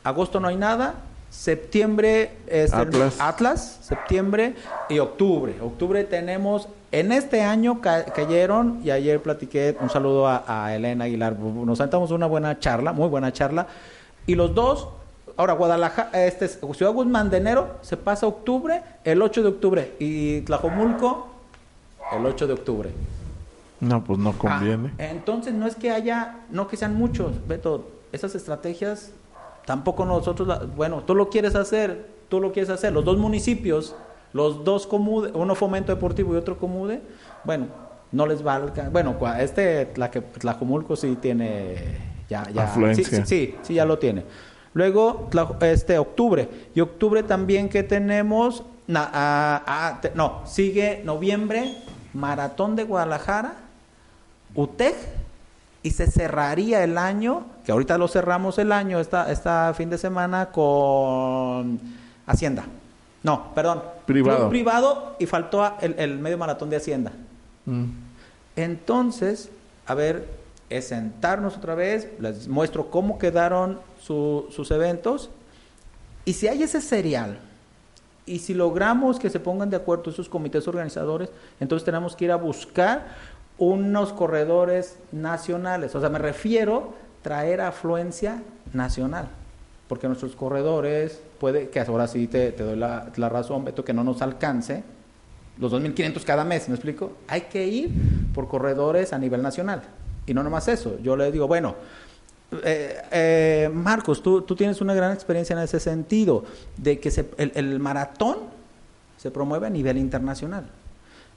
Agosto 0.06 0.40
no 0.40 0.48
hay 0.48 0.56
nada. 0.56 0.96
Septiembre 1.30 2.32
es 2.48 2.72
el- 2.72 2.80
Atlas. 2.80 3.16
Atlas, 3.20 3.78
septiembre 3.82 4.56
y 4.88 5.00
octubre. 5.00 5.54
Octubre 5.62 6.02
tenemos, 6.06 6.70
en 6.94 7.12
este 7.12 7.42
año 7.44 7.82
ca- 7.82 8.06
cayeron, 8.06 8.80
y 8.86 8.92
ayer 8.92 9.22
platiqué, 9.22 9.76
un 9.82 9.90
saludo 9.90 10.28
a, 10.30 10.46
a 10.48 10.74
Elena 10.74 11.04
Aguilar, 11.06 11.38
nos 11.38 11.78
sentamos 11.78 12.12
una 12.12 12.26
buena 12.26 12.58
charla, 12.60 12.94
muy 12.94 13.10
buena 13.10 13.34
charla, 13.34 13.68
y 14.26 14.36
los 14.36 14.56
dos, 14.56 14.88
ahora 15.38 15.54
Guadalajara, 15.54 16.26
este, 16.26 16.46
es 16.46 16.60
Ciudad 16.74 16.92
Guzmán 16.94 17.30
de 17.30 17.38
enero, 17.38 17.76
se 17.82 17.98
pasa 17.98 18.26
a 18.26 18.30
octubre, 18.30 18.82
el 19.04 19.22
8 19.22 19.42
de 19.44 19.50
octubre, 19.50 19.94
y 20.00 20.42
Tlajomulco, 20.42 21.28
el 22.18 22.26
8 22.26 22.48
de 22.48 22.54
octubre. 22.54 22.90
No, 23.80 24.04
pues 24.04 24.18
no 24.20 24.34
conviene. 24.38 24.92
Ah, 25.00 25.06
entonces 25.06 25.54
no 25.54 25.68
es 25.68 25.76
que 25.76 25.92
haya, 25.92 26.38
no 26.50 26.68
que 26.68 26.78
sean 26.78 26.96
muchos, 26.96 27.46
Beto, 27.48 27.90
esas 28.12 28.34
estrategias 28.36 29.12
tampoco 29.66 30.06
nosotros, 30.06 30.48
la- 30.48 30.60
bueno, 30.60 31.04
tú 31.06 31.16
lo 31.16 31.30
quieres 31.30 31.56
hacer, 31.56 32.08
tú 32.30 32.40
lo 32.40 32.52
quieres 32.52 32.70
hacer, 32.70 32.94
los 32.94 33.04
dos 33.04 33.18
municipios, 33.18 33.96
los 34.32 34.64
dos 34.64 34.86
comude, 34.88 35.32
uno 35.34 35.56
fomento 35.56 35.94
deportivo 35.94 36.34
y 36.34 36.38
otro 36.38 36.58
comude, 36.58 37.02
bueno, 37.44 37.68
no 38.12 38.26
les 38.28 38.46
va 38.46 38.54
a 38.54 38.56
alcanzar, 38.58 38.92
bueno, 38.92 39.16
este 39.40 39.92
Tlaque- 39.94 40.22
Tlajomulco 40.22 40.96
sí 40.96 41.18
tiene 41.22 41.98
ya, 42.30 42.48
ya, 42.52 42.64
Afluencia. 42.64 43.04
Sí, 43.06 43.16
sí, 43.16 43.24
sí, 43.26 43.56
sí, 43.62 43.74
ya 43.74 43.86
lo 43.86 43.98
tiene. 44.00 44.24
Luego, 44.76 45.30
este 45.62 45.98
octubre, 45.98 46.50
y 46.76 46.82
octubre 46.82 47.24
también 47.24 47.70
que 47.70 47.82
tenemos, 47.82 48.64
na- 48.88 49.10
ah, 49.12 49.64
ah, 49.66 50.00
te- 50.02 50.12
no, 50.16 50.42
sigue 50.46 51.02
noviembre, 51.06 51.74
Maratón 52.14 52.76
de 52.76 52.84
Guadalajara, 52.84 53.54
UTEC 54.54 54.96
y 55.82 55.92
se 55.92 56.08
cerraría 56.12 56.84
el 56.84 56.98
año, 56.98 57.46
que 57.66 57.72
ahorita 57.72 57.98
lo 57.98 58.10
cerramos 58.10 58.58
el 58.60 58.74
año, 58.74 59.00
esta, 59.00 59.32
esta 59.32 59.74
fin 59.76 59.90
de 59.90 59.98
semana 59.98 60.48
con 60.52 61.80
Hacienda. 62.28 62.66
No, 63.24 63.54
perdón. 63.56 63.82
Privado. 64.06 64.50
Privado 64.50 65.16
y 65.20 65.26
faltó 65.26 65.74
el, 65.80 65.96
el 65.98 66.20
medio 66.20 66.38
maratón 66.38 66.70
de 66.70 66.76
Hacienda. 66.76 67.14
Mm. 67.66 67.86
Entonces, 68.58 69.50
a 69.88 69.94
ver, 69.94 70.28
es 70.70 70.90
sentarnos 70.90 71.56
otra 71.58 71.76
vez, 71.76 72.10
les 72.20 72.48
muestro 72.50 72.90
cómo 72.92 73.18
quedaron 73.20 73.80
su- 74.06 74.46
sus 74.50 74.72
eventos 74.72 75.30
y 76.26 76.34
si 76.34 76.48
hay 76.48 76.64
ese 76.64 76.82
serial 76.82 77.40
y 78.26 78.40
si 78.40 78.54
logramos 78.54 79.20
que 79.20 79.30
se 79.30 79.40
pongan 79.40 79.70
de 79.70 79.78
acuerdo 79.78 80.10
esos 80.10 80.30
comités 80.30 80.68
organizadores, 80.68 81.30
entonces 81.60 81.86
tenemos 81.86 82.16
que 82.16 82.26
ir 82.26 82.32
a 82.32 82.36
buscar 82.38 83.08
unos 83.58 84.12
corredores 84.14 84.98
nacionales. 85.12 85.94
O 85.96 86.00
sea, 86.00 86.10
me 86.10 86.20
refiero 86.20 86.94
traer 87.22 87.62
afluencia 87.62 88.42
nacional. 88.74 89.28
Porque 89.88 90.08
nuestros 90.08 90.36
corredores, 90.36 91.22
puede 91.40 91.70
que 91.70 91.80
ahora 91.80 92.08
sí 92.08 92.26
te, 92.28 92.52
te 92.52 92.64
doy 92.64 92.76
la, 92.76 93.12
la 93.16 93.30
razón, 93.30 93.64
Beto, 93.64 93.86
que 93.86 93.94
no 93.94 94.04
nos 94.04 94.22
alcance 94.24 94.84
los 95.60 95.72
2.500 95.72 96.24
cada 96.24 96.44
mes, 96.44 96.68
¿me 96.68 96.74
explico? 96.76 97.14
Hay 97.28 97.42
que 97.42 97.66
ir 97.68 97.92
por 98.34 98.48
corredores 98.48 99.14
a 99.14 99.20
nivel 99.20 99.42
nacional. 99.44 99.84
Y 100.26 100.34
no 100.34 100.42
nomás 100.42 100.68
eso. 100.68 100.98
Yo 101.04 101.16
le 101.16 101.32
digo, 101.32 101.48
bueno, 101.48 101.76
eh, 102.64 103.02
eh, 103.12 103.70
Marcos, 103.74 104.22
tú, 104.22 104.42
tienes 104.56 104.82
una 104.82 104.94
gran 104.94 105.12
experiencia 105.12 105.56
en 105.56 105.64
ese 105.64 105.80
sentido, 105.80 106.44
de 106.78 107.00
que 107.00 107.12
el, 107.38 107.80
maratón 107.80 108.38
se 109.18 109.32
promueve 109.32 109.68
a 109.68 109.70
nivel 109.70 109.98
internacional. 109.98 110.70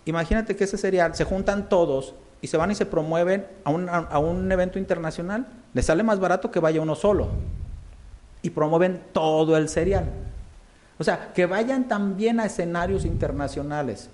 Imagínate 0.05 0.57
que 0.57 0.65
ese 0.65 0.79
serial, 0.79 1.15
se 1.15 1.25
juntan 1.25 1.69
todos 1.69 2.15
y 2.41 2.47
se 2.47 2.57
van 2.57 2.71
y 2.71 2.75
se 2.75 2.87
promueven 2.87 3.47
a 3.65 3.71
un, 3.71 3.89
a- 3.89 4.19
un 4.19 4.51
evento 4.51 4.79
internacional, 4.79 5.47
les 5.75 5.87
sale 5.87 6.03
más 6.03 6.19
barato 6.19 6.51
que 6.51 6.61
vaya 6.61 6.81
uno 6.81 6.95
solo. 6.95 7.29
Y 8.41 8.51
promueven 8.51 9.03
todo 9.13 9.57
el 9.57 9.69
serial. 9.69 10.05
O 10.99 11.05
sea, 11.05 11.33
que 11.33 11.47
vayan 11.47 11.89
también 11.89 12.39
a 12.41 12.47
escenarios 12.47 13.05
internacionales. 13.05 14.11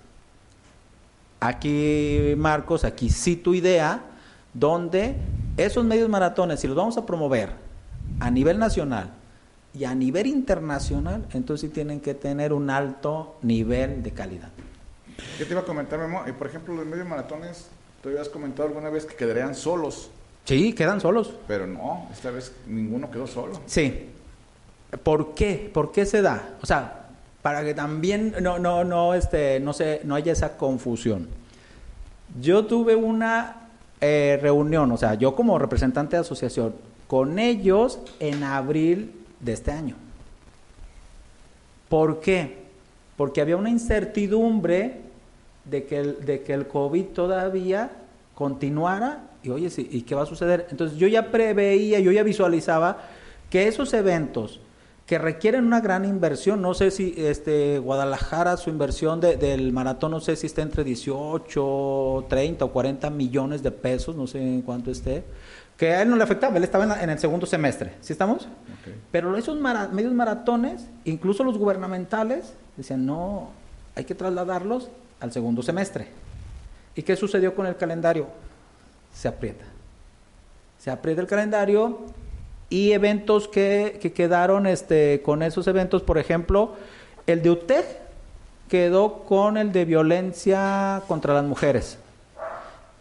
Aquí, 1.41 2.35
Marcos, 2.37 2.85
aquí 2.85 3.11
sí 3.11 3.37
tu 3.37 3.53
idea, 3.55 4.01
donde 4.55 5.15
esos 5.57 5.85
medios 5.85 6.09
maratones, 6.09 6.61
si 6.61 6.67
los 6.67 6.77
vamos 6.77 6.97
a 6.97 7.07
promover 7.07 7.51
a 8.21 8.31
nivel 8.31 8.59
nacional 8.59 9.11
y 9.73 9.85
a 9.85 9.95
nivel 9.95 10.27
internacional, 10.27 11.25
entonces 11.33 11.69
sí 11.69 11.75
tienen 11.75 12.01
que 12.01 12.15
tener 12.15 12.53
un 12.53 12.71
alto 12.71 13.37
nivel 13.43 14.03
de 14.03 14.11
calidad. 14.13 14.49
¿Qué 15.39 15.45
te 15.45 15.53
iba 15.53 15.61
a 15.61 15.65
comentar, 15.65 15.99
Memo? 15.99 16.23
Y 16.27 16.33
por 16.33 16.47
ejemplo, 16.49 16.75
los 16.75 16.87
medios 16.87 17.07
maratones, 17.09 17.69
tú 18.03 18.09
habías 18.09 18.29
comentado 18.29 18.69
alguna 18.69 18.91
vez 18.91 19.05
que 19.07 19.15
quedarían 19.15 19.55
solos, 19.55 20.11
Sí, 20.45 20.75
quedan 20.75 21.01
solos. 21.01 21.33
pero 21.49 21.67
no, 21.67 22.07
esta 22.13 22.31
vez 22.31 22.53
ninguno 22.67 23.11
quedó 23.11 23.27
solo. 23.27 23.61
Sí. 23.67 24.11
¿Por 25.03 25.35
qué? 25.35 25.71
¿Por 25.73 25.91
qué 25.91 26.05
se 26.05 26.21
da? 26.21 26.51
O 26.63 26.67
sea, 26.67 27.09
para 27.41 27.65
que 27.65 27.73
también 27.75 28.35
no, 28.43 28.59
no, 28.59 28.85
no, 28.85 29.15
este, 29.15 29.59
no, 29.61 29.73
se, 29.73 30.03
no 30.05 30.15
haya 30.15 30.33
esa 30.33 30.57
confusión. 30.59 31.29
Yo 32.41 32.67
tuve 32.67 32.95
una 32.95 33.64
eh, 34.01 34.39
reunión, 34.41 34.91
o 34.93 34.97
sea, 34.97 35.15
yo 35.15 35.35
como 35.35 35.59
representante 35.59 36.17
de 36.17 36.21
asociación, 36.21 36.75
con 37.07 37.39
ellos 37.39 38.01
en 38.21 38.43
abril 38.43 39.13
de 39.41 39.53
este 39.53 39.73
año. 39.73 39.97
¿Por 41.89 42.21
qué? 42.21 42.65
Porque 43.17 43.41
había 43.41 43.57
una 43.57 43.71
incertidumbre 43.71 45.01
de 45.65 45.85
que 45.85 45.99
el, 45.99 46.25
de 46.25 46.43
que 46.43 46.53
el 46.53 46.67
COVID 46.67 47.05
todavía 47.07 47.91
continuara 48.35 49.31
y 49.43 49.51
oye, 49.51 49.71
¿y 49.77 50.03
qué 50.03 50.15
va 50.15 50.23
a 50.23 50.27
suceder? 50.27 50.67
Entonces 50.71 50.99
yo 50.99 51.07
ya 51.07 51.31
preveía, 51.31 52.01
yo 52.01 52.11
ya 52.11 52.23
visualizaba 52.23 52.99
que 53.51 53.69
esos 53.69 53.93
eventos 53.93 54.61
que 55.07 55.19
requieren 55.19 55.67
una 55.67 55.81
gran 55.81 56.05
inversión, 56.07 56.63
no 56.63 56.73
sé 56.73 56.91
si 56.91 57.15
este 57.17 57.79
Guadalajara 57.79 58.57
su 58.57 58.71
inversión 58.71 59.21
del 59.21 59.73
maratón 59.73 60.13
no 60.13 60.21
sé 60.21 60.35
si 60.35 60.47
está 60.47 60.63
entre 60.63 60.83
18, 60.83 62.27
30 62.29 62.65
o 62.65 62.73
40 62.73 63.11
millones 63.11 63.63
de 63.63 63.71
pesos, 63.71 64.17
no 64.17 64.27
sé 64.27 64.41
en 64.41 64.63
cuánto 64.63 64.91
esté, 64.91 65.25
que 65.77 65.93
a 65.93 66.03
él 66.03 66.09
no 66.09 66.17
le 66.17 66.23
afectaba, 66.23 66.57
él 66.57 66.65
estaba 66.65 67.03
en, 67.03 67.11
el 67.11 67.19
segundo 67.19 67.45
semestre, 67.47 67.95
¿sí 68.01 68.13
estamos? 68.13 68.49
Pero 69.11 69.37
esos 69.37 69.59
medios 69.93 70.15
maratones, 70.15 70.87
incluso 71.05 71.45
los 71.45 71.59
gubernamentales, 71.59 72.55
decían, 72.77 73.05
no, 73.05 73.51
hay 73.95 74.05
que 74.05 74.15
trasladarlos 74.15 74.89
al 75.21 75.33
segundo 75.33 75.63
semestre. 75.63 76.09
¿Y 76.95 77.03
qué 77.03 77.17
sucedió 77.17 77.55
con 77.55 77.67
el 77.67 77.77
calendario? 77.77 78.29
Se 79.13 79.29
aprieta. 79.29 79.65
Se 80.79 80.91
aprieta 80.91 81.21
el 81.21 81.27
calendario 81.27 81.99
y 82.71 82.93
eventos 82.93 83.49
que, 83.49 84.13
quedaron 84.15 84.67
este, 84.67 85.23
con 85.23 85.43
esos 85.43 85.67
eventos, 85.67 86.03
por 86.03 86.19
ejemplo, 86.19 86.73
el 87.27 87.43
de 87.43 87.51
UTEG 87.51 87.85
quedó 88.69 89.25
con 89.25 89.57
el 89.57 89.73
de 89.73 89.85
violencia 89.85 91.03
contra 91.07 91.35
las 91.35 91.45
mujeres. 91.45 91.99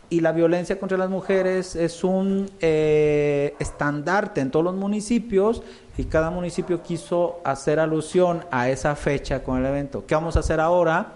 Y 0.09 0.19
la 0.19 0.31
violencia 0.31 0.79
contra 0.79 0.97
las 0.97 1.09
mujeres 1.09 1.75
es 1.75 2.03
un 2.03 2.49
eh, 2.61 3.55
estandarte 3.59 4.41
en 4.41 4.51
todos 4.51 4.63
los 4.63 4.75
municipios 4.75 5.63
y 5.97 6.03
cada 6.03 6.29
municipio 6.29 6.83
quiso 6.83 7.39
hacer 7.43 7.79
alusión 7.79 8.45
a 8.51 8.69
esa 8.69 8.95
fecha 8.95 9.43
con 9.43 9.57
el 9.57 9.65
evento. 9.65 10.05
¿Qué 10.05 10.13
vamos 10.13 10.35
a 10.35 10.41
hacer 10.41 10.59
ahora? 10.59 11.13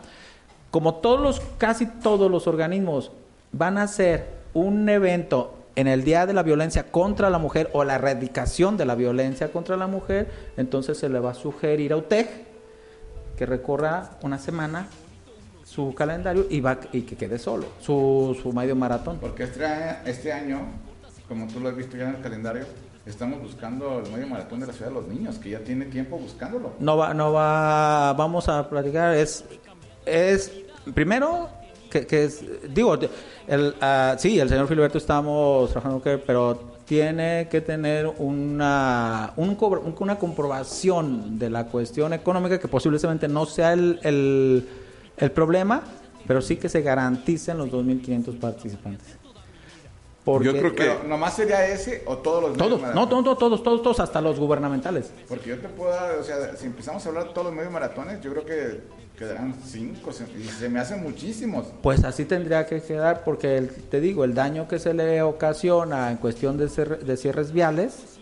Como 0.72 0.96
todos 0.96 1.20
los, 1.20 1.40
casi 1.58 1.86
todos 1.86 2.32
los 2.32 2.48
organismos 2.48 3.12
van 3.52 3.78
a 3.78 3.84
hacer 3.84 4.28
un 4.54 4.90
evento 4.90 5.57
en 5.78 5.86
el 5.88 6.04
Día 6.04 6.26
de 6.26 6.34
la 6.34 6.42
Violencia 6.42 6.92
contra 6.92 7.30
la 7.30 7.38
Mujer 7.38 7.70
o 7.72 7.84
la 7.84 7.96
erradicación 7.96 8.78
de 8.78 8.86
la 8.86 8.96
violencia 8.96 9.52
contra 9.52 9.78
la 9.78 9.86
mujer, 9.86 10.28
entonces 10.58 10.98
se 10.98 11.08
le 11.08 11.20
va 11.20 11.32
a 11.32 11.34
sugerir 11.36 11.94
a 11.94 11.98
UTEG 11.98 12.28
que 13.38 13.46
recorra 13.46 14.18
una 14.24 14.40
semana 14.40 14.88
su 15.63 15.94
calendario 15.94 16.48
y, 16.50 16.62
va, 16.62 16.80
y 16.92 17.04
que 17.04 17.16
quede 17.16 17.38
solo, 17.38 17.68
su, 17.80 18.36
su 18.42 18.52
medio 18.54 18.76
maratón. 18.76 19.20
Porque 19.20 19.44
este 19.44 19.63
año, 19.68 19.98
este 20.06 20.34
año, 20.34 20.62
como 21.28 21.46
tú 21.46 21.60
lo 21.60 21.70
has 21.70 21.76
visto 21.76 21.96
ya 21.96 22.10
en 22.10 22.16
el 22.16 22.22
calendario, 22.22 22.66
estamos 23.06 23.40
buscando 23.40 24.02
el 24.04 24.12
medio 24.12 24.26
maratón 24.26 24.60
de 24.62 24.66
la 24.66 24.74
ciudad 24.74 24.90
de 24.90 24.96
los 24.96 25.08
niños, 25.08 25.38
que 25.38 25.52
ya 25.52 25.60
tiene 25.60 25.86
tiempo 25.86 26.18
buscándolo. 26.18 26.74
No 26.80 26.98
va, 26.98 27.13
no 27.13 27.32
va, 27.34 28.13
vamos 28.13 28.50
a 28.50 28.68
platicar, 28.68 29.13
es, 29.13 29.46
es 30.08 30.52
primero 30.96 31.50
que, 32.06 32.26
es, 32.26 32.44
digo, 32.74 32.98
el, 33.48 33.74
uh, 33.82 34.18
sí, 34.18 34.40
el 34.40 34.50
señor 34.50 34.68
Filiberto 34.68 34.98
estamos 34.98 35.72
trabajando, 35.72 36.02
pero 36.26 36.78
tiene 36.86 37.48
que 37.50 37.62
tener 37.62 38.08
una, 38.18 39.34
un, 39.36 39.58
una 40.00 40.18
comprobación 40.18 41.38
de 41.38 41.50
la 41.50 41.66
cuestión 41.66 42.14
económica 42.14 42.60
que 42.60 42.68
posiblemente 42.68 43.28
no 43.28 43.46
sea 43.46 43.74
el, 43.74 44.00
el, 44.04 44.70
el 45.18 45.32
problema, 45.32 45.82
pero 46.26 46.42
sí 46.42 46.58
que 46.58 46.70
se 46.70 46.82
garanticen 46.82 47.58
los 47.58 47.70
2.500 47.70 48.40
participantes. 48.40 49.18
Porque, 50.28 50.46
yo 50.46 50.52
creo 50.58 50.76
que 50.76 51.08
nomás 51.08 51.36
sería 51.36 51.66
ese 51.68 52.04
o 52.06 52.18
todos 52.18 52.42
los 52.42 52.58
todos, 52.58 52.82
no, 52.94 53.08
todos, 53.08 53.38
todos, 53.38 53.64
todos, 53.64 53.82
todos, 53.82 54.00
hasta 54.02 54.20
los 54.20 54.38
gubernamentales. 54.38 55.10
Porque 55.30 55.52
yo 55.52 55.60
te 55.60 55.70
puedo 55.70 55.90
dar, 55.90 56.16
o 56.16 56.24
sea, 56.24 56.54
si 56.58 56.66
empezamos 56.66 57.06
a 57.06 57.10
hablar 57.10 57.28
de 57.28 57.30
todos 57.30 57.48
los 57.48 57.56
medios 57.56 57.72
maratones, 57.72 58.20
yo 58.20 58.32
creo 58.34 58.46
que 58.46 58.82
quedarán 59.18 59.56
cinco, 59.66 60.12
y 60.40 60.44
se 60.44 60.70
me 60.70 60.80
hacen 60.80 61.02
muchísimos. 61.02 61.68
Pues 61.82 62.04
así 62.04 62.26
tendría 62.26 62.68
que 62.68 62.82
quedar, 62.82 63.24
porque 63.24 63.62
te 63.90 64.00
digo, 64.00 64.24
el 64.24 64.36
daño 64.36 64.68
que 64.68 64.78
se 64.78 64.94
le 64.94 65.24
ocasiona 65.24 66.12
en 66.12 66.18
cuestión 66.18 66.58
de, 66.58 66.68
de 66.68 67.18
cierres 67.18 67.52
viales, 67.52 68.20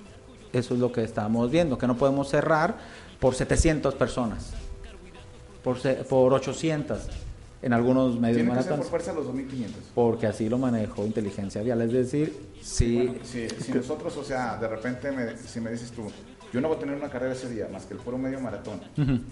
eso 0.54 0.74
es 0.74 0.80
lo 0.80 0.94
que 0.94 1.04
estamos 1.04 1.52
viendo, 1.52 1.78
que 1.78 1.86
no 1.86 1.98
podemos 1.98 2.30
cerrar 2.30 2.76
por 3.20 3.36
700 3.36 3.94
personas, 3.96 4.52
por, 5.64 5.78
por 6.06 6.34
800 6.34 7.25
en 7.66 7.74
algunos 7.74 8.20
medios 8.20 8.46
maratones. 8.46 8.78
por 8.78 8.88
fuerza 8.88 9.12
los 9.12 9.26
2500. 9.26 9.84
Porque 9.96 10.28
así 10.28 10.48
lo 10.48 10.60
manejó 10.60 11.04
inteligencia 11.04 11.64
vial, 11.64 11.82
es 11.82 11.92
decir, 11.92 12.32
si, 12.62 13.12
si, 13.24 13.74
nosotros, 13.74 14.16
o 14.18 14.24
sea, 14.24 14.58
de 14.58 14.68
repente 14.68 15.12
si 15.48 15.60
me 15.60 15.72
dices 15.72 15.92
tú, 15.92 16.04
yo 16.54 16.62
no 16.62 16.68
voy 16.68 16.78
a 16.78 16.80
tener 16.80 16.96
una 16.96 17.10
carrera 17.10 17.34
ese 17.34 17.50
día 17.50 17.68
más 17.74 17.88
que 17.88 17.96
el 17.96 18.00
puro 18.00 18.20
medio 18.20 18.40
maratón 18.40 18.82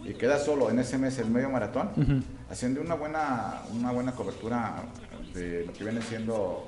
y 0.03 0.13
queda 0.15 0.39
solo 0.39 0.71
en 0.71 0.79
ese 0.79 0.97
mes 0.97 1.19
el 1.19 1.29
medio 1.29 1.51
maratón, 1.51 2.23
haciendo 2.49 2.81
una 2.81 2.95
buena, 2.95 3.61
una 3.71 3.91
buena 3.91 4.13
cobertura 4.13 4.83
de 5.35 5.67
lo 5.67 5.73
que 5.73 5.83
viene 5.83 6.01
siendo 6.01 6.67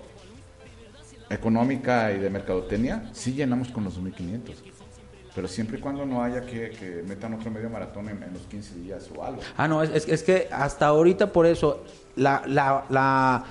económica 1.32 2.13
y 2.13 2.19
de 2.19 2.30
mercadotecnia, 2.30 3.10
sí 3.12 3.34
llenamos 3.34 3.69
con 3.69 3.86
los 3.86 3.95
2500 3.95 4.85
pero 5.36 5.50
siempre 5.50 5.78
y 5.78 5.82
cuando 5.82 6.06
no 6.06 6.24
haya 6.24 6.41
que, 6.41 7.04
metan 7.06 7.34
otro 7.34 7.52
medio 7.52 7.69
maratón 7.69 8.08
en, 8.08 8.21
los 8.34 8.43
15 8.43 8.76
días 8.76 9.10
o 9.15 9.24
algo. 9.24 9.41
Ah, 9.58 9.67
no, 9.67 9.84
es, 9.84 10.08
es 10.08 10.24
que 10.24 10.48
hasta 10.50 10.88
ahorita 10.88 11.34
por 11.34 11.45
eso 11.45 11.84
la, 12.15 12.43
la, 12.48 12.86
la, 12.89 13.43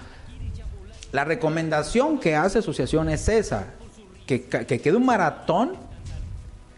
la 1.12 1.24
recomendación 1.24 2.18
que 2.18 2.34
hace 2.34 2.60
asociación 2.60 3.10
es 3.10 3.28
esa, 3.28 3.66
que, 4.26 4.44
que 4.44 4.80
quede 4.80 4.96
un 4.96 5.04
maratón 5.04 5.72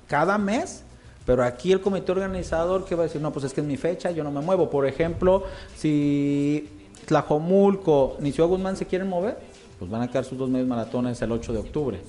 cada 0.09 0.39
mes, 0.39 0.83
pero 1.25 1.45
aquí 1.45 1.73
el 1.73 1.81
comité 1.81 2.11
organizador 2.11 2.85
que 2.85 2.97
va 2.97 3.05
a 3.05 3.07
decir, 3.07 3.21
no, 3.21 3.33
pues 3.33 3.45
es 3.45 3.53
que 3.53 3.61
es 3.61 3.67
mi 3.67 3.77
fecha, 3.77 4.11
yo 4.11 4.25
no 4.25 4.33
me 4.33 4.41
muevo. 4.41 4.69
Por 4.69 4.87
ejemplo, 4.87 5.45
si 5.77 6.69
Tlajomulco 7.07 8.17
ni 8.19 8.33
Ciudad 8.33 8.49
Guzmán 8.49 8.77
se 8.77 8.87
quieren 8.87 9.09
mover, 9.09 9.39
pues 9.79 9.91
van 9.91 10.03
a 10.03 10.09
quedar 10.09 10.25
sus 10.25 10.37
dos 10.37 10.49
medios 10.51 10.69
maratones 10.69 11.21
el 11.23 11.31
8 11.31 11.53
de 11.53 11.59
octubre. 11.59 12.01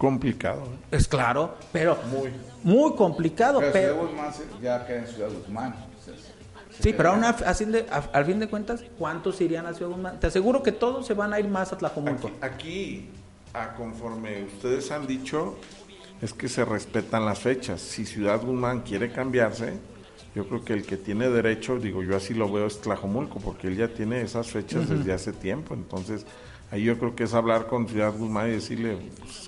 Complicado. 0.00 0.62
¿eh? 0.62 0.96
Es 0.96 1.06
claro, 1.06 1.56
pero 1.70 1.98
muy, 2.10 2.30
muy 2.62 2.96
complicado. 2.96 3.60
Pero, 3.60 3.72
Ciudad 3.72 4.00
Guzmán 4.00 4.32
ya 4.62 4.86
queda 4.86 4.98
en 5.00 5.06
Ciudad 5.06 5.28
Guzmán. 5.28 5.74
sí, 6.70 6.94
pero 6.96 7.10
aún 7.10 7.22
así 7.22 7.66
al 8.10 8.24
fin 8.24 8.40
de 8.40 8.48
cuentas, 8.48 8.82
¿cuántos 8.98 9.38
irían 9.42 9.66
a 9.66 9.74
Ciudad 9.74 9.90
Guzmán? 9.90 10.18
Te 10.18 10.28
aseguro 10.28 10.62
que 10.62 10.72
todos 10.72 11.06
se 11.06 11.12
van 11.12 11.34
a 11.34 11.38
ir 11.38 11.48
más 11.48 11.74
a 11.74 11.76
Tlajomulco. 11.76 12.30
Aquí, 12.40 12.40
aquí 12.40 13.10
a 13.52 13.74
conforme 13.74 14.44
ustedes 14.44 14.90
han 14.90 15.06
dicho, 15.06 15.58
es 16.22 16.32
que 16.32 16.48
se 16.48 16.64
respetan 16.64 17.26
las 17.26 17.40
fechas. 17.40 17.82
Si 17.82 18.06
Ciudad 18.06 18.40
Guzmán 18.40 18.80
quiere 18.80 19.12
cambiarse, 19.12 19.74
yo 20.34 20.48
creo 20.48 20.64
que 20.64 20.72
el 20.72 20.86
que 20.86 20.96
tiene 20.96 21.28
derecho, 21.28 21.78
digo 21.78 22.02
yo 22.02 22.16
así 22.16 22.32
lo 22.32 22.50
veo, 22.50 22.68
es 22.68 22.80
Tlajomulco, 22.80 23.38
porque 23.38 23.66
él 23.66 23.76
ya 23.76 23.88
tiene 23.88 24.22
esas 24.22 24.46
fechas 24.46 24.88
desde 24.88 25.12
hace 25.12 25.34
tiempo. 25.34 25.74
Entonces, 25.74 26.24
ahí 26.70 26.82
yo 26.82 26.98
creo 26.98 27.14
que 27.14 27.24
es 27.24 27.34
hablar 27.34 27.66
con 27.66 27.88
Ciudad 27.88 28.12
Guzmán 28.12 28.48
y 28.48 28.52
decirle, 28.52 28.98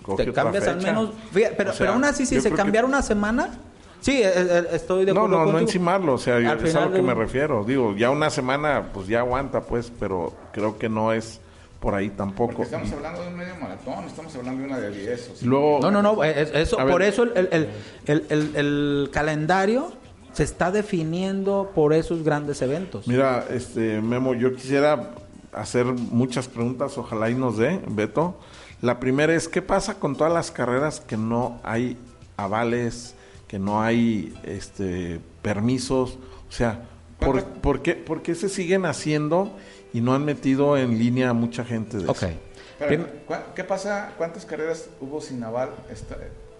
pues, 0.04 0.16
Te 0.16 0.32
cambias 0.32 0.66
al 0.66 0.80
menos, 0.82 1.10
pero, 1.32 1.72
pero 1.78 1.92
aún 1.92 2.04
así, 2.04 2.26
si 2.26 2.40
se 2.40 2.50
cambiara 2.52 2.86
una 2.86 3.02
semana, 3.02 3.58
Sí, 4.02 4.20
eh, 4.20 4.32
eh, 4.34 4.64
estoy 4.72 5.04
de 5.04 5.12
acuerdo. 5.12 5.28
No, 5.28 5.46
no, 5.46 5.52
no 5.52 5.58
encimarlo, 5.60 6.14
o 6.14 6.18
sea, 6.18 6.38
es 6.38 6.74
a 6.74 6.86
lo 6.86 6.92
que 6.92 7.02
me 7.02 7.14
refiero. 7.14 7.64
Digo, 7.64 7.94
ya 7.96 8.10
una 8.10 8.30
semana, 8.30 8.90
pues 8.92 9.06
ya 9.06 9.20
aguanta, 9.20 9.60
pues, 9.60 9.92
pero 9.98 10.32
creo 10.52 10.76
que 10.76 10.88
no 10.88 11.12
es 11.12 11.40
por 11.78 11.94
ahí 11.94 12.10
tampoco. 12.10 12.54
Porque 12.54 12.62
estamos 12.64 12.92
hablando 12.92 13.22
de 13.22 13.28
un 13.28 13.36
medio 13.36 13.54
maratón, 13.56 14.04
estamos 14.04 14.34
hablando 14.34 14.60
de 14.60 14.68
una 14.68 14.80
de 14.80 14.90
10. 14.90 15.42
no, 15.44 15.78
no, 15.80 16.02
no, 16.02 16.24
eso, 16.24 16.76
por 16.78 17.02
eso 17.02 17.22
el, 17.22 17.48
el, 17.52 17.68
el, 18.06 18.56
el, 18.56 19.10
calendario 19.12 19.92
se 20.32 20.42
está 20.42 20.72
definiendo 20.72 21.70
por 21.72 21.92
esos 21.92 22.24
grandes 22.24 22.60
eventos. 22.60 23.06
Mira, 23.06 23.46
este 23.50 24.00
Memo, 24.00 24.34
yo 24.34 24.54
quisiera 24.54 25.10
hacer 25.52 25.86
muchas 25.86 26.48
preguntas, 26.48 26.96
ojalá 26.98 27.30
y 27.30 27.34
nos 27.34 27.58
dé, 27.58 27.80
Beto. 27.88 28.38
La 28.80 28.98
primera 28.98 29.34
es, 29.34 29.48
¿qué 29.48 29.62
pasa 29.62 29.94
con 29.94 30.16
todas 30.16 30.32
las 30.32 30.50
carreras 30.50 31.00
que 31.00 31.16
no 31.16 31.60
hay 31.62 31.96
avales, 32.36 33.14
que 33.46 33.58
no 33.58 33.82
hay 33.82 34.34
este 34.42 35.20
permisos? 35.42 36.18
O 36.48 36.52
sea, 36.52 36.82
¿por, 37.18 37.44
¿por, 37.44 37.82
qué, 37.82 37.94
¿por 37.94 38.22
qué 38.22 38.34
se 38.34 38.48
siguen 38.48 38.86
haciendo 38.86 39.52
y 39.92 40.00
no 40.00 40.14
han 40.14 40.24
metido 40.24 40.76
en 40.76 40.98
línea 40.98 41.30
a 41.30 41.32
mucha 41.32 41.64
gente 41.64 41.98
de 41.98 42.08
okay. 42.08 42.38
eso. 42.80 43.06
¿Qué 43.54 43.64
pasa? 43.64 44.12
¿Cuántas 44.16 44.44
carreras 44.44 44.88
hubo 45.00 45.20
sin 45.20 45.38
naval 45.38 45.70
esta, 45.90 46.16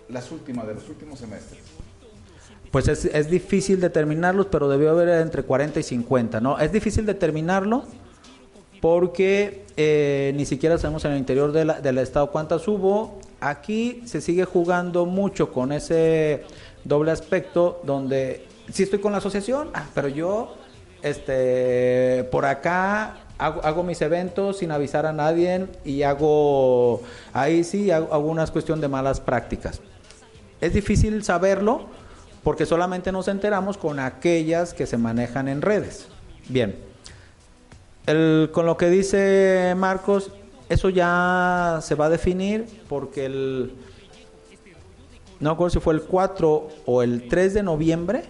las 0.09 0.31
últimas, 0.31 0.67
de 0.67 0.75
los 0.75 0.89
últimos 0.89 1.19
semestres? 1.19 1.61
Pues 2.71 2.89
es, 2.89 3.05
es, 3.05 3.29
difícil 3.29 3.81
determinarlos, 3.81 4.47
pero 4.47 4.69
debió 4.69 4.91
haber 4.91 5.09
entre 5.21 5.43
40 5.43 5.81
y 5.81 5.83
50, 5.83 6.41
¿no? 6.41 6.59
Es 6.59 6.73
difícil 6.73 7.05
determinarlo 7.05 7.85
porque 8.83 9.65
eh, 9.77 10.33
ni 10.35 10.45
siquiera 10.45 10.77
sabemos 10.77 11.05
en 11.05 11.13
el 11.13 11.19
interior 11.19 11.53
de 11.53 11.65
la, 11.65 11.81
del 11.81 11.99
estado 11.99 12.33
cuántas 12.33 12.67
hubo. 12.67 13.21
Aquí 13.39 14.03
se 14.07 14.21
sigue 14.21 14.45
jugando 14.45 15.07
mucho 15.07 15.53
con 15.53 15.71
ese 15.71 16.43
doble 16.83 17.13
aspecto 17.13 17.81
donde 17.85 18.45
sí 18.73 18.83
estoy 18.83 18.99
con 18.99 19.13
la 19.13 19.19
asociación, 19.19 19.71
ah, 19.73 19.87
pero 19.95 20.09
yo 20.09 20.57
este 21.01 22.25
por 22.33 22.45
acá 22.45 23.19
hago, 23.39 23.85
mis 23.85 24.03
eventos 24.03 24.59
sin 24.59 24.73
avisar 24.73 25.07
a 25.07 25.13
nadie 25.13 25.69
y 25.85 26.03
hago, 26.03 27.03
ahí 27.33 27.63
sí 27.63 27.93
hago, 27.93 28.19
una 28.19 28.45
cuestión 28.49 28.81
de 28.81 28.89
malas 28.89 29.21
prácticas. 29.21 29.81
Es 30.61 30.75
difícil 30.75 31.23
saberlo 31.23 31.87
porque 32.43 32.67
solamente 32.67 33.13
nos 33.13 33.29
enteramos 33.29 33.79
con 33.79 34.01
aquellas 34.01 34.75
que 34.75 34.87
se 34.87 34.99
manejan 34.99 35.47
en 35.47 35.63
redes. 35.63 36.09
Bien, 36.49 36.92
el, 38.07 38.51
con 38.53 38.67
lo 38.67 38.77
que 38.77 38.89
dice 38.91 39.75
Marcos, 39.77 40.31
eso 40.69 40.89
ya 40.89 41.79
se 41.83 41.95
va 41.95 42.07
a 42.07 42.11
definir 42.11 42.67
porque 42.89 43.27
el, 43.27 43.73
no 45.41 45.51
me 45.51 45.55
acuerdo 45.55 45.71
si 45.71 45.81
fue 45.81 45.95
el 45.95 46.03
4 46.03 46.69
o 46.87 47.03
el 47.03 47.29
3 47.29 47.55
de 47.55 47.63
noviembre, 47.63 48.25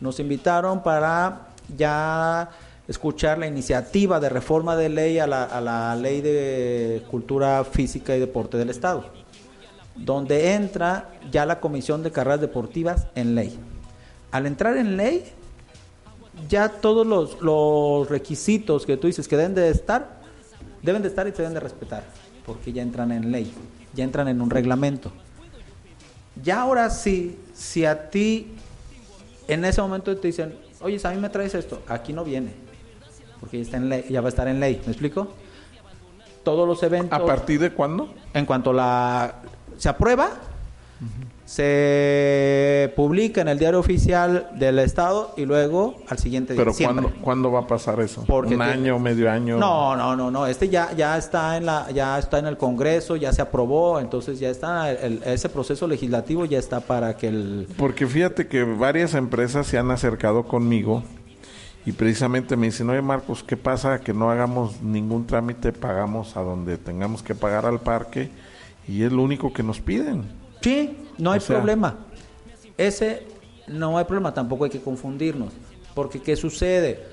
nos 0.00 0.20
invitaron 0.20 0.82
para 0.82 1.48
ya 1.76 2.50
escuchar 2.88 3.38
la 3.38 3.46
iniciativa 3.46 4.20
de 4.20 4.28
reforma 4.28 4.76
de 4.76 4.88
ley 4.88 5.18
a 5.18 5.26
la, 5.26 5.44
a 5.44 5.60
la 5.60 5.96
ley 5.96 6.20
de 6.20 7.02
cultura 7.10 7.64
física 7.64 8.14
y 8.16 8.20
deporte 8.20 8.58
del 8.58 8.70
Estado, 8.70 9.04
donde 9.96 10.54
entra 10.54 11.10
ya 11.30 11.46
la 11.46 11.60
comisión 11.60 12.02
de 12.02 12.10
carreras 12.10 12.40
deportivas 12.40 13.06
en 13.14 13.34
ley. 13.34 13.58
Al 14.30 14.46
entrar 14.46 14.76
en 14.76 14.96
ley, 14.96 15.24
ya 16.48 16.68
todos 16.68 17.06
los, 17.06 17.40
los 17.40 18.08
requisitos 18.08 18.86
que 18.86 18.96
tú 18.96 19.06
dices 19.06 19.28
que 19.28 19.36
deben 19.36 19.54
de 19.54 19.68
estar, 19.70 20.20
deben 20.82 21.02
de 21.02 21.08
estar 21.08 21.26
y 21.26 21.30
se 21.30 21.38
deben 21.38 21.54
de 21.54 21.60
respetar, 21.60 22.04
porque 22.46 22.72
ya 22.72 22.82
entran 22.82 23.12
en 23.12 23.30
ley, 23.30 23.52
ya 23.94 24.04
entran 24.04 24.28
en 24.28 24.40
un 24.40 24.50
reglamento. 24.50 25.12
Ya 26.42 26.62
ahora 26.62 26.88
sí, 26.90 27.38
si 27.54 27.84
a 27.84 28.08
ti 28.08 28.54
en 29.48 29.64
ese 29.64 29.82
momento 29.82 30.16
te 30.16 30.28
dicen, 30.28 30.56
oye, 30.80 30.98
a 31.02 31.10
mí 31.10 31.18
me 31.18 31.28
traes 31.28 31.54
esto, 31.54 31.82
aquí 31.86 32.12
no 32.12 32.24
viene, 32.24 32.52
porque 33.40 33.58
ya, 33.58 33.62
está 33.62 33.76
en 33.76 33.88
ley, 33.88 34.04
ya 34.08 34.20
va 34.20 34.28
a 34.28 34.30
estar 34.30 34.48
en 34.48 34.60
ley, 34.60 34.80
¿me 34.86 34.92
explico? 34.92 35.28
Todos 36.42 36.66
los 36.66 36.82
eventos... 36.82 37.20
¿A 37.20 37.24
partir 37.24 37.60
de 37.60 37.72
cuándo? 37.72 38.12
En 38.34 38.46
cuanto 38.46 38.72
la 38.72 39.42
se 39.76 39.88
aprueba, 39.88 40.30
se 41.44 42.92
publica 42.96 43.40
en 43.42 43.48
el 43.48 43.58
diario 43.58 43.78
oficial 43.78 44.48
del 44.58 44.78
Estado 44.78 45.34
y 45.36 45.44
luego 45.44 45.96
al 46.08 46.18
siguiente 46.18 46.54
día. 46.54 46.64
¿Pero. 46.64 46.74
¿cuándo, 46.74 47.12
cuándo 47.20 47.52
va 47.52 47.60
a 47.60 47.66
pasar 47.66 48.00
eso? 48.00 48.24
Porque 48.26 48.54
¿Un 48.54 48.60
te- 48.60 48.64
año, 48.66 48.98
medio 48.98 49.30
año? 49.30 49.58
No, 49.58 49.94
no, 49.96 50.16
no, 50.16 50.30
no. 50.30 50.46
Este 50.46 50.68
ya, 50.68 50.92
ya 50.94 51.18
está 51.18 51.56
en 51.56 51.66
la, 51.66 51.90
ya 51.90 52.18
está 52.18 52.38
en 52.38 52.46
el 52.46 52.56
Congreso, 52.56 53.16
ya 53.16 53.32
se 53.32 53.42
aprobó, 53.42 54.00
entonces 54.00 54.38
ya 54.40 54.48
está 54.50 54.90
el- 54.90 55.22
ese 55.24 55.48
proceso 55.48 55.86
legislativo 55.86 56.44
ya 56.46 56.58
está 56.58 56.80
para 56.80 57.16
que 57.16 57.28
el 57.28 57.68
Porque 57.76 58.06
fíjate 58.06 58.46
que 58.46 58.64
varias 58.64 59.14
empresas 59.14 59.66
se 59.66 59.78
han 59.78 59.90
acercado 59.90 60.44
conmigo 60.44 61.02
y 61.84 61.92
precisamente 61.92 62.56
me 62.56 62.66
dicen, 62.66 62.88
oye 62.90 63.02
Marcos, 63.02 63.42
¿qué 63.42 63.56
pasa 63.56 64.00
que 64.00 64.14
no 64.14 64.30
hagamos 64.30 64.80
ningún 64.82 65.26
trámite, 65.26 65.72
pagamos 65.72 66.36
a 66.36 66.40
donde 66.40 66.78
tengamos 66.78 67.22
que 67.22 67.34
pagar 67.34 67.66
al 67.66 67.80
parque 67.80 68.30
y 68.88 69.02
es 69.02 69.12
lo 69.12 69.22
único 69.22 69.52
que 69.52 69.62
nos 69.62 69.80
piden? 69.80 70.40
Sí, 70.62 70.96
no 71.18 71.32
hay 71.32 71.38
O 71.38 71.40
sea- 71.40 71.56
problema. 71.56 71.96
Ese 72.78 73.26
no 73.68 73.98
hay 73.98 74.04
problema, 74.04 74.32
tampoco 74.34 74.64
hay 74.64 74.70
que 74.70 74.80
confundirnos. 74.80 75.52
Porque 75.94 76.20
¿qué 76.22 76.36
sucede? 76.36 77.04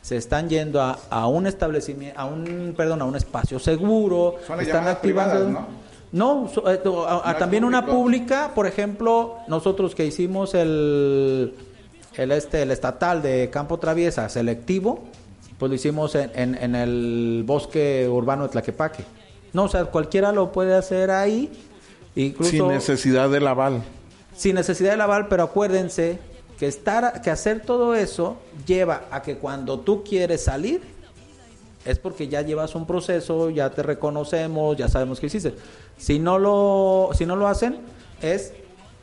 Se 0.00 0.16
están 0.16 0.48
yendo 0.48 0.80
a, 0.80 0.98
a 1.10 1.26
un 1.26 1.46
establecimiento, 1.46 2.18
a 2.18 2.24
un, 2.24 2.74
perdón, 2.76 3.02
a 3.02 3.04
un 3.04 3.16
espacio 3.16 3.58
seguro, 3.58 4.36
Son 4.46 4.60
están 4.60 4.86
activando. 4.88 5.34
privadas, 5.44 5.66
No, 6.12 6.48
so- 6.52 6.70
eh, 6.70 6.78
to- 6.78 7.06
a- 7.06 7.36
también 7.36 7.64
una 7.64 7.84
pública, 7.84 8.52
por 8.54 8.66
ejemplo, 8.66 9.36
nosotros 9.48 9.94
que 9.94 10.06
hicimos 10.06 10.54
el, 10.54 11.54
el 12.16 12.32
este, 12.32 12.62
el 12.62 12.70
estatal 12.70 13.20
de 13.20 13.50
Campo 13.50 13.78
Traviesa 13.78 14.28
selectivo, 14.28 15.00
pues 15.58 15.68
lo 15.68 15.74
hicimos 15.74 16.14
en, 16.14 16.30
en- 16.34 16.54
en 16.54 16.74
el 16.76 17.42
bosque 17.44 18.08
urbano 18.08 18.44
de 18.44 18.48
Tlaquepaque. 18.50 19.04
No, 19.52 19.64
o 19.64 19.68
sea, 19.68 19.84
cualquiera 19.86 20.30
lo 20.32 20.52
puede 20.52 20.74
hacer 20.74 21.10
ahí. 21.10 21.50
Incluso, 22.22 22.50
Sin 22.50 22.68
necesidad 22.68 23.30
del 23.30 23.46
aval. 23.46 23.82
sin 24.36 24.54
necesidad 24.56 24.90
de 24.92 24.96
lavar, 24.96 25.28
pero 25.28 25.42
acuérdense 25.44 26.18
que 26.58 26.66
estar, 26.66 27.22
que 27.22 27.30
hacer 27.30 27.60
todo 27.60 27.94
eso 27.94 28.36
lleva 28.66 29.04
a 29.10 29.22
que 29.22 29.36
cuando 29.38 29.78
tú 29.80 30.02
quieres 30.02 30.42
salir 30.44 30.80
es 31.84 31.98
porque 31.98 32.26
ya 32.28 32.42
llevas 32.42 32.74
un 32.74 32.86
proceso, 32.86 33.50
ya 33.50 33.70
te 33.70 33.82
reconocemos, 33.82 34.76
ya 34.76 34.88
sabemos 34.88 35.20
que 35.20 35.26
hiciste. 35.26 35.54
Si 35.96 36.18
no 36.18 36.38
lo, 36.38 37.10
si 37.14 37.24
no 37.24 37.36
lo 37.36 37.46
hacen, 37.48 37.78
es 38.20 38.52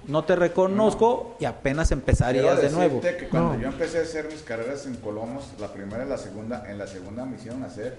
no 0.07 0.23
te 0.25 0.35
reconozco 0.35 1.35
y 1.39 1.45
apenas 1.45 1.91
empezarías 1.91 2.61
de 2.61 2.69
nuevo. 2.69 3.01
que 3.01 3.27
cuando 3.29 3.53
No. 3.53 3.61
yo 3.61 3.67
empecé 3.69 3.99
a 3.99 4.01
hacer 4.01 4.27
mis 4.27 4.41
carreras 4.43 4.85
en 4.85 4.95
Colomos, 4.97 5.45
la 5.59 5.71
primera 5.73 6.05
y 6.05 6.09
la 6.09 6.17
segunda, 6.17 6.69
en 6.69 6.77
la 6.77 6.85
segunda 6.85 7.25
me 7.25 7.37
hicieron 7.37 7.63
hacer 7.63 7.97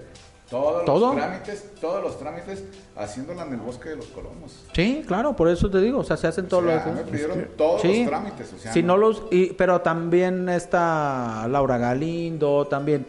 todos 0.50 0.85
¿Todo? 0.85 1.09
los 1.09 1.16
trámites, 1.16 1.64
todos 1.80 2.02
los 2.02 2.18
trámites, 2.18 2.62
haciéndola 2.96 3.42
en 3.44 3.54
el 3.54 3.61
bosque 3.61 3.88
de 3.90 3.96
los 3.96 4.06
Colomos. 4.06 4.64
Sí, 4.74 5.02
claro, 5.06 5.35
por 5.35 5.48
eso 5.48 5.68
te 5.70 5.80
digo, 5.80 5.98
o 6.00 6.04
sea, 6.04 6.16
se 6.16 6.28
hacen 6.28 6.46
todos 6.48 6.62
los 6.64 6.87
me 6.87 7.02
pidieron 7.02 7.48
todos 7.56 7.82
Sí. 7.82 8.00
los 8.04 8.09
trámites, 8.09 8.52
o 8.52 8.59
sea, 8.59 8.72
si 8.72 8.82
no 8.82 8.96
los 8.96 9.24
y, 9.32 9.52
pero 9.54 9.80
también 9.80 10.48
está 10.48 11.46
Laura 11.48 11.78
Galindo 11.78 12.66
también 12.66 13.06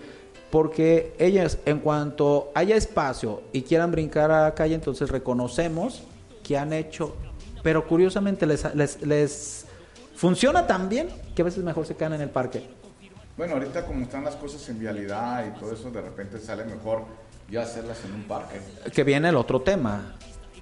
porque 0.49 1.13
ellas 1.19 1.59
en 1.65 1.79
cuanto 1.79 2.51
haya 2.55 2.75
espacio 2.75 3.41
y 3.51 3.61
quieran 3.63 3.91
brincar 3.91 4.31
a 4.31 4.43
la 4.43 4.55
calle 4.55 4.73
entonces 4.75 5.09
reconocemos 5.11 6.03
que 6.43 6.57
han 6.57 6.71
hecho 6.73 7.15
pero 7.61 7.85
curiosamente 7.85 8.45
les, 8.45 8.73
les, 8.73 9.05
les 9.05 9.65
funciona 10.15 10.65
tan 10.65 10.87
bien 10.89 11.09
que 11.35 11.41
a 11.41 11.45
veces 11.45 11.63
mejor 11.63 11.85
se 11.85 11.95
quedan 11.95 12.13
en 12.13 12.21
el 12.21 12.29
parque 12.29 12.63
Bueno, 13.35 13.55
ahorita 13.55 13.85
como 13.85 14.01
están 14.03 14.23
las 14.23 14.35
cosas 14.37 14.67
en 14.69 14.79
vialidad 14.79 15.45
y 15.45 15.59
todo 15.59 15.73
eso, 15.73 15.91
de 15.91 16.01
repente 16.01 16.39
sale 16.39 16.63
mejor 16.63 17.03
ya 17.49 17.61
hacerlas 17.61 18.03
en 18.05 18.13
un 18.13 18.23
parque. 18.23 18.59
que 18.93 19.03
viene 19.03 19.29
el 19.29 19.35
otro 19.35 19.61
tema 19.61 20.15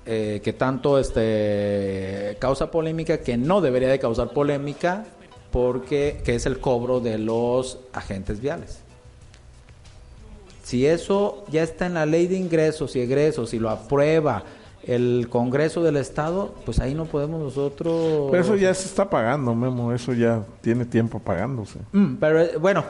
eh, 0.06 0.41
que 0.43 0.54
tanto 0.54 1.00
este 1.00 2.38
causa 2.39 2.69
polémica 2.69 3.19
que 3.19 3.38
no 3.38 3.62
debería 3.62 3.89
de 3.89 4.00
causar 4.00 4.30
polémica 4.30 5.06
porque 5.52 6.21
que 6.24 6.36
es 6.36 6.45
el 6.45 6.60
cobro 6.60 7.00
de 7.00 7.17
los 7.17 7.80
agentes 7.93 8.39
viales 8.39 8.80
si 10.63 10.86
eso 10.86 11.45
ya 11.52 11.63
está 11.63 11.86
en 11.86 11.95
la 11.95 12.06
ley 12.06 12.28
de 12.28 12.38
ingresos 12.38 12.95
y 12.95 13.00
egresos 13.00 13.54
y 13.54 13.60
lo 13.60 13.69
aprueba 13.69 14.43
el 14.84 15.28
Congreso 15.30 15.82
del 15.82 15.98
Estado 15.98 16.54
pues 16.65 16.80
ahí 16.80 16.93
no 16.93 17.06
podemos 17.06 17.41
nosotros 17.41 18.30
Pero 18.32 18.43
eso 18.43 18.56
ya 18.56 18.74
se 18.74 18.88
está 18.88 19.10
pagando, 19.10 19.56
Memo. 19.56 19.91
Eso 19.91 20.13
ya 20.13 20.43
tiene 20.62 20.86
tiempo 20.86 21.19
pagándose. 21.19 21.80
Mm, 21.91 22.15
pero 22.15 22.41
eh, 22.41 22.58
bueno 22.58 22.84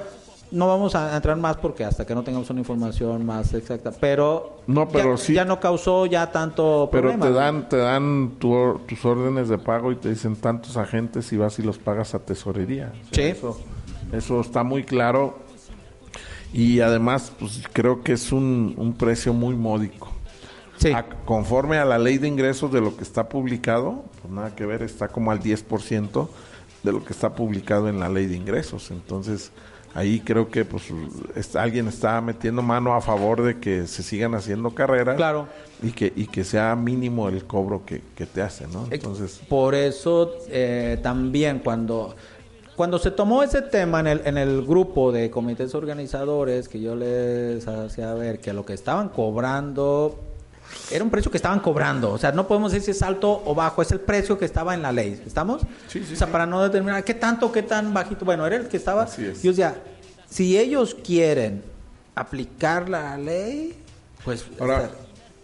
no 0.55 0.67
vamos 0.67 0.95
a 0.95 1.15
entrar 1.15 1.37
más 1.37 1.57
porque 1.57 1.83
hasta 1.83 2.05
que 2.05 2.15
no 2.15 2.23
tengamos 2.23 2.49
una 2.49 2.59
información 2.61 3.25
más 3.25 3.53
exacta 3.53 3.91
pero 3.99 4.61
No, 4.67 4.87
pero 4.87 5.15
ya, 5.15 5.17
sí- 5.23 5.33
ya 5.33 5.45
no 5.45 5.59
causó 5.59 6.05
ya 6.05 6.31
tanto 6.31 6.89
Pero 6.91 7.09
problema 7.09 7.25
te 7.27 7.31
dan, 7.33 7.69
te 7.69 7.77
dan 7.77 8.31
tu 8.39 8.79
tus 8.87 9.03
órdenes 9.05 9.49
de 9.49 9.57
pago 9.57 9.91
y 9.91 9.95
te 9.97 10.09
dicen 10.09 10.35
tantos 10.35 10.77
agentes 10.77 11.31
y 11.33 11.37
vas 11.37 11.59
y 11.59 11.61
los 11.63 11.77
pagas 11.77 12.15
a 12.15 12.19
tesorería. 12.19 12.91
O 13.11 13.13
sea, 13.15 13.23
Sí. 13.25 13.31
Eso, 13.31 13.59
eso 14.13 14.41
está 14.41 14.63
muy 14.63 14.83
claro. 14.83 15.37
Y 16.53 16.79
además, 16.79 17.31
pues 17.37 17.61
creo 17.73 18.01
que 18.01 18.13
es 18.13 18.31
un, 18.31 18.73
un 18.77 18.93
precio 18.93 19.33
muy 19.33 19.55
módico. 19.55 20.11
Sí. 20.77 20.91
A- 20.93 21.03
conforme 21.25 21.77
a 21.77 21.85
la 21.85 21.97
ley 21.97 22.17
de 22.17 22.27
ingresos 22.27 22.71
de 22.71 22.81
lo 22.81 22.95
que 22.95 23.03
está 23.03 23.27
publicado, 23.27 24.05
pues 24.21 24.33
nada 24.33 24.55
que 24.55 24.65
ver, 24.65 24.81
está 24.83 25.07
como 25.09 25.31
al 25.31 25.41
10% 25.41 26.29
de 26.83 26.91
lo 26.91 27.03
que 27.03 27.13
está 27.13 27.33
publicado 27.35 27.89
en 27.89 27.99
la 27.99 28.07
ley 28.09 28.25
de 28.27 28.35
ingresos. 28.37 28.91
Entonces, 28.91 29.51
ahí 29.95 30.19
creo 30.19 30.49
que 30.51 30.63
pues 30.65 30.83
es- 31.35 31.55
alguien 31.55 31.87
está 31.87 32.21
metiendo 32.21 32.61
mano 32.61 32.93
a 32.93 33.01
favor 33.01 33.41
de 33.41 33.59
que 33.59 33.87
se 33.87 34.03
sigan 34.03 34.35
haciendo 34.35 34.69
carreras 34.75 35.15
Claro. 35.15 35.47
y 35.81 35.91
que 35.91 36.13
y 36.15 36.27
que 36.27 36.43
sea 36.43 36.75
mínimo 36.75 37.27
el 37.29 37.45
cobro 37.45 37.83
que, 37.85 38.01
que 38.15 38.25
te 38.27 38.41
hace, 38.43 38.67
¿no? 38.67 38.87
Entonces, 38.91 39.41
Por 39.49 39.73
eso 39.73 40.35
eh, 40.49 40.99
también 41.01 41.59
cuando, 41.59 42.15
cuando 42.75 42.99
se 42.99 43.09
tomó 43.11 43.41
ese 43.41 43.61
tema 43.61 44.01
en 44.01 44.07
el, 44.07 44.21
en 44.25 44.37
el 44.37 44.65
grupo 44.65 45.11
de 45.13 45.31
comités 45.31 45.73
organizadores, 45.73 46.67
que 46.67 46.81
yo 46.81 46.93
les 46.95 47.65
hacía 47.67 48.13
ver 48.13 48.39
que 48.39 48.51
lo 48.53 48.65
que 48.65 48.73
estaban 48.73 49.07
cobrando 49.09 50.19
era 50.91 51.03
un 51.03 51.09
precio 51.09 51.31
que 51.31 51.37
estaban 51.37 51.59
cobrando. 51.59 52.11
O 52.11 52.17
sea, 52.17 52.31
no 52.31 52.47
podemos 52.47 52.71
decir 52.71 52.85
si 52.85 52.91
es 52.91 53.01
alto 53.01 53.41
o 53.45 53.55
bajo, 53.55 53.81
es 53.81 53.91
el 53.91 53.99
precio 53.99 54.37
que 54.37 54.45
estaba 54.45 54.73
en 54.73 54.81
la 54.81 54.91
ley. 54.91 55.21
¿Estamos? 55.25 55.61
Sí, 55.87 56.03
sí, 56.05 56.13
o 56.13 56.15
sea, 56.15 56.27
sí. 56.27 56.31
para 56.33 56.45
no 56.45 56.61
determinar 56.63 57.03
qué 57.03 57.13
tanto, 57.13 57.51
qué 57.51 57.63
tan 57.63 57.93
bajito. 57.93 58.25
Bueno, 58.25 58.45
era 58.45 58.55
el 58.55 58.67
que 58.67 58.77
estaba. 58.77 59.03
Así 59.03 59.25
es. 59.25 59.43
Y 59.43 59.49
o 59.49 59.53
sea, 59.53 59.75
si 60.29 60.57
ellos 60.57 60.95
quieren 60.95 61.63
aplicar 62.13 62.89
la 62.89 63.17
ley, 63.17 63.77
pues. 64.23 64.45
Ahora, 64.59 64.89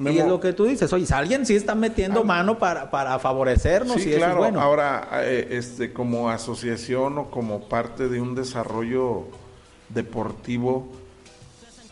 y 0.10 0.17
es 0.17 0.27
lo 0.27 0.39
que 0.39 0.53
tú 0.53 0.65
dices, 0.65 0.91
oye, 0.93 1.05
alguien 1.13 1.45
sí 1.45 1.55
está 1.55 1.75
metiendo 1.75 2.23
mano 2.23 2.57
para, 2.57 2.89
para 2.89 3.19
favorecernos 3.19 4.01
sí, 4.01 4.10
y 4.10 4.12
eso 4.13 4.17
claro. 4.17 4.34
es 4.34 4.38
bueno. 4.38 4.62
Ahora, 4.62 5.07
eh, 5.23 5.49
este, 5.51 5.93
como 5.93 6.29
asociación 6.29 7.17
o 7.19 7.29
como 7.29 7.67
parte 7.67 8.10
de 8.10 8.19
un 8.19 8.34
desarrollo 8.34 9.26
deportivo, 9.89 10.88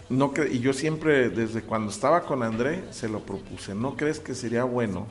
no 0.10 0.34
cre- 0.34 0.51
y 0.51 0.60
yo 0.60 0.74
siempre, 0.74 1.30
desde 1.30 1.62
cuando 1.62 1.91
estaba 1.91 2.22
con 2.22 2.43
André, 2.43 2.84
se 2.91 3.07
lo 3.10 3.20
propuse. 3.20 3.76
¿No 3.76 3.95
crees 3.95 4.20
que 4.20 4.34
sería 4.36 4.64
bueno 4.64 5.07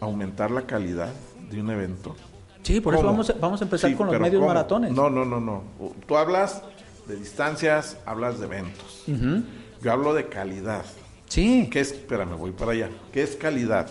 aumentar 0.00 0.50
la 0.50 0.62
calidad 0.62 1.12
de 1.50 1.60
un 1.60 1.70
evento? 1.70 2.16
sí, 2.62 2.80
por 2.80 2.94
eso 2.94 3.02
vamos, 3.04 3.28
a- 3.30 3.32
vamos 3.34 3.60
a 3.60 3.64
empezar 3.64 3.90
Sí, 3.90 3.96
con 3.96 4.06
los 4.06 4.20
medios 4.20 4.36
¿cómo? 4.40 4.46
maratones. 4.48 4.92
No, 4.92 5.10
no, 5.10 5.24
no, 5.24 5.40
no. 5.40 5.64
Tú 6.06 6.16
hablas 6.16 6.62
de 7.08 7.16
distancias, 7.16 7.96
hablas 8.06 8.38
de 8.38 8.46
eventos. 8.46 9.04
Yo 9.82 9.90
hablo 9.92 10.14
de 10.14 10.28
calidad. 10.28 10.84
Sí. 11.28 11.68
¿Qué 11.72 11.80
es? 11.80 11.90
Espérame, 11.92 12.36
voy 12.36 12.52
para 12.52 12.72
allá. 12.72 12.90
¿Qué 13.12 13.22
es 13.22 13.34
calidad? 13.34 13.88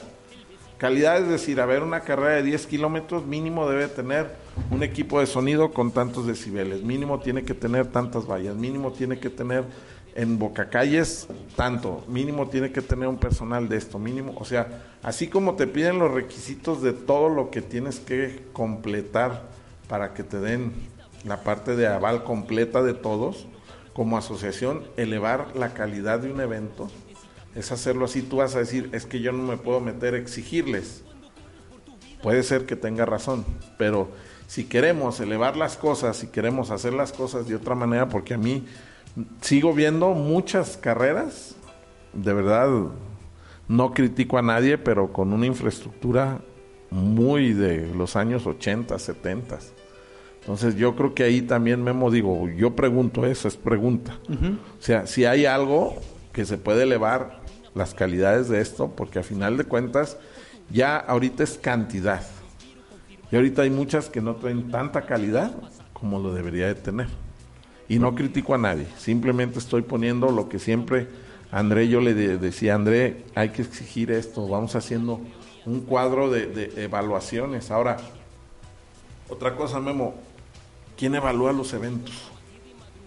Calidad 0.77 1.17
es 1.21 1.27
decir, 1.27 1.59
a 1.59 1.65
ver, 1.65 1.83
una 1.83 1.99
carrera 2.01 2.35
de 2.35 2.43
10 2.43 2.65
kilómetros 2.65 3.25
mínimo 3.25 3.69
debe 3.69 3.87
tener 3.87 4.35
un 4.71 4.81
equipo 4.83 5.19
de 5.19 5.25
sonido 5.27 5.73
con 5.73 5.91
tantos 5.91 6.25
decibeles, 6.25 6.81
mínimo 6.81 7.19
tiene 7.19 7.43
que 7.43 7.53
tener 7.53 7.87
tantas 7.87 8.25
vallas, 8.25 8.55
mínimo 8.55 8.91
tiene 8.91 9.19
que 9.19 9.29
tener 9.29 9.63
en 10.15 10.39
Bocacalles 10.39 11.27
tanto, 11.55 12.03
mínimo 12.07 12.49
tiene 12.49 12.71
que 12.71 12.81
tener 12.81 13.07
un 13.07 13.17
personal 13.17 13.69
de 13.69 13.77
esto, 13.77 13.99
mínimo, 13.99 14.33
o 14.37 14.45
sea, 14.45 14.83
así 15.03 15.27
como 15.27 15.55
te 15.55 15.67
piden 15.67 15.99
los 15.99 16.11
requisitos 16.11 16.81
de 16.81 16.93
todo 16.93 17.29
lo 17.29 17.49
que 17.49 17.61
tienes 17.61 17.99
que 17.99 18.43
completar 18.53 19.43
para 19.87 20.13
que 20.13 20.23
te 20.23 20.39
den 20.39 20.73
la 21.23 21.43
parte 21.43 21.75
de 21.75 21.87
aval 21.87 22.23
completa 22.23 22.81
de 22.81 22.93
todos, 22.93 23.47
como 23.93 24.17
asociación, 24.17 24.83
elevar 24.97 25.55
la 25.55 25.73
calidad 25.73 26.19
de 26.19 26.31
un 26.31 26.41
evento, 26.41 26.89
es 27.55 27.71
hacerlo 27.71 28.05
así, 28.05 28.21
tú 28.21 28.37
vas 28.37 28.55
a 28.55 28.59
decir, 28.59 28.89
es 28.93 29.05
que 29.05 29.19
yo 29.19 29.31
no 29.31 29.43
me 29.43 29.57
puedo 29.57 29.81
meter 29.81 30.13
a 30.13 30.17
exigirles. 30.17 31.03
Puede 32.23 32.43
ser 32.43 32.65
que 32.65 32.75
tenga 32.75 33.05
razón, 33.05 33.45
pero 33.77 34.09
si 34.47 34.65
queremos 34.65 35.19
elevar 35.19 35.57
las 35.57 35.75
cosas, 35.75 36.17
si 36.17 36.27
queremos 36.27 36.71
hacer 36.71 36.93
las 36.93 37.11
cosas 37.11 37.47
de 37.47 37.55
otra 37.55 37.75
manera, 37.75 38.09
porque 38.09 38.35
a 38.35 38.37
mí 38.37 38.65
sigo 39.41 39.73
viendo 39.73 40.09
muchas 40.11 40.77
carreras, 40.77 41.55
de 42.13 42.33
verdad, 42.33 42.69
no 43.67 43.93
critico 43.93 44.37
a 44.37 44.41
nadie, 44.41 44.77
pero 44.77 45.13
con 45.13 45.33
una 45.33 45.45
infraestructura 45.45 46.41
muy 46.89 47.53
de 47.53 47.93
los 47.95 48.15
años 48.15 48.45
80, 48.45 48.99
70. 48.99 49.59
Entonces 50.41 50.75
yo 50.75 50.95
creo 50.95 51.13
que 51.13 51.23
ahí 51.23 51.41
también 51.41 51.83
Memo 51.83 52.11
digo, 52.11 52.49
yo 52.49 52.75
pregunto 52.75 53.25
eso, 53.25 53.47
es 53.47 53.55
pregunta. 53.57 54.17
O 54.79 54.81
sea, 54.81 55.07
si 55.07 55.25
hay 55.25 55.45
algo 55.45 55.95
que 56.33 56.45
se 56.45 56.57
puede 56.57 56.83
elevar 56.83 57.41
las 57.75 57.93
calidades 57.93 58.49
de 58.49 58.59
esto, 58.59 58.91
porque 58.95 59.19
a 59.19 59.23
final 59.23 59.57
de 59.57 59.63
cuentas 59.63 60.17
ya 60.69 60.97
ahorita 60.97 61.43
es 61.43 61.57
cantidad. 61.57 62.23
Y 63.31 63.35
ahorita 63.35 63.61
hay 63.61 63.69
muchas 63.69 64.09
que 64.09 64.19
no 64.19 64.35
traen 64.35 64.71
tanta 64.71 65.05
calidad 65.05 65.53
como 65.93 66.19
lo 66.19 66.33
debería 66.33 66.67
de 66.67 66.75
tener. 66.75 67.07
Y 67.91 67.99
no 67.99 68.15
critico 68.15 68.55
a 68.55 68.57
nadie, 68.57 68.87
simplemente 68.97 69.59
estoy 69.59 69.81
poniendo 69.81 70.31
lo 70.31 70.47
que 70.47 70.59
siempre 70.59 71.09
André 71.51 71.89
yo 71.89 71.99
le 71.99 72.13
decía, 72.13 72.75
André, 72.75 73.25
hay 73.35 73.49
que 73.49 73.61
exigir 73.61 74.11
esto, 74.11 74.47
vamos 74.47 74.73
haciendo 74.77 75.19
un 75.65 75.81
cuadro 75.81 76.31
de, 76.31 76.71
evaluaciones. 76.77 77.69
Ahora, 77.69 77.97
otra 79.27 79.57
cosa, 79.57 79.81
Memo, 79.81 80.13
¿quién 80.97 81.15
evalúa 81.15 81.51
los 81.51 81.73
eventos? 81.73 82.13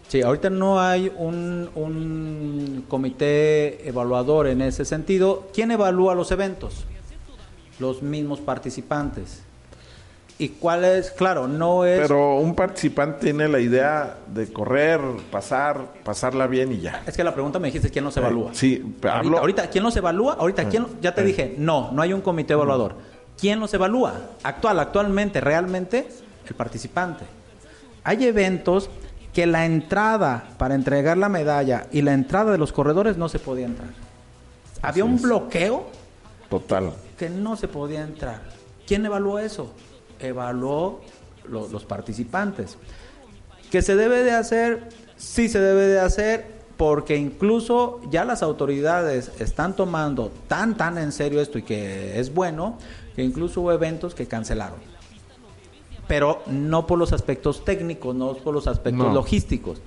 Sí, 0.09 0.20
ahorita 0.20 0.51
no 0.51 0.78
hay 0.78 1.11
un, 1.16 2.85
comité 2.87 3.89
evaluador 3.89 4.49
en 4.49 4.61
ese 4.61 4.85
sentido. 4.85 5.49
¿Quién 5.55 5.70
evalúa 5.70 6.14
los 6.14 6.30
eventos? 6.30 6.85
Los 7.80 8.03
mismos 8.03 8.41
participantes. 8.41 9.43
¿Y 10.37 10.49
cuál 10.49 10.85
es? 10.85 11.12
Claro, 11.12 11.47
no 11.47 11.85
es... 11.85 12.01
Pero 12.01 12.39
un 12.39 12.55
participante 12.57 13.26
tiene 13.26 13.47
la 13.47 13.61
idea 13.61 14.16
de 14.26 14.53
correr, 14.53 15.01
pasar, 15.30 15.93
pasarla 16.03 16.49
bien 16.49 16.72
y 16.72 16.80
ya. 16.80 17.03
Es 17.07 17.16
que 17.16 17.22
la 17.22 17.32
pregunta 17.32 17.61
me 17.61 17.68
dijiste, 17.68 17.91
¿quién 17.91 18.05
los 18.05 18.16
evalúa? 18.16 18.51
sí, 18.53 18.82
pero 19.01 19.14
ahorita, 19.14 19.39
ahorita, 19.39 19.70
¿quién 19.70 19.85
los 19.85 19.97
evalúa? 19.97 20.35
Ahorita, 20.35 20.68
¿quién? 20.68 20.87
Ya 21.01 21.14
te 21.14 21.22
dije, 21.22 21.55
no, 21.57 21.93
no 21.93 22.03
hay 22.03 22.12
un 22.12 22.20
comité 22.20 22.55
evaluador. 22.55 22.97
¿Quién 23.39 23.61
los 23.61 23.72
evalúa? 23.74 24.14
Actual, 24.43 24.80
actualmente, 24.80 25.41
realmente, 25.41 26.09
el 26.49 26.55
participante. 26.55 27.24
Hay 28.03 28.24
eventos 28.24 28.91
que 29.32 29.47
la 29.47 29.66
entrada 29.66 30.49
para 30.59 30.74
entregar 30.74 31.16
la 31.16 31.28
medalla 31.28 31.87
y 31.93 32.03
la 32.03 32.12
entrada 32.12 32.53
de 32.53 32.59
los 32.59 32.72
corredores 32.72 33.16
no 33.16 33.28
se 33.28 33.39
podía 33.39 33.66
entrar. 33.66 33.89
Había 34.82 35.05
un 35.05 35.20
bloqueo 35.20 35.87
total 36.49 36.93
que 37.18 37.30
no 37.30 37.57
se 37.57 37.68
podía 37.68 38.03
entrar. 38.03 38.43
¿Quién 38.87 39.07
evaluó 39.07 39.39
eso? 39.39 39.72
Evaluó 40.25 41.01
los 41.49 41.85
participantes. 41.85 42.77
¿Que 43.70 43.83
se 43.83 43.97
debe 43.97 44.22
de 44.22 44.33
hacer? 44.33 44.89
Sí 45.16 45.49
se 45.49 45.61
debe 45.61 45.87
de 45.87 46.01
hacer 46.01 46.47
porque 46.77 47.16
incluso 47.16 48.01
ya 48.11 48.25
las 48.25 48.43
autoridades 48.43 49.31
están 49.39 49.77
tomando 49.77 50.33
tan 50.49 50.77
tan 50.77 50.99
en 50.99 51.12
serio 51.12 51.41
esto 51.41 51.59
y 51.59 51.62
que 51.62 52.18
es 52.18 52.35
bueno 52.35 52.79
que 53.14 53.22
incluso 53.22 53.61
hubo 53.61 53.70
eventos 53.70 54.12
que 54.14 54.27
cancelaron 54.27 54.95
pero 56.07 56.43
no 56.47 56.87
por 56.87 56.99
los 56.99 57.12
aspectos 57.12 57.64
técnicos, 57.64 58.14
no 58.14 58.35
por 58.35 58.55
los 58.55 58.66
aspectos 58.66 59.12
logísticos. 59.12 59.81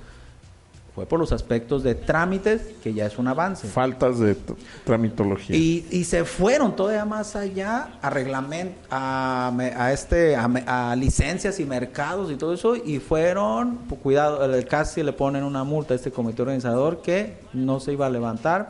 Fue 0.97 1.05
por 1.05 1.19
los 1.19 1.31
aspectos 1.31 1.83
de 1.83 1.93
trámites, 1.93 2.59
que 2.81 2.91
ya 2.91 3.05
es 3.05 3.19
un 3.19 3.27
avance. 3.27 3.67
Faltas 3.67 4.17
de 4.17 4.35
tramitología. 4.83 5.55
Y, 5.55 6.03
se 6.05 6.25
fueron 6.25 6.75
todavía 6.75 7.05
más 7.05 7.35
allá 7.35 7.99
a 8.01 8.09
reglamento, 8.09 8.79
a, 8.89 9.53
a 9.55 9.93
este, 9.93 10.35
a, 10.35 10.95
licencias 10.95 11.59
y 11.59 11.65
mercados 11.65 12.31
y 12.31 12.35
todo 12.35 12.51
eso, 12.51 12.75
y 12.75 12.97
fueron, 12.97 13.75
cuidado, 14.01 14.39
casi 14.67 15.03
le 15.03 15.13
ponen 15.13 15.43
una 15.43 15.63
multa 15.63 15.93
a 15.93 15.97
este 15.97 16.09
comité 16.09 16.41
organizador 16.41 17.03
que 17.03 17.37
no 17.53 17.79
se 17.79 17.93
iba 17.93 18.07
a 18.07 18.09
levantar. 18.09 18.69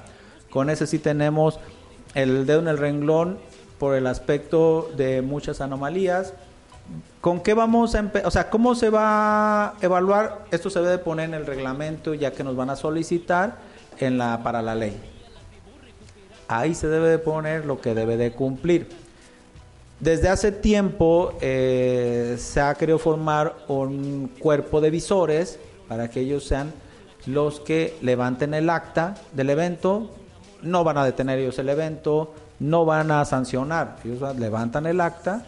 Con 0.49 0.69
ese 0.69 0.85
sí 0.85 0.99
tenemos 0.99 1.61
el 2.13 2.45
dedo 2.45 2.59
en 2.59 2.67
el 2.67 2.77
renglón 2.77 3.37
por 3.79 3.95
el 3.95 4.05
aspecto 4.05 4.91
de 4.97 5.21
muchas 5.21 5.61
anomalías, 5.61 6.33
¿Con 7.21 7.41
qué 7.41 7.53
vamos 7.53 7.95
a 7.95 7.99
empezar? 7.99 8.27
O 8.27 8.31
sea, 8.31 8.49
¿cómo 8.49 8.75
se 8.75 8.89
va 8.89 9.69
a 9.69 9.73
evaluar? 9.81 10.45
Esto 10.51 10.69
se 10.69 10.79
debe 10.79 10.97
poner 10.97 11.25
en 11.25 11.33
el 11.33 11.45
reglamento 11.45 12.13
ya 12.13 12.31
que 12.31 12.43
nos 12.43 12.55
van 12.55 12.69
a 12.69 12.75
solicitar 12.75 13.57
en 13.99 14.17
la, 14.17 14.43
para 14.43 14.61
la 14.61 14.75
ley. 14.75 14.97
Ahí 16.47 16.73
se 16.73 16.87
debe 16.87 17.09
de 17.09 17.19
poner 17.19 17.65
lo 17.65 17.81
que 17.81 17.93
debe 17.93 18.15
de 18.17 18.31
cumplir. 18.31 18.87
Desde 19.99 20.29
hace 20.29 20.51
tiempo 20.51 21.33
eh, 21.41 22.35
se 22.39 22.61
ha 22.61 22.75
querido 22.75 22.99
formar 22.99 23.55
un 23.67 24.31
cuerpo 24.39 24.79
de 24.79 24.91
visores 24.91 25.59
para 25.87 26.09
que 26.09 26.19
ellos 26.21 26.45
sean 26.45 26.71
los 27.25 27.59
que 27.59 27.97
levanten 28.01 28.53
el 28.53 28.69
acta 28.69 29.15
del 29.33 29.49
evento. 29.49 30.11
No 30.61 30.83
van 30.83 30.97
a 30.97 31.03
detener 31.03 31.39
ellos 31.39 31.57
el 31.59 31.69
evento, 31.69 32.33
no 32.59 32.85
van 32.85 33.11
a 33.11 33.25
sancionar. 33.25 33.97
Ellos 34.05 34.37
levantan 34.37 34.85
el 34.85 35.01
acta 35.01 35.43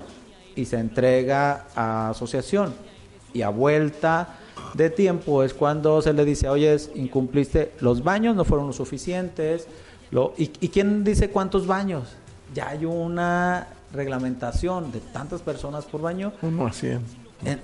y 0.59 0.65
se 0.65 0.77
entrega 0.77 1.67
a 1.75 2.09
asociación. 2.09 2.73
Y 3.33 3.43
a 3.43 3.49
vuelta 3.49 4.37
de 4.73 4.89
tiempo 4.89 5.43
es 5.43 5.53
cuando 5.53 6.01
se 6.01 6.13
le 6.13 6.25
dice, 6.25 6.49
oye, 6.49 6.75
incumpliste, 6.95 7.73
los 7.79 8.03
baños 8.03 8.35
no 8.35 8.43
fueron 8.43 8.67
lo 8.67 8.73
suficientes. 8.73 9.67
Lo, 10.11 10.33
y, 10.37 10.47
quién 10.47 11.03
dice 11.03 11.29
cuántos 11.29 11.65
baños? 11.65 12.09
Ya 12.53 12.69
hay 12.69 12.85
una 12.85 13.67
reglamentación 13.93 14.91
de 14.91 14.99
tantas 14.99 15.41
personas 15.41 15.85
por 15.85 16.01
baño. 16.01 16.33
Uno 16.41 16.67
a 16.67 16.71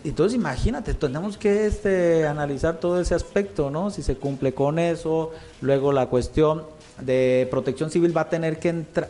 Entonces 0.03 0.35
imagínate, 0.35 0.93
tenemos 0.93 1.37
que 1.37 1.65
este, 1.65 2.27
analizar 2.27 2.79
todo 2.79 3.01
ese 3.01 3.15
aspecto, 3.15 3.69
¿no? 3.69 3.89
Si 3.89 4.03
se 4.03 4.15
cumple 4.15 4.53
con 4.53 4.79
eso, 4.79 5.31
luego 5.61 5.91
la 5.91 6.05
cuestión 6.05 6.63
de 7.01 7.47
protección 7.51 7.91
civil 7.91 8.15
va 8.15 8.21
a 8.21 8.29
tener 8.29 8.59
que 8.59 8.69
entrar. 8.69 9.09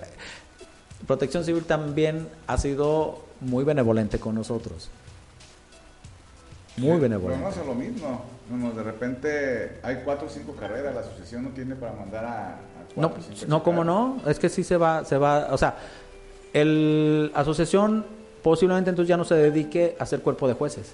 Protección 1.05 1.43
civil 1.43 1.65
también 1.65 2.27
ha 2.47 2.57
sido 2.57 3.24
muy 3.45 3.63
benevolente 3.63 4.19
con 4.19 4.35
nosotros. 4.35 4.89
Muy 6.77 6.99
benevolente. 6.99 7.43
Pero 7.43 7.55
no 7.55 7.61
es 7.61 7.67
lo 7.67 7.75
mismo. 7.75 8.73
de 8.75 8.83
repente 8.83 9.79
hay 9.81 10.01
cuatro 10.03 10.27
o 10.27 10.29
cinco 10.29 10.55
carreras, 10.55 10.93
la 10.93 11.01
asociación 11.01 11.43
no 11.43 11.49
tiene 11.51 11.75
para 11.75 11.93
mandar 11.93 12.25
a, 12.25 12.59
No, 12.95 13.13
no 13.47 13.63
¿cómo 13.63 13.83
no? 13.83 14.21
Es 14.27 14.39
que 14.39 14.49
sí 14.49 14.63
se 14.63 14.75
va, 14.75 15.05
se 15.05 15.17
va, 15.17 15.47
o 15.51 15.57
sea, 15.57 15.77
el 16.53 17.31
asociación 17.33 18.05
posiblemente 18.41 18.89
entonces 18.89 19.09
ya 19.09 19.17
no 19.17 19.25
se 19.25 19.35
dedique 19.35 19.95
a 19.99 20.05
ser 20.05 20.21
cuerpo 20.21 20.47
de 20.47 20.53
jueces, 20.53 20.93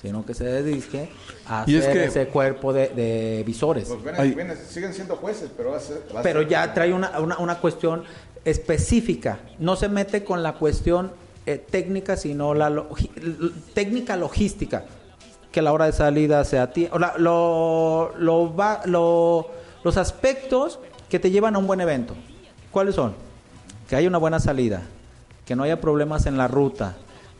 sino 0.00 0.24
que 0.24 0.34
se 0.34 0.44
dedique 0.44 1.10
a 1.46 1.62
hacer 1.62 1.96
ese 1.98 2.28
cuerpo 2.28 2.72
de, 2.72 3.42
visores. 3.44 3.88
Pues 3.88 4.58
siguen 4.68 4.94
siendo 4.94 5.16
jueces, 5.16 5.50
pero 5.56 5.76
Pero 6.22 6.42
ya 6.42 6.72
trae 6.72 6.92
una, 6.92 7.18
una, 7.18 7.38
una 7.38 7.58
cuestión 7.58 8.04
específica, 8.44 9.40
no 9.58 9.76
se 9.76 9.88
mete 9.88 10.24
con 10.24 10.42
la 10.42 10.54
cuestión 10.54 11.12
eh, 11.46 11.58
técnica, 11.58 12.16
sino 12.16 12.54
la 12.54 12.84
técnica 13.74 14.16
logística, 14.16 14.84
que 15.50 15.62
la 15.62 15.72
hora 15.72 15.86
de 15.86 15.92
salida 15.92 16.44
sea 16.44 16.72
ti 16.72 16.88
lo, 17.18 18.12
lo, 18.16 18.54
va, 18.54 18.82
los 18.86 19.96
aspectos 19.96 20.78
que 21.08 21.18
te 21.18 21.30
llevan 21.30 21.56
a 21.56 21.58
un 21.58 21.66
buen 21.66 21.80
evento. 21.80 22.14
¿Cuáles 22.70 22.94
son? 22.94 23.14
Que 23.88 23.96
haya 23.96 24.08
una 24.08 24.18
buena 24.18 24.38
salida, 24.38 24.82
que 25.44 25.56
no 25.56 25.64
haya 25.64 25.80
problemas 25.80 26.26
en 26.26 26.36
la 26.36 26.46
ruta, 26.46 26.96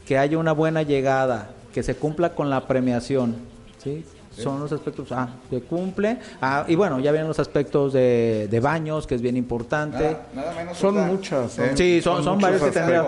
que 0.06 0.18
haya 0.18 0.38
una 0.38 0.52
buena 0.52 0.82
llegada, 0.82 1.50
que 1.72 1.82
se 1.82 1.94
cumpla 1.94 2.34
con 2.34 2.50
la 2.50 2.66
premiación, 2.66 3.36
¿sí? 3.82 4.04
Son 4.42 4.60
los 4.60 4.72
aspectos, 4.72 5.12
ah, 5.12 5.28
se 5.48 5.60
cumple. 5.62 6.18
Ah, 6.40 6.64
y 6.66 6.74
bueno, 6.74 6.98
ya 7.00 7.12
vienen 7.12 7.28
los 7.28 7.38
aspectos 7.38 7.92
de, 7.92 8.48
de 8.50 8.60
baños, 8.60 9.06
que 9.06 9.14
es 9.14 9.22
bien 9.22 9.36
importante. 9.36 10.16
Nada, 10.34 10.52
menos 10.54 10.76
son 10.76 10.96
muchas. 11.06 11.58
sí, 11.74 12.00
son, 12.02 12.24
son, 12.24 12.38
varios 12.40 12.62
que 12.62 12.70
tendrían. 12.70 13.06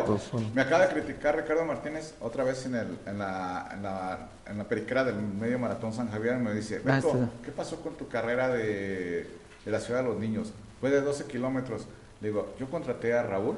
Me 0.55 0.62
acaba 0.62 0.87
de 0.87 0.93
criticar 0.93 1.37
Ricardo 1.37 1.64
Martínez 1.64 2.14
otra 2.20 2.45
vez 2.45 2.66
en, 2.66 2.74
el, 2.74 2.99
en, 3.07 3.18
la, 3.18 3.68
en, 3.72 3.83
la, 3.83 4.28
en 4.51 4.59
la 4.59 4.64
periquera 4.64 5.05
del 5.05 5.16
medio 5.16 5.59
maratón 5.59 5.93
San 5.93 6.11
Javier. 6.11 6.37
Me 6.37 6.55
dice, 6.55 6.80
Beto, 6.80 7.28
¿qué 7.45 7.51
pasó 7.51 7.76
con 7.80 7.95
tu 7.95 8.09
carrera 8.09 8.49
de, 8.49 9.26
de, 9.64 9.70
la 9.70 9.80
ciudad 9.80 10.03
de 10.03 10.09
los 10.09 10.18
niños? 10.18 10.53
Fue 10.80 10.91
de 10.91 11.01
12 11.01 11.24
kilómetros. 11.24 11.87
Le 12.20 12.28
digo, 12.28 12.55
yo 12.59 12.68
contraté 12.70 13.14
a 13.14 13.22
Raúl 13.22 13.57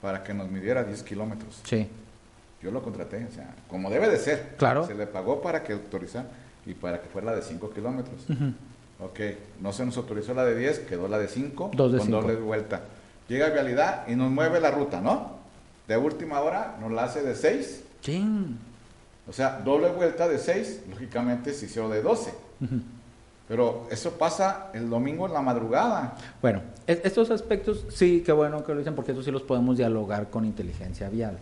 para 0.00 0.22
que 0.22 0.34
nos 0.34 0.50
midiera 0.50 0.84
10 0.84 1.02
kilómetros. 1.02 1.60
Sí. 1.64 1.88
Yo 2.62 2.70
lo 2.70 2.82
contraté, 2.82 3.26
o 3.30 3.34
sea, 3.34 3.54
como 3.68 3.90
debe 3.90 4.08
de 4.08 4.16
ser. 4.16 4.54
Claro. 4.56 4.86
Se 4.86 4.94
le 4.94 5.06
pagó 5.06 5.42
para 5.42 5.62
que 5.62 5.74
autorizara 5.74 6.26
y 6.66 6.74
para 6.74 7.00
que 7.00 7.08
fuera 7.08 7.34
de 7.34 7.42
5 7.42 7.70
kilómetros. 7.70 8.22
Ok, 9.00 9.20
no 9.60 9.72
se 9.72 9.84
nos 9.84 9.96
autorizó 9.96 10.34
la 10.34 10.44
de 10.44 10.56
10, 10.56 10.80
quedó 10.80 11.08
la 11.08 11.18
de 11.18 11.28
5 11.28 11.70
Dos 11.74 11.92
de 11.92 11.98
con 11.98 12.06
cinco. 12.06 12.22
doble 12.22 12.36
vuelta. 12.36 12.80
Llega 13.28 13.48
Vialidad 13.50 14.06
y 14.08 14.14
nos 14.16 14.30
mueve 14.30 14.60
la 14.60 14.70
ruta, 14.70 15.00
¿no? 15.00 15.32
De 15.88 15.96
última 15.96 16.40
hora 16.40 16.76
nos 16.80 16.92
la 16.92 17.04
hace 17.04 17.22
de 17.22 17.34
6, 17.34 17.84
Chin. 18.00 18.56
o 19.28 19.32
sea, 19.32 19.60
doble 19.64 19.88
vuelta 19.90 20.28
de 20.28 20.38
6, 20.38 20.84
lógicamente 20.90 21.52
se 21.52 21.66
hizo 21.66 21.88
de 21.88 22.02
12. 22.02 22.32
Pero 23.46 23.86
eso 23.90 24.12
pasa 24.12 24.70
el 24.72 24.88
domingo 24.88 25.26
en 25.26 25.34
la 25.34 25.42
madrugada. 25.42 26.16
Bueno, 26.40 26.62
e- 26.86 27.02
estos 27.04 27.30
aspectos 27.30 27.84
sí, 27.90 28.22
qué 28.24 28.32
bueno 28.32 28.64
que 28.64 28.72
lo 28.72 28.78
dicen 28.78 28.94
porque 28.94 29.10
estos 29.12 29.26
sí 29.26 29.30
los 29.30 29.42
podemos 29.42 29.76
dialogar 29.76 30.30
con 30.30 30.46
inteligencia 30.46 31.10
vial. 31.10 31.38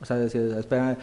O 0.00 0.06
sea, 0.06 0.16
decir, 0.16 0.40
espera, 0.58 0.96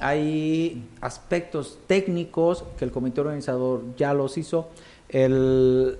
hay 0.00 0.88
aspectos 1.00 1.78
técnicos 1.86 2.64
que 2.78 2.84
el 2.84 2.90
comité 2.90 3.20
organizador 3.20 3.82
ya 3.96 4.14
los 4.14 4.36
hizo. 4.38 4.68
El, 5.08 5.98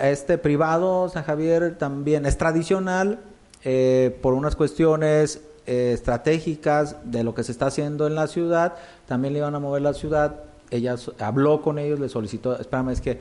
este 0.00 0.38
privado, 0.38 1.08
San 1.08 1.24
Javier, 1.24 1.76
también 1.78 2.26
es 2.26 2.38
tradicional 2.38 3.20
eh, 3.64 4.16
por 4.22 4.34
unas 4.34 4.54
cuestiones 4.54 5.42
eh, 5.66 5.92
estratégicas 5.94 6.96
de 7.04 7.24
lo 7.24 7.34
que 7.34 7.42
se 7.42 7.52
está 7.52 7.66
haciendo 7.66 8.06
en 8.06 8.14
la 8.14 8.26
ciudad. 8.26 8.74
También 9.06 9.34
le 9.34 9.40
iban 9.40 9.54
a 9.54 9.58
mover 9.58 9.82
la 9.82 9.94
ciudad. 9.94 10.44
Ella 10.70 10.94
habló 11.18 11.62
con 11.62 11.78
ellos, 11.78 11.98
les 11.98 12.12
solicitó, 12.12 12.58
espérame, 12.58 12.90
es 12.90 13.00
que 13.00 13.18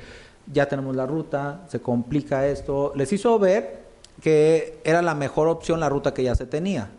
ya 0.51 0.67
tenemos 0.67 0.95
la 0.95 1.07
ruta, 1.07 1.61
se 1.67 1.79
complica 1.79 2.47
esto. 2.47 2.91
Les 2.95 3.11
hizo 3.11 3.39
ver 3.39 3.89
que 4.21 4.79
era 4.83 5.01
la 5.01 5.15
mejor 5.15 5.47
opción 5.47 5.79
la 5.79 5.89
ruta 5.89 6.13
que 6.13 6.23
ya 6.23 6.35
se 6.35 6.45
tenía 6.45 6.89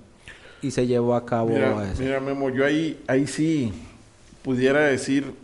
y 0.63 0.71
se 0.71 0.87
llevó 0.87 1.15
a 1.15 1.25
cabo 1.25 1.51
Mira, 1.51 1.91
eso. 1.91 2.03
mira, 2.03 2.21
Memo, 2.21 2.51
yo 2.51 2.65
ahí, 2.65 3.03
ahí 3.07 3.27
sí 3.27 3.73
pudiera 4.43 4.81
decir 4.81 5.35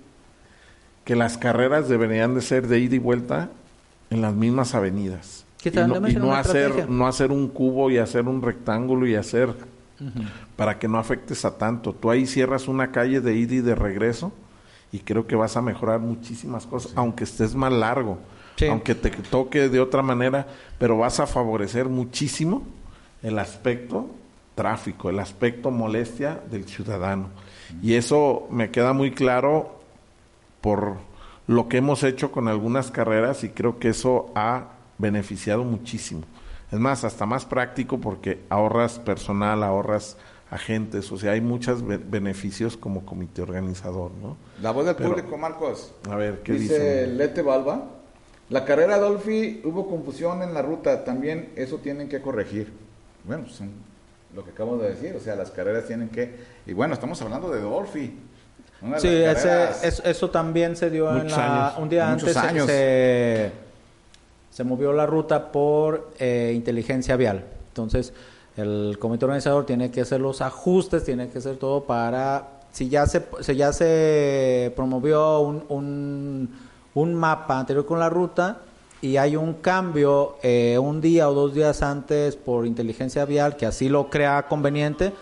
que 1.04 1.16
las 1.16 1.38
carreras 1.38 1.88
deberían 1.88 2.34
de 2.34 2.40
ser 2.42 2.66
de 2.66 2.78
ida 2.80 2.96
y 2.96 2.98
vuelta 2.98 3.48
en 4.10 4.22
las 4.22 4.34
mismas 4.34 4.74
avenidas. 4.74 5.44
¿Qué 5.62 5.68
Y 5.70 5.72
tal? 5.72 5.88
no, 5.88 6.08
y 6.08 6.14
no 6.14 6.34
hacer, 6.34 6.62
estrategia. 6.70 6.86
no 6.94 7.06
hacer 7.06 7.30
un 7.32 7.48
cubo 7.48 7.90
y 7.90 7.98
hacer 7.98 8.24
un 8.26 8.42
rectángulo 8.42 9.06
y 9.06 9.14
hacer 9.14 9.54
para 10.56 10.78
que 10.78 10.88
no 10.88 10.98
afectes 10.98 11.44
a 11.44 11.56
tanto. 11.56 11.92
Tú 11.94 12.10
ahí 12.10 12.26
cierras 12.26 12.68
una 12.68 12.90
calle 12.92 13.20
de 13.20 13.34
ida 13.34 13.54
y 13.54 13.60
de 13.60 13.74
regreso 13.74 14.32
y 14.92 14.98
creo 15.00 15.26
que 15.26 15.34
vas 15.36 15.56
a 15.56 15.62
mejorar 15.62 16.00
muchísimas 16.00 16.66
cosas, 16.66 16.92
aunque 16.96 17.24
estés 17.24 17.54
más 17.54 17.72
largo, 17.72 18.18
Sí. 18.56 18.66
aunque 18.66 18.94
te 18.94 19.10
toque 19.10 19.68
de 19.68 19.80
otra 19.80 20.02
manera, 20.02 20.46
pero 20.78 20.96
vas 20.98 21.20
a 21.20 21.26
favorecer 21.26 21.88
muchísimo 21.88 22.62
el 23.22 23.38
aspecto 23.38 24.08
tráfico, 24.56 25.08
el 25.10 25.20
aspecto 25.20 25.70
molestia 25.70 26.40
del 26.50 26.64
ciudadano. 26.66 27.28
Y 27.82 27.94
eso 27.94 28.48
me 28.50 28.70
queda 28.72 28.92
muy 28.92 29.12
claro 29.12 29.78
por 30.60 30.96
lo 31.46 31.68
que 31.68 31.76
hemos 31.76 32.02
hecho 32.02 32.32
con 32.32 32.48
algunas 32.48 32.90
carreras 32.90 33.44
y 33.44 33.50
creo 33.50 33.78
que 33.78 33.90
eso 33.90 34.32
ha 34.34 34.70
beneficiado 34.98 35.62
muchísimo. 35.62 36.22
Es 36.72 36.80
más, 36.80 37.04
hasta 37.04 37.26
más 37.26 37.44
práctico 37.44 37.98
porque 38.00 38.40
ahorras 38.48 38.98
personal, 38.98 39.62
ahorras 39.62 40.16
agentes, 40.50 41.10
o 41.12 41.18
sea, 41.18 41.32
hay 41.32 41.40
muchos 41.40 41.86
be- 41.86 41.98
beneficios 41.98 42.76
como 42.76 43.04
comité 43.04 43.42
organizador, 43.42 44.10
¿no? 44.22 44.36
La 44.62 44.70
voz 44.72 44.86
del 44.86 44.96
Pero- 44.96 45.10
público, 45.10 45.36
Marcos. 45.36 45.92
A 46.10 46.16
ver, 46.16 46.42
¿qué 46.42 46.52
dice 46.54 46.74
dice? 46.74 47.06
Lete 47.08 47.42
Balba. 47.42 47.84
La 48.48 48.64
carrera 48.64 48.98
Dolphy 48.98 49.60
hubo 49.64 49.88
confusión 49.88 50.42
en 50.42 50.54
la 50.54 50.62
ruta, 50.62 51.04
también 51.04 51.50
eso 51.56 51.78
tienen 51.78 52.08
que 52.08 52.20
corregir. 52.22 52.72
Bueno, 53.24 53.42
pues, 53.44 53.56
son 53.56 53.70
lo 54.34 54.44
que 54.44 54.50
acabo 54.50 54.76
de 54.76 54.90
decir, 54.90 55.14
o 55.16 55.20
sea, 55.20 55.34
las 55.36 55.50
carreras 55.50 55.86
tienen 55.86 56.08
que... 56.08 56.34
Y 56.66 56.72
bueno, 56.72 56.94
estamos 56.94 57.20
hablando 57.22 57.50
de 57.50 57.60
Dolphy. 57.60 58.18
Sí, 58.98 59.08
ese- 59.08 59.70
es- 59.82 60.02
eso 60.04 60.30
también 60.30 60.76
se 60.76 60.90
dio 60.90 61.10
en 61.16 61.30
la, 61.30 61.68
años. 61.68 61.78
un 61.78 61.88
día 61.88 62.08
Muchos 62.08 62.36
antes. 62.36 62.42
se- 62.42 62.48
años. 62.48 62.66
Se, 62.66 63.50
se 64.50 64.64
movió 64.64 64.92
la 64.92 65.06
ruta 65.06 65.50
por 65.50 66.10
eh, 66.18 66.52
inteligencia 66.54 67.16
vial. 67.16 67.44
Entonces, 67.68 68.12
el 68.56 68.96
comité 68.98 69.24
organizador 69.24 69.64
tiene 69.64 69.90
que 69.90 70.02
hacer 70.02 70.20
los 70.20 70.40
ajustes, 70.42 71.04
tiene 71.04 71.28
que 71.28 71.38
hacer 71.38 71.56
todo 71.56 71.84
para. 71.84 72.48
Si 72.72 72.90
ya 72.90 73.06
se, 73.06 73.22
si 73.40 73.56
ya 73.56 73.72
se 73.72 74.70
promovió 74.76 75.40
un, 75.40 75.64
un, 75.70 76.58
un 76.94 77.14
mapa 77.14 77.58
anterior 77.60 77.86
con 77.86 77.98
la 77.98 78.10
ruta 78.10 78.58
y 79.02 79.18
hay 79.18 79.36
un 79.36 79.54
cambio 79.54 80.36
eh, 80.42 80.78
un 80.78 81.00
día 81.00 81.28
o 81.28 81.34
dos 81.34 81.54
días 81.54 81.82
antes 81.82 82.34
por 82.36 82.66
inteligencia 82.66 83.24
vial 83.24 83.56
que 83.56 83.66
así 83.66 83.88
lo 83.88 84.08
crea 84.08 84.46
conveniente, 84.48 85.12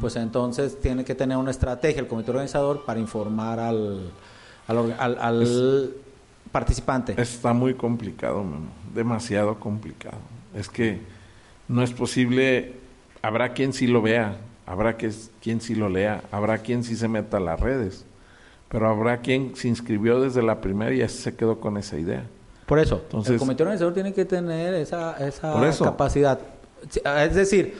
pues 0.00 0.16
entonces 0.16 0.80
tiene 0.80 1.04
que 1.04 1.14
tener 1.14 1.36
una 1.36 1.50
estrategia 1.50 2.00
el 2.00 2.06
comité 2.06 2.30
organizador 2.30 2.84
para 2.84 3.00
informar 3.00 3.58
al, 3.60 4.10
al, 4.68 4.94
al- 4.98 5.18
al 5.18 5.90
participante. 6.52 7.20
Está 7.20 7.52
muy 7.52 7.74
complicado, 7.74 8.42
Memo, 8.44 8.68
demasiado 8.94 9.58
complicado. 9.58 10.18
Es 10.54 10.68
que 10.68 11.00
no 11.66 11.82
es 11.82 11.90
posible, 11.92 12.74
habrá 13.22 13.52
quien 13.52 13.72
sí 13.72 13.86
lo 13.88 14.00
vea, 14.02 14.36
habrá 14.66 14.96
que, 14.96 15.10
quien 15.42 15.60
sí 15.60 15.74
lo 15.74 15.88
lea, 15.88 16.22
habrá 16.30 16.58
quien 16.58 16.84
sí 16.84 16.94
se 16.94 17.08
meta 17.08 17.38
a 17.38 17.40
las 17.40 17.58
redes, 17.58 18.04
pero 18.68 18.88
habrá 18.88 19.18
quien 19.18 19.56
se 19.56 19.68
inscribió 19.68 20.20
desde 20.20 20.42
la 20.42 20.60
primera 20.60 20.92
y 20.94 20.98
ya 20.98 21.08
se 21.08 21.34
quedó 21.34 21.58
con 21.60 21.76
esa 21.76 21.98
idea. 21.98 22.24
Por 22.66 22.78
eso, 22.78 23.00
Entonces- 23.04 23.32
el 23.34 23.38
comité 23.38 23.62
organizador 23.62 23.92
tiene 23.94 24.12
que 24.14 24.24
tener 24.24 24.74
esa, 24.74 25.16
esa 25.26 25.52
capacidad. 25.84 26.38
Ah, 27.04 27.24
Es 27.24 27.34
decir, 27.34 27.76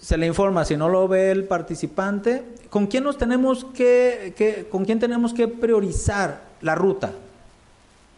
se 0.00 0.16
le 0.16 0.26
informa, 0.26 0.64
si 0.64 0.76
no 0.76 0.88
lo 0.88 1.08
ve 1.08 1.30
el 1.30 1.44
participante, 1.44 2.44
¿con 2.70 2.86
quién 2.86 3.04
nos 3.04 3.18
tenemos 3.18 3.64
que, 3.64 4.34
que- 4.36 4.68
con 4.70 4.84
quién 4.84 4.98
tenemos 5.00 5.32
que 5.34 5.48
priorizar 5.48 6.40
la 6.60 6.74
ruta? 6.74 7.10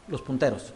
Los 0.08 0.20
punteros. 0.22 0.72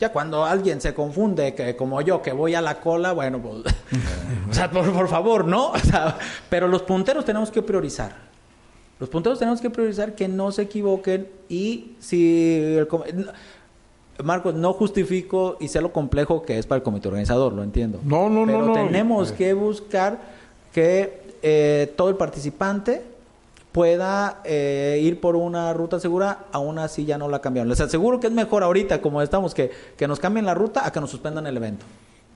Ya 0.00 0.10
cuando 0.10 0.44
alguien 0.44 0.80
se 0.80 0.94
confunde, 0.94 1.54
que 1.54 1.76
como 1.76 2.00
yo, 2.00 2.22
que 2.22 2.32
voy 2.32 2.56
a 2.56 2.60
la 2.60 2.80
cola, 2.80 3.12
bueno, 3.12 3.38
pues, 3.40 3.72
o 4.50 4.52
sea, 4.54 4.68
por, 4.68 4.92
por 4.92 5.08
favor, 5.08 5.44
¿no? 5.44 5.70
O 5.72 5.78
sea, 5.78 6.18
pero 6.50 6.66
los 6.66 6.82
punteros 6.82 7.24
tenemos 7.24 7.50
que 7.52 7.62
priorizar. 7.62 8.31
Los 9.02 9.08
punteros 9.08 9.40
tenemos 9.40 9.60
que 9.60 9.68
priorizar 9.68 10.14
que 10.14 10.28
no 10.28 10.52
se 10.52 10.62
equivoquen 10.62 11.26
y 11.48 11.96
si 11.98 12.76
el 12.76 12.86
Marcos, 14.22 14.54
no 14.54 14.72
justifico 14.74 15.56
y 15.58 15.66
sé 15.66 15.80
lo 15.80 15.92
complejo 15.92 16.42
que 16.42 16.56
es 16.56 16.66
para 16.68 16.76
el 16.76 16.82
comité 16.84 17.08
organizador, 17.08 17.52
lo 17.52 17.64
entiendo. 17.64 17.98
No, 18.04 18.30
no, 18.30 18.46
no, 18.46 18.52
Pero 18.52 18.66
no. 18.66 18.72
tenemos 18.74 19.32
que 19.32 19.54
buscar 19.54 20.20
que 20.72 21.20
eh, 21.42 21.92
todo 21.96 22.10
el 22.10 22.14
participante 22.14 23.02
pueda 23.72 24.40
eh, 24.44 25.00
ir 25.02 25.18
por 25.18 25.34
una 25.34 25.72
ruta 25.72 25.98
segura, 25.98 26.44
aún 26.52 26.78
así 26.78 27.04
ya 27.04 27.18
no 27.18 27.28
la 27.28 27.40
cambiaron. 27.40 27.68
Les 27.70 27.80
aseguro 27.80 28.20
que 28.20 28.28
es 28.28 28.32
mejor 28.32 28.62
ahorita, 28.62 29.02
como 29.02 29.20
estamos, 29.20 29.52
que, 29.52 29.72
que 29.96 30.06
nos 30.06 30.20
cambien 30.20 30.46
la 30.46 30.54
ruta 30.54 30.86
a 30.86 30.92
que 30.92 31.00
nos 31.00 31.10
suspendan 31.10 31.44
el 31.48 31.56
evento. 31.56 31.84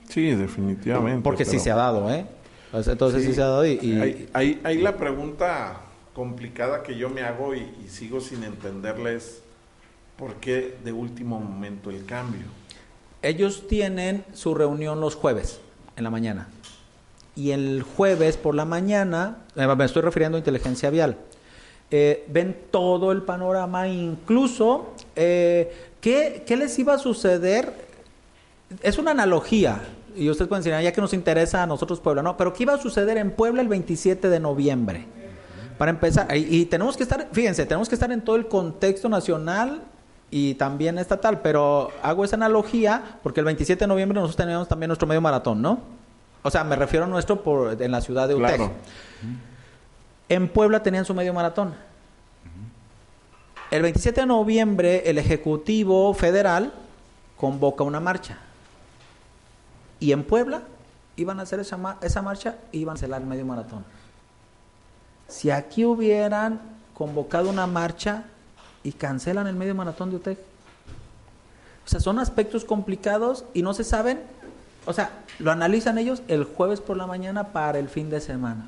Sí, 0.09 0.31
definitivamente. 0.35 1.21
Porque 1.23 1.45
sí 1.45 1.51
pero- 1.51 1.63
se 1.63 1.71
ha 1.71 1.75
dado, 1.77 2.11
¿eh? 2.11 2.25
Entonces 2.73 3.23
sí, 3.23 3.33
se 3.33 3.41
ha 3.41 3.45
dado 3.45 3.65
y... 3.65 3.79
y- 3.81 4.01
Ahí, 4.01 4.29
ahí- 4.33 4.61
ahí 4.65 4.77
la 4.81 4.97
pregunta 4.97 5.83
complicada 6.17 6.81
que 6.81 6.97
yo 6.97 7.11
me 7.11 7.21
hago 7.21 7.53
y, 7.53 7.69
sigo 7.87 8.19
sin 8.19 8.43
entenderla 8.43 9.11
es 9.11 9.43
¿por 10.17 10.33
qué 10.37 10.75
de 10.83 10.91
último 10.91 11.39
momento 11.39 11.91
el 11.91 12.05
cambio? 12.05 12.41
Ellos 13.21 13.67
tienen 13.67 14.25
su 14.33 14.55
reunión 14.55 14.99
los 14.99 15.13
jueves 15.13 15.59
en 15.95 16.03
la 16.03 16.09
mañana. 16.09 16.47
Y 17.35 17.51
el 17.51 17.83
jueves 17.83 18.35
por 18.35 18.55
la 18.55 18.65
mañana, 18.65 19.45
eh, 19.55 19.67
me 19.67 19.85
estoy 19.85 20.01
refiriendo 20.01 20.37
a 20.37 20.39
inteligencia 20.39 20.89
vial, 20.89 21.17
eh, 21.91 22.25
ven 22.29 22.57
todo 22.71 23.11
el 23.11 23.21
panorama, 23.21 23.87
incluso 23.87 24.95
eh, 25.15 25.71
¿qué, 26.01 26.43
qué 26.47 26.57
les 26.57 26.79
iba 26.79 26.95
a 26.95 26.97
suceder. 26.97 27.71
Es 28.81 28.97
una 28.97 29.11
analogía, 29.11 29.83
y 30.15 30.31
ustedes 30.31 30.49
pueden 30.49 30.63
decir, 30.63 30.73
"Ah, 30.73 30.81
ya 30.81 30.91
que 30.91 30.99
nos 30.99 31.13
interesa 31.13 31.61
a 31.61 31.67
nosotros 31.67 31.99
Puebla, 31.99 32.23
no, 32.23 32.35
pero 32.37 32.53
¿qué 32.53 32.63
iba 32.63 32.73
a 32.73 32.79
suceder 32.79 33.17
en 33.17 33.29
Puebla 33.29 33.61
el 33.61 33.67
27 33.67 34.29
de 34.29 34.39
noviembre? 34.39 35.05
Para 35.77 35.91
empezar, 35.91 36.35
y, 36.35 36.61
y 36.61 36.65
tenemos 36.65 36.97
que 36.97 37.03
estar, 37.03 37.27
fíjense, 37.31 37.65
tenemos 37.65 37.87
que 37.89 37.95
estar 37.95 38.11
en 38.11 38.21
todo 38.21 38.35
el 38.35 38.47
contexto 38.47 39.09
nacional 39.09 39.81
y 40.31 40.55
también 40.55 40.97
estatal, 40.97 41.41
pero 41.41 41.89
hago 42.01 42.25
esa 42.25 42.35
analogía 42.35 43.19
porque 43.23 43.39
el 43.41 43.45
27 43.45 43.81
de 43.83 43.87
noviembre 43.87 44.15
nosotros 44.15 44.35
teníamos 44.37 44.67
también 44.67 44.87
nuestro 44.89 45.07
medio 45.07 45.21
maratón, 45.21 45.61
¿no? 45.61 45.79
O 46.43 46.49
sea, 46.51 46.63
me 46.63 46.75
refiero 46.75 47.05
a 47.05 47.07
nuestro 47.07 47.43
por, 47.43 47.81
en 47.81 47.91
la 47.91 48.01
ciudad 48.01 48.27
de 48.27 48.35
UTEC. 48.35 48.55
Claro. 48.55 48.71
En 50.29 50.49
Puebla 50.49 50.81
tenían 50.83 51.05
su 51.05 51.13
medio 51.13 51.33
maratón. 51.33 51.73
El 53.71 53.81
27 53.81 54.21
de 54.21 54.27
noviembre 54.27 55.09
el 55.09 55.17
Ejecutivo 55.17 56.13
Federal 56.13 56.73
convoca 57.37 57.83
una 57.83 57.99
marcha. 57.99 58.37
Y 59.99 60.11
en 60.11 60.23
Puebla 60.23 60.61
iban 61.17 61.39
a 61.39 61.43
hacer 61.43 61.59
esa, 61.59 61.75
ma- 61.77 61.97
esa 62.01 62.21
marcha 62.21 62.55
y 62.71 62.79
iban 62.79 62.93
a 62.93 62.95
cancelar 62.95 63.21
el 63.21 63.27
medio 63.27 63.45
maratón. 63.45 63.83
Si 65.27 65.49
aquí 65.51 65.85
hubieran 65.85 66.59
convocado 66.93 67.49
una 67.49 67.67
marcha 67.67 68.23
y 68.83 68.91
cancelan 68.93 69.47
el 69.47 69.55
medio 69.55 69.75
maratón 69.75 70.09
de 70.09 70.15
UTEC. 70.17 70.37
O 71.85 71.89
sea, 71.89 71.99
son 71.99 72.19
aspectos 72.19 72.65
complicados 72.65 73.45
y 73.53 73.61
no 73.61 73.73
se 73.73 73.83
saben. 73.83 74.21
O 74.85 74.93
sea, 74.93 75.11
lo 75.39 75.51
analizan 75.51 75.97
ellos 75.97 76.21
el 76.27 76.43
jueves 76.45 76.79
por 76.81 76.97
la 76.97 77.07
mañana 77.07 77.47
para 77.49 77.77
el 77.79 77.89
fin 77.89 78.09
de 78.09 78.19
semana. 78.21 78.67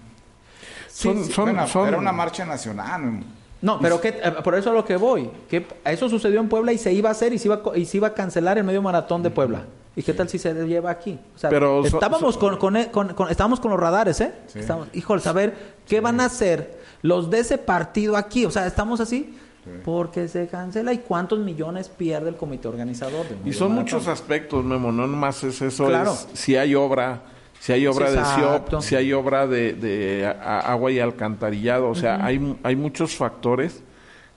Son, 0.91 1.23
Sí, 1.23 1.31
son, 1.31 1.45
bueno, 1.45 1.67
son- 1.67 1.87
Era 1.87 1.97
una 1.97 2.11
marcha 2.11 2.45
nacional. 2.45 3.23
No, 3.61 3.79
pero 3.79 3.99
que, 3.99 4.09
eh, 4.09 4.31
por 4.43 4.53
eso 4.55 4.69
es 4.69 4.73
a 4.73 4.73
lo 4.73 4.85
que 4.85 4.95
voy. 4.95 5.29
Que 5.49 5.65
eso 5.85 6.07
sucedió 6.09 6.39
en 6.39 6.47
Puebla 6.49 6.71
y 6.71 6.77
se 6.77 6.93
iba 6.93 7.09
a 7.09 7.11
hacer 7.11 7.33
y 7.33 7.39
se 7.39 7.47
iba 7.49 7.61
y 7.75 7.85
se 7.85 7.97
iba 7.97 8.07
a 8.07 8.13
cancelar 8.13 8.57
el 8.57 8.63
medio 8.63 8.81
maratón 8.81 9.21
de 9.21 9.29
Puebla. 9.29 9.63
¿Y 9.99 10.03
qué 10.03 10.13
tal 10.13 10.29
si 10.29 10.39
se 10.39 10.53
lleva 10.65 10.89
aquí? 10.91 11.19
O 11.35 11.37
sea, 11.37 11.49
Pero 11.49 11.85
estábamos, 11.85 12.35
so- 12.35 12.39
con, 12.39 12.55
con, 12.57 12.81
con- 12.85 13.13
con- 13.13 13.29
estábamos 13.29 13.59
con 13.59 13.71
los 13.71 13.79
radares, 13.79 14.21
¿eh? 14.21 14.31
Sí. 14.47 14.59
Estamos, 14.59 14.87
híjole, 14.93 15.21
saber 15.21 15.73
qué 15.85 15.99
van 15.99 16.21
a 16.21 16.25
hacer 16.25 16.79
los 17.01 17.29
de 17.29 17.39
ese 17.39 17.57
partido 17.57 18.15
aquí. 18.15 18.45
O 18.45 18.51
sea, 18.51 18.65
estamos 18.65 19.01
así 19.01 19.35
porque 19.83 20.27
se 20.29 20.47
cancela 20.47 20.93
y 20.93 20.99
cuántos 20.99 21.39
millones 21.39 21.89
pierde 21.89 22.29
el 22.29 22.35
comité 22.37 22.67
organizador. 22.69 23.25
Y 23.45 23.51
son 23.53 23.73
muchos 23.73 24.07
aspectos, 24.07 24.63
Memo, 24.63 24.91
no 24.91 25.05
nomás 25.05 25.43
es 25.43 25.61
eso, 25.61 25.87
Claro. 25.87 26.13
es 26.13 26.27
si 26.33 26.55
hay 26.55 26.73
obra, 26.75 27.21
si 27.59 27.73
hay 27.73 27.85
obra 27.85 28.09
de. 28.09 28.23
SIOP, 28.23 28.81
si 28.81 28.95
hay 28.95 29.11
obra 29.13 29.47
de, 29.47 29.73
de 29.73 30.25
a- 30.25 30.31
a- 30.31 30.71
agua 30.71 30.91
y 30.91 30.99
alcantarillado, 30.99 31.89
o 31.89 31.95
sea, 31.95 32.23
hay, 32.25 32.55
hay 32.63 32.75
muchos 32.77 33.15
factores 33.15 33.83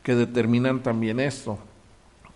que 0.03 0.15
determinan 0.17 0.83
también 0.83 1.21
esto. 1.21 1.57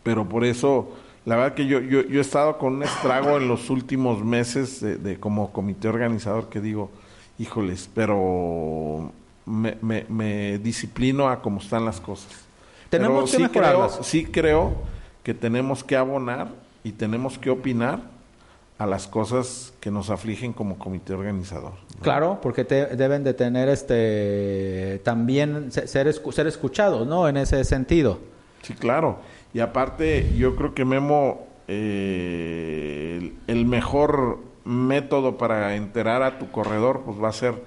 Pero 0.04 0.28
por 0.28 0.44
eso, 0.44 0.92
la 1.26 1.36
verdad 1.36 1.54
que 1.54 1.66
yo, 1.66 1.80
yo, 1.80 2.02
yo 2.02 2.18
he 2.18 2.22
estado 2.22 2.56
con 2.56 2.76
un 2.76 2.82
estrago 2.84 3.36
en 3.36 3.46
los 3.48 3.68
últimos 3.68 4.24
meses 4.24 4.80
de, 4.80 4.96
de 4.96 5.20
como 5.20 5.52
comité 5.52 5.88
organizador 5.88 6.48
que 6.48 6.60
digo, 6.60 6.90
híjoles, 7.38 7.90
pero 7.94 9.12
me, 9.44 9.76
me, 9.82 10.06
me 10.08 10.58
disciplino 10.58 11.28
a 11.28 11.42
cómo 11.42 11.60
están 11.60 11.84
las 11.84 12.00
cosas. 12.00 12.32
Tenemos 12.88 13.30
Pero 13.30 13.42
que 13.42 13.46
sí 13.48 13.52
creo, 13.52 13.64
mejorarlas. 13.78 14.06
sí 14.06 14.24
creo 14.24 14.72
que 15.22 15.34
tenemos 15.34 15.82
que 15.84 15.96
abonar 15.96 16.48
y 16.84 16.92
tenemos 16.92 17.38
que 17.38 17.50
opinar 17.50 18.00
a 18.78 18.86
las 18.86 19.06
cosas 19.08 19.72
que 19.80 19.90
nos 19.90 20.10
afligen 20.10 20.52
como 20.52 20.78
comité 20.78 21.14
organizador. 21.14 21.72
Claro, 22.02 22.38
porque 22.42 22.64
te- 22.64 22.94
deben 22.94 23.24
de 23.24 23.34
tener 23.34 23.68
este 23.68 25.00
también 25.02 25.72
se- 25.72 25.88
ser, 25.88 26.12
ser 26.32 26.46
escuchados, 26.46 27.06
¿no? 27.06 27.28
En 27.28 27.36
ese 27.38 27.64
sentido. 27.64 28.18
Sí, 28.66 28.74
claro. 28.74 29.18
Y 29.54 29.60
aparte, 29.60 30.32
yo 30.36 30.56
creo 30.56 30.74
que 30.74 30.84
Memo, 30.84 31.46
eh, 31.68 33.32
el, 33.46 33.56
el 33.58 33.66
mejor 33.66 34.38
método 34.64 35.38
para 35.38 35.76
enterar 35.76 36.22
a 36.22 36.38
tu 36.38 36.50
corredor, 36.50 37.02
pues 37.04 37.22
va 37.22 37.28
a 37.28 37.32
ser 37.32 37.62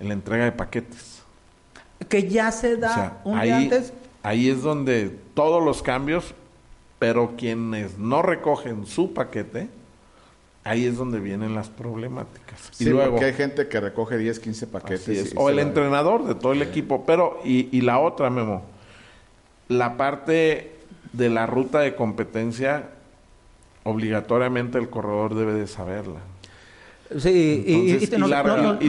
en 0.00 0.08
la 0.08 0.14
entrega 0.14 0.44
de 0.44 0.52
paquetes. 0.52 1.22
Que 2.08 2.28
ya 2.28 2.52
se 2.52 2.76
da 2.76 2.90
O 2.90 2.94
sea, 2.94 3.20
un 3.24 3.38
ahí, 3.38 3.48
día 3.48 3.56
antes. 3.56 3.92
ahí 4.22 4.48
es 4.48 4.62
donde 4.62 5.08
todos 5.34 5.64
los 5.64 5.82
cambios, 5.82 6.34
pero 6.98 7.34
quienes 7.36 7.98
no 7.98 8.22
recogen 8.22 8.86
su 8.86 9.12
paquete, 9.14 9.68
ahí 10.64 10.86
es 10.86 10.96
donde 10.96 11.18
vienen 11.20 11.54
las 11.54 11.68
problemáticas. 11.70 12.70
Sí, 12.72 12.84
y 12.84 12.88
luego, 12.90 13.12
porque 13.12 13.26
hay 13.26 13.32
gente 13.34 13.68
que 13.68 13.80
recoge 13.80 14.16
10, 14.18 14.38
15 14.40 14.66
paquetes. 14.68 15.02
Así 15.08 15.18
es. 15.18 15.32
y 15.32 15.36
O 15.36 15.50
el 15.50 15.58
entrenador 15.58 16.24
de 16.24 16.34
todo 16.34 16.52
el 16.52 16.62
equipo. 16.62 17.04
Pero, 17.06 17.40
y, 17.44 17.68
y 17.76 17.80
la 17.80 17.98
otra, 17.98 18.30
Memo, 18.30 18.62
la 19.68 19.96
parte 19.96 20.72
de 21.12 21.30
la 21.30 21.46
ruta 21.46 21.80
de 21.80 21.94
competencia, 21.94 22.88
obligatoriamente 23.84 24.78
el 24.78 24.88
corredor 24.90 25.34
debe 25.34 25.52
de 25.54 25.66
saberla. 25.66 26.20
Sí, 27.18 27.28
y- 27.66 27.72
y, 27.72 27.74
Entonces, 27.90 28.10
y 28.12 28.14
y 28.14 28.18
nos, 28.18 28.30
la- 28.30 28.78
y 28.80 28.88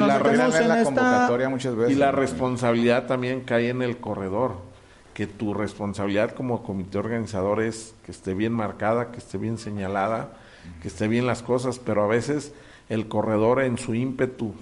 esta- 0.79 0.83
convocatoria 0.83 1.49
muchas 1.49 1.75
veces. 1.75 1.95
Y 1.95 1.99
la 1.99 2.11
responsabilidad 2.11 3.05
también 3.07 3.41
cae 3.41 3.69
en 3.69 3.81
el 3.81 3.97
corredor. 3.97 4.53
Que 5.13 5.27
tu 5.27 5.53
responsabilidad 5.53 6.31
como 6.31 6.61
comité 6.63 6.97
organizador 6.97 7.61
es 7.61 7.93
que 8.05 8.11
esté 8.11 8.33
bien 8.33 8.51
marcada, 8.51 9.11
que 9.11 9.17
esté 9.19 9.37
bien 9.37 9.57
señalada, 9.57 10.29
que 10.81 10.87
esté 10.89 11.07
bien 11.07 11.25
las 11.25 11.41
cosas, 11.41 11.79
pero 11.79 12.03
a 12.03 12.07
veces 12.07 12.53
el 12.89 13.07
corredor 13.07 13.61
en 13.61 13.77
su 13.77 13.95
ímpetu 13.95 14.53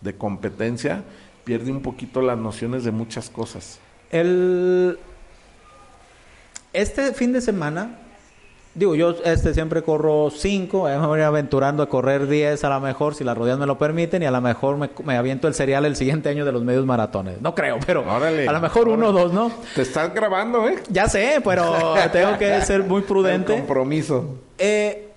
de 0.00 0.14
competencia 0.16 1.04
pierde 1.44 1.70
un 1.70 1.82
poquito 1.82 2.20
las 2.20 2.36
nociones 2.38 2.82
de 2.82 2.90
muchas 2.90 3.30
cosas. 3.30 3.78
El 4.10 4.98
este 6.72 7.12
fin 7.12 7.32
de 7.32 7.40
semana, 7.40 7.98
digo, 8.74 8.94
yo 8.94 9.14
este 9.24 9.52
siempre 9.52 9.82
corro 9.82 10.30
5, 10.30 10.84
me 10.84 11.06
voy 11.06 11.20
aventurando 11.20 11.82
a 11.82 11.88
correr 11.88 12.26
10 12.26 12.64
a 12.64 12.68
lo 12.70 12.80
mejor, 12.80 13.14
si 13.14 13.22
las 13.24 13.36
rodillas 13.36 13.58
me 13.58 13.66
lo 13.66 13.76
permiten, 13.78 14.22
y 14.22 14.26
a 14.26 14.30
lo 14.30 14.40
mejor 14.40 14.76
me, 14.78 14.90
me 15.04 15.16
aviento 15.16 15.46
el 15.48 15.54
serial 15.54 15.84
el 15.84 15.96
siguiente 15.96 16.28
año 16.30 16.44
de 16.44 16.52
los 16.52 16.62
medios 16.64 16.86
maratones. 16.86 17.40
No 17.42 17.54
creo, 17.54 17.78
pero 17.86 18.00
Órale. 18.00 18.48
a 18.48 18.52
lo 18.52 18.60
mejor 18.60 18.88
uno 18.88 19.08
o 19.08 19.12
dos, 19.12 19.32
¿no? 19.32 19.52
Te 19.74 19.82
estás 19.82 20.14
grabando, 20.14 20.66
¿eh? 20.68 20.76
Ya 20.88 21.08
sé, 21.08 21.40
pero 21.44 21.94
tengo 22.12 22.38
que 22.38 22.60
ser 22.62 22.82
muy 22.84 23.00
El 23.00 23.04
prudente. 23.04 23.54
compromiso. 23.54 24.36
Eh, 24.58 25.10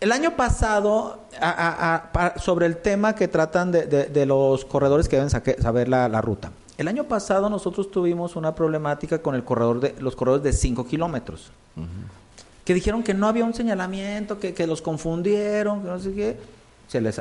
el 0.00 0.10
año 0.12 0.32
pasado, 0.36 1.20
a- 1.40 1.50
a- 1.50 1.94
a- 1.94 2.12
pa- 2.12 2.34
sobre 2.38 2.66
el 2.66 2.76
tema 2.78 3.14
que 3.14 3.28
tratan 3.28 3.70
de, 3.72 3.86
de- 3.86 4.06
de 4.06 4.26
los 4.26 4.64
corredores 4.64 5.08
que 5.08 5.16
deben 5.16 5.30
saque- 5.30 5.56
saber 5.62 5.88
la, 5.88 6.08
la 6.08 6.20
ruta. 6.20 6.50
El 6.78 6.88
año 6.88 7.04
pasado 7.04 7.48
nosotros 7.48 7.90
tuvimos 7.90 8.34
una 8.36 8.54
problemática 8.54 9.18
con 9.22 9.34
el 9.34 9.44
corredor 9.44 9.80
de, 9.80 9.94
los 10.00 10.16
corredores 10.16 10.42
de 10.44 10.52
5 10.52 10.86
kilómetros. 10.86 11.50
Que 12.64 12.74
dijeron 12.74 13.02
que 13.02 13.14
no 13.14 13.28
había 13.28 13.44
un 13.44 13.54
señalamiento, 13.54 14.38
que, 14.40 14.54
que 14.54 14.66
los 14.66 14.80
confundieron, 14.82 15.82
que 15.82 15.88
no 15.88 15.98
sé 15.98 16.12
qué. 16.14 16.36
Se 16.88 17.00
les... 17.00 17.20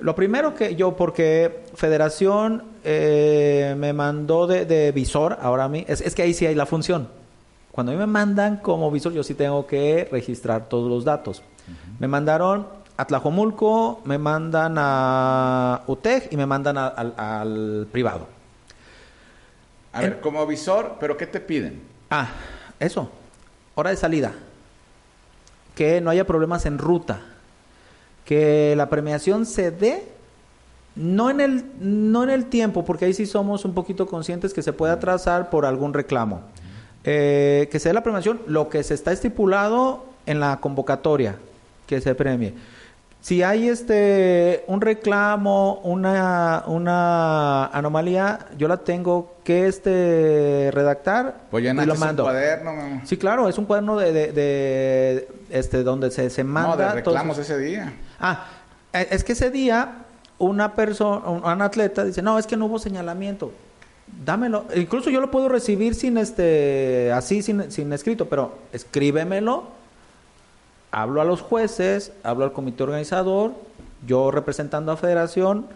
Lo 0.00 0.14
primero 0.16 0.54
que 0.54 0.74
yo, 0.74 0.96
porque 0.96 1.64
Federación 1.74 2.62
eh, 2.82 3.74
me 3.78 3.92
mandó 3.92 4.46
de, 4.46 4.64
de 4.66 4.90
visor, 4.92 5.38
ahora 5.40 5.64
a 5.64 5.68
mí, 5.68 5.84
es, 5.86 6.00
es 6.00 6.14
que 6.14 6.22
ahí 6.22 6.34
sí 6.34 6.46
hay 6.46 6.54
la 6.54 6.66
función. 6.66 7.08
Cuando 7.70 7.92
a 7.92 7.94
mí 7.94 7.98
me 7.98 8.06
mandan 8.06 8.56
como 8.58 8.90
visor, 8.90 9.12
yo 9.12 9.22
sí 9.22 9.34
tengo 9.34 9.66
que 9.66 10.08
registrar 10.10 10.68
todos 10.68 10.88
los 10.90 11.04
datos. 11.04 11.42
Me 11.98 12.08
mandaron 12.08 12.66
a 12.96 13.04
Tlajomulco, 13.04 14.00
me 14.04 14.18
mandan 14.18 14.74
a 14.78 15.82
UTEG 15.86 16.28
y 16.32 16.36
me 16.36 16.46
mandan 16.46 16.76
a- 16.78 16.88
al 16.88 17.86
privado. 17.90 18.26
A 19.94 20.00
ver, 20.00 20.20
como 20.20 20.44
visor, 20.46 20.96
¿pero 20.98 21.16
qué 21.16 21.26
te 21.26 21.40
piden? 21.40 21.80
Ah, 22.10 22.28
eso. 22.80 23.10
Hora 23.76 23.90
de 23.90 23.96
salida. 23.96 24.32
Que 25.74 26.00
no 26.00 26.10
haya 26.10 26.26
problemas 26.26 26.66
en 26.66 26.78
ruta. 26.78 27.20
Que 28.24 28.74
la 28.76 28.90
premiación 28.90 29.46
se 29.46 29.70
dé 29.70 30.08
no 30.96 31.30
en 31.30 31.40
el 31.40 31.64
no 31.80 32.22
en 32.22 32.30
el 32.30 32.46
tiempo, 32.46 32.84
porque 32.84 33.04
ahí 33.04 33.14
sí 33.14 33.26
somos 33.26 33.64
un 33.64 33.74
poquito 33.74 34.06
conscientes 34.06 34.54
que 34.54 34.62
se 34.62 34.72
puede 34.72 34.92
atrasar 34.92 35.50
por 35.50 35.66
algún 35.66 35.92
reclamo. 35.92 36.42
Eh, 37.04 37.68
que 37.70 37.78
se 37.78 37.88
dé 37.90 37.94
la 37.94 38.02
premiación 38.02 38.40
lo 38.46 38.68
que 38.68 38.82
se 38.82 38.94
está 38.94 39.12
estipulado 39.12 40.06
en 40.26 40.40
la 40.40 40.58
convocatoria 40.60 41.36
que 41.86 42.00
se 42.00 42.14
premie. 42.14 42.54
Si 43.24 43.42
hay 43.42 43.70
este 43.70 44.64
un 44.66 44.82
reclamo, 44.82 45.80
una, 45.82 46.62
una 46.66 47.64
anomalía, 47.68 48.40
yo 48.58 48.68
la 48.68 48.76
tengo 48.76 49.36
que 49.44 49.66
este 49.66 50.68
redactar 50.74 51.36
Pues 51.50 51.64
ya 51.64 51.70
y 51.70 51.86
lo 51.86 51.94
un 51.94 52.00
mando. 52.00 52.24
cuaderno. 52.24 53.00
Sí, 53.06 53.16
claro, 53.16 53.48
es 53.48 53.56
un 53.56 53.64
cuaderno 53.64 53.96
de, 53.96 54.12
de- 54.12 54.32
de, 54.32 55.28
este 55.48 55.82
donde 55.84 56.10
se, 56.10 56.28
se 56.28 56.44
manda 56.44 56.68
No, 56.72 56.76
de 56.76 56.84
todos- 56.84 56.94
reclamos 57.16 57.38
ese 57.38 57.56
día. 57.58 57.94
Ah, 58.20 58.44
eh, 58.92 59.08
es 59.10 59.24
que 59.24 59.32
ese 59.32 59.50
día 59.50 60.04
una 60.36 60.74
persona, 60.74 61.26
un, 61.26 61.42
un 61.50 61.62
atleta 61.62 62.04
dice, 62.04 62.20
no, 62.20 62.38
es 62.38 62.46
que 62.46 62.58
no 62.58 62.66
hubo 62.66 62.78
señalamiento. 62.78 63.52
Dámelo. 64.22 64.66
Incluso 64.76 65.08
yo 65.08 65.22
lo 65.22 65.30
puedo 65.30 65.48
recibir 65.48 65.94
sin 65.94 66.18
este, 66.18 67.10
así, 67.14 67.40
sin, 67.40 67.72
sin 67.72 67.90
escrito, 67.94 68.28
pero 68.28 68.58
escríbemelo. 68.70 69.82
Hablo 70.96 71.20
a 71.20 71.24
los 71.24 71.40
jueces, 71.40 72.12
hablo 72.22 72.44
al 72.44 72.52
comité 72.52 72.84
organizador, 72.84 73.52
yo 74.06 74.30
representando 74.30 74.92
a 74.92 74.96
federación, 74.96 75.66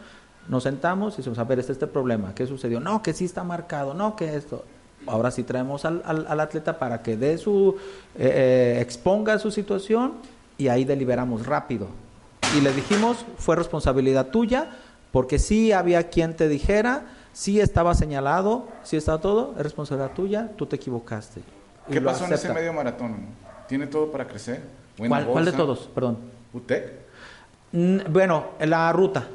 nos 0.48 0.62
sentamos 0.62 1.14
y 1.14 1.16
decimos, 1.18 1.38
a 1.40 1.44
ver, 1.44 1.58
este 1.58 1.72
este 1.72 1.88
problema, 1.88 2.34
¿qué 2.36 2.46
sucedió? 2.46 2.78
No, 2.78 3.02
que 3.02 3.12
sí 3.12 3.24
está 3.24 3.42
marcado, 3.42 3.94
no, 3.94 4.14
que 4.14 4.36
esto. 4.36 4.64
Ahora 5.08 5.30
sí 5.32 5.42
traemos 5.42 5.84
al, 5.84 6.02
al- 6.04 6.26
al 6.28 6.38
atleta 6.40 6.78
para 6.78 7.02
que 7.02 7.16
dé 7.16 7.36
su, 7.36 7.76
eh, 8.16 8.76
eh, 8.76 8.80
exponga 8.80 9.38
su 9.40 9.50
situación 9.50 10.14
y 10.56 10.68
ahí 10.68 10.84
deliberamos 10.84 11.46
rápido. 11.46 11.88
Y 12.56 12.60
le 12.60 12.72
dijimos, 12.72 13.26
fue 13.38 13.56
responsabilidad 13.56 14.28
tuya, 14.28 14.70
porque 15.10 15.38
sí 15.40 15.72
había 15.72 16.10
quien 16.10 16.36
te 16.36 16.48
dijera, 16.48 17.06
sí 17.32 17.60
estaba 17.60 17.94
señalado, 17.94 18.68
sí 18.84 18.96
estaba 18.96 19.18
todo, 19.20 19.54
es 19.56 19.62
responsabilidad 19.64 20.12
tuya, 20.14 20.50
tú 20.56 20.66
te 20.66 20.76
equivocaste. 20.76 21.40
¿Qué 21.90 22.00
pasó 22.00 22.20
en 22.24 22.32
ese 22.34 22.46
acepta. 22.46 22.54
medio 22.54 22.72
maratón? 22.72 23.16
¿Tiene 23.66 23.86
todo 23.88 24.12
para 24.12 24.26
crecer? 24.26 24.62
Buena 24.98 25.16
¿Cuál, 25.16 25.26
cuál 25.28 25.44
de 25.44 25.52
todos? 25.52 25.88
Perdón. 25.94 26.18
¿UTEC? 26.52 26.92
Mm, 27.72 27.98
Bueno, 28.10 28.48
la 28.60 28.92
ruta. 28.92 29.26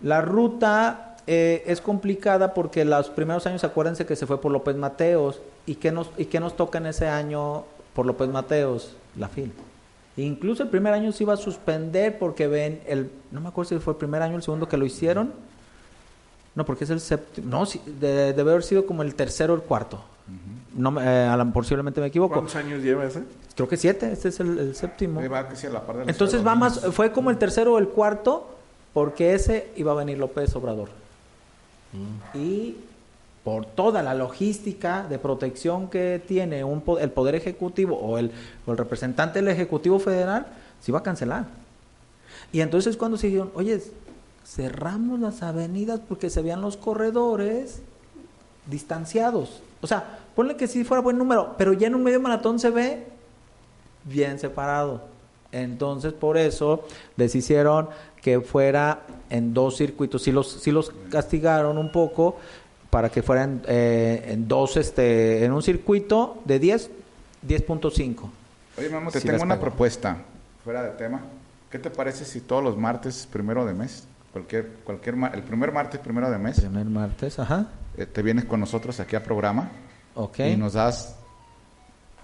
La 0.00 0.20
ruta 0.20 1.16
eh, 1.26 1.62
es 1.66 1.80
complicada 1.80 2.54
porque 2.54 2.84
los 2.84 3.08
primeros 3.10 3.46
años, 3.46 3.64
acuérdense 3.64 4.06
que 4.06 4.16
se 4.16 4.26
fue 4.26 4.40
por 4.40 4.52
López 4.52 4.76
Mateos. 4.76 5.40
¿Y 5.66 5.76
qué 5.76 5.90
nos, 5.92 6.10
y 6.18 6.26
qué 6.26 6.40
nos 6.40 6.56
toca 6.56 6.78
en 6.78 6.86
ese 6.86 7.08
año 7.08 7.64
por 7.94 8.04
López 8.06 8.28
Mateos? 8.28 8.94
La 9.16 9.28
FIL. 9.28 9.52
Incluso 10.16 10.62
el 10.62 10.68
primer 10.68 10.92
año 10.92 11.10
se 11.10 11.24
iba 11.24 11.32
a 11.34 11.36
suspender 11.36 12.18
porque 12.18 12.46
ven, 12.46 12.80
el, 12.86 13.10
no 13.32 13.40
me 13.40 13.48
acuerdo 13.48 13.70
si 13.70 13.78
fue 13.78 13.94
el 13.94 13.98
primer 13.98 14.22
año 14.22 14.34
o 14.34 14.36
el 14.36 14.42
segundo 14.42 14.68
que 14.68 14.76
lo 14.76 14.84
hicieron. 14.86 15.32
No, 16.54 16.64
porque 16.64 16.84
es 16.84 16.90
el 16.90 17.00
séptimo. 17.00 17.48
No, 17.50 17.66
sí, 17.66 17.80
de- 17.84 18.32
debe 18.32 18.50
haber 18.52 18.62
sido 18.62 18.86
como 18.86 19.02
el 19.02 19.14
tercero 19.16 19.54
o 19.54 19.56
el 19.56 19.62
cuarto. 19.62 20.00
No, 20.74 20.90
me- 20.90 21.02
eh, 21.04 21.44
posiblemente 21.52 22.00
me 22.00 22.06
equivoco. 22.08 22.34
¿Cuántos 22.34 22.56
años 22.56 22.82
lleva 22.82 23.04
ese? 23.04 23.22
Creo 23.54 23.68
que 23.68 23.76
siete, 23.76 24.10
este 24.10 24.28
es 24.28 24.40
el, 24.40 24.58
el 24.58 24.74
séptimo. 24.74 25.20
Ahí 25.20 25.28
va 25.28 25.46
casi 25.48 25.66
a 25.66 25.70
la 25.70 25.86
par 25.86 25.98
de 25.98 26.04
la 26.06 26.10
Entonces 26.10 26.44
va 26.44 26.54
más, 26.54 26.80
fue 26.92 27.12
como 27.12 27.30
el 27.30 27.38
tercero 27.38 27.74
o 27.74 27.78
el 27.78 27.88
cuarto, 27.88 28.48
porque 28.92 29.34
ese 29.34 29.70
iba 29.76 29.92
a 29.92 29.94
venir 29.94 30.18
López 30.18 30.54
Obrador. 30.56 30.88
Mm. 31.92 32.38
Y 32.38 32.76
por 33.44 33.66
toda 33.66 34.02
la 34.02 34.14
logística 34.14 35.06
de 35.06 35.18
protección 35.18 35.88
que 35.90 36.20
tiene 36.26 36.64
un, 36.64 36.82
el 36.98 37.10
Poder 37.10 37.34
Ejecutivo 37.34 37.96
o 37.96 38.16
el, 38.18 38.32
o 38.66 38.72
el 38.72 38.78
representante 38.78 39.40
del 39.40 39.48
Ejecutivo 39.48 39.98
Federal, 39.98 40.46
se 40.80 40.90
iba 40.90 41.00
a 41.00 41.02
cancelar. 41.02 41.44
Y 42.52 42.62
entonces 42.62 42.96
cuando 42.96 43.18
se 43.18 43.26
dijeron, 43.26 43.50
oye, 43.54 43.82
cerramos 44.46 45.20
las 45.20 45.42
avenidas 45.42 46.00
porque 46.08 46.30
se 46.30 46.40
veían 46.40 46.62
los 46.62 46.76
corredores 46.78 47.82
distanciados. 48.66 49.60
O 49.80 49.86
sea, 49.86 50.18
ponle 50.34 50.56
que 50.56 50.66
si 50.66 50.84
fuera 50.84 51.00
buen 51.00 51.18
número, 51.18 51.54
pero 51.58 51.72
ya 51.72 51.86
en 51.86 51.94
un 51.94 52.02
medio 52.02 52.20
maratón 52.20 52.58
se 52.58 52.70
ve 52.70 53.06
bien 54.04 54.38
separado. 54.38 55.02
Entonces, 55.52 56.12
por 56.12 56.36
eso 56.36 56.86
les 57.16 57.34
hicieron 57.34 57.88
que 58.20 58.40
fuera 58.40 59.02
en 59.30 59.54
dos 59.54 59.76
circuitos. 59.76 60.22
Sí 60.22 60.32
los, 60.32 60.50
sí 60.50 60.72
los 60.72 60.92
castigaron 61.10 61.78
un 61.78 61.92
poco 61.92 62.36
para 62.90 63.10
que 63.10 63.22
fueran 63.22 63.62
eh, 63.66 64.24
en 64.28 64.48
dos, 64.48 64.76
este, 64.76 65.44
en 65.44 65.52
un 65.52 65.62
circuito 65.62 66.42
de 66.44 66.58
10, 66.58 66.90
10.5. 67.46 68.30
Oye, 68.78 68.88
Memo, 68.88 69.10
te 69.10 69.20
tengo 69.20 69.42
una 69.42 69.60
propuesta, 69.60 70.18
fuera 70.64 70.82
de 70.82 70.90
tema. 70.90 71.20
¿Qué 71.70 71.78
te 71.78 71.90
parece 71.90 72.24
si 72.24 72.40
todos 72.40 72.62
los 72.62 72.76
martes 72.76 73.28
primero 73.30 73.66
de 73.66 73.74
mes, 73.74 74.06
cualquier, 74.32 74.68
cualquier, 74.84 75.16
el 75.34 75.42
primer 75.42 75.72
martes 75.72 76.00
primero 76.00 76.30
de 76.30 76.38
mes, 76.38 76.60
primer 76.60 76.86
martes, 76.86 77.38
ajá, 77.38 77.68
eh, 77.96 78.06
te 78.06 78.22
vienes 78.22 78.44
con 78.44 78.60
nosotros 78.60 78.98
aquí 79.00 79.16
a 79.16 79.22
programa, 79.22 79.70
ok, 80.14 80.38
y 80.40 80.56
nos 80.56 80.74
das 80.74 81.16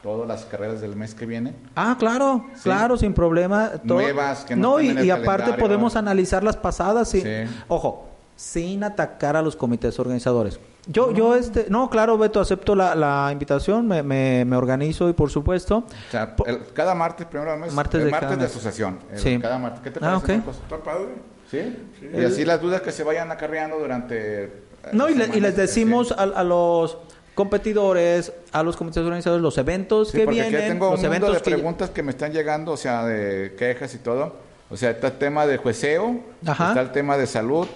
todas 0.02 0.26
las 0.26 0.44
carreras 0.46 0.80
del 0.80 0.96
mes 0.96 1.14
que 1.14 1.26
viene. 1.26 1.54
Ah, 1.76 1.96
claro, 1.98 2.46
claro, 2.62 2.96
sin 2.96 3.12
problema. 3.12 3.72
Nuevas 3.84 4.44
que 4.44 4.56
no, 4.56 4.78
no 4.78 4.80
y, 4.80 4.88
y 4.98 5.10
aparte 5.10 5.52
podemos 5.54 5.96
analizar 5.96 6.42
las 6.42 6.56
pasadas. 6.56 7.14
Y, 7.14 7.22
Ojo, 7.68 8.08
sin 8.36 8.82
atacar 8.82 9.36
a 9.36 9.42
los 9.42 9.56
comités 9.56 9.98
organizadores. 9.98 10.58
Yo, 10.86 11.12
yo, 11.12 11.36
este, 11.36 11.66
no, 11.68 11.90
claro, 11.90 12.16
Beto, 12.16 12.40
acepto 12.40 12.74
la, 12.74 12.94
la 12.94 13.28
invitación, 13.30 13.86
me, 13.86 14.02
me, 14.02 14.46
me, 14.46 14.56
organizo 14.56 15.10
y 15.10 15.12
por 15.12 15.28
supuesto. 15.30 15.84
O 15.86 16.10
sea, 16.10 16.34
el, 16.46 16.60
cada 16.72 16.94
martes, 16.94 17.26
primero 17.26 17.50
del 17.50 17.60
mes, 17.60 17.74
martes 17.74 17.98
el 18.00 18.06
de, 18.06 18.10
martes 18.10 18.38
de 18.38 18.44
asociación. 18.46 18.98
El, 19.12 19.18
Sí. 19.18 19.38
Cada 19.38 19.58
martes. 19.58 19.82
¿Qué 19.82 19.90
te 19.90 19.98
Ah, 19.98 20.18
parece, 20.18 20.32
ok. 20.32 20.38
Marcos? 20.46 20.56
Está 20.62 20.78
padre. 20.78 21.08
¿Sí? 21.50 21.76
Y 22.16 22.24
así 22.24 22.44
las 22.46 22.62
dudas 22.62 22.80
que 22.80 22.92
se 22.92 23.04
vayan 23.04 23.30
acarreando 23.30 23.78
durante. 23.78 24.69
Eh, 24.84 24.88
No, 24.92 25.08
y, 25.08 25.14
le- 25.14 25.28
y 25.36 25.40
les 25.40 25.56
decimos 25.56 26.12
a, 26.12 26.22
a 26.22 26.44
los 26.44 26.98
competidores, 27.34 28.32
a 28.52 28.62
los 28.62 28.76
comités 28.76 29.02
organizadores, 29.02 29.42
los 29.42 29.56
eventos 29.58 30.08
Sí, 30.10 30.18
que 30.18 30.24
porque 30.24 30.42
aquí 30.42 30.50
vienen, 30.50 30.72
tengo 30.72 30.90
los 30.90 31.00
un 31.00 31.06
mundo 31.06 31.16
eventos 31.16 31.34
de 31.34 31.42
que... 31.42 31.50
preguntas 31.56 31.90
que 31.90 32.02
me 32.02 32.10
están 32.10 32.32
llegando, 32.32 32.72
o 32.72 32.76
sea, 32.76 33.04
de 33.04 33.54
quejas 33.56 33.94
y 33.94 33.98
todo. 33.98 34.34
O 34.70 34.76
sea, 34.76 34.90
está 34.90 35.08
el 35.08 35.18
tema 35.18 35.46
de 35.46 35.56
jueceo, 35.56 36.20
Ajá. 36.46 36.68
está 36.68 36.80
el 36.80 36.92
tema 36.92 37.16
de 37.16 37.26
salud, 37.26 37.66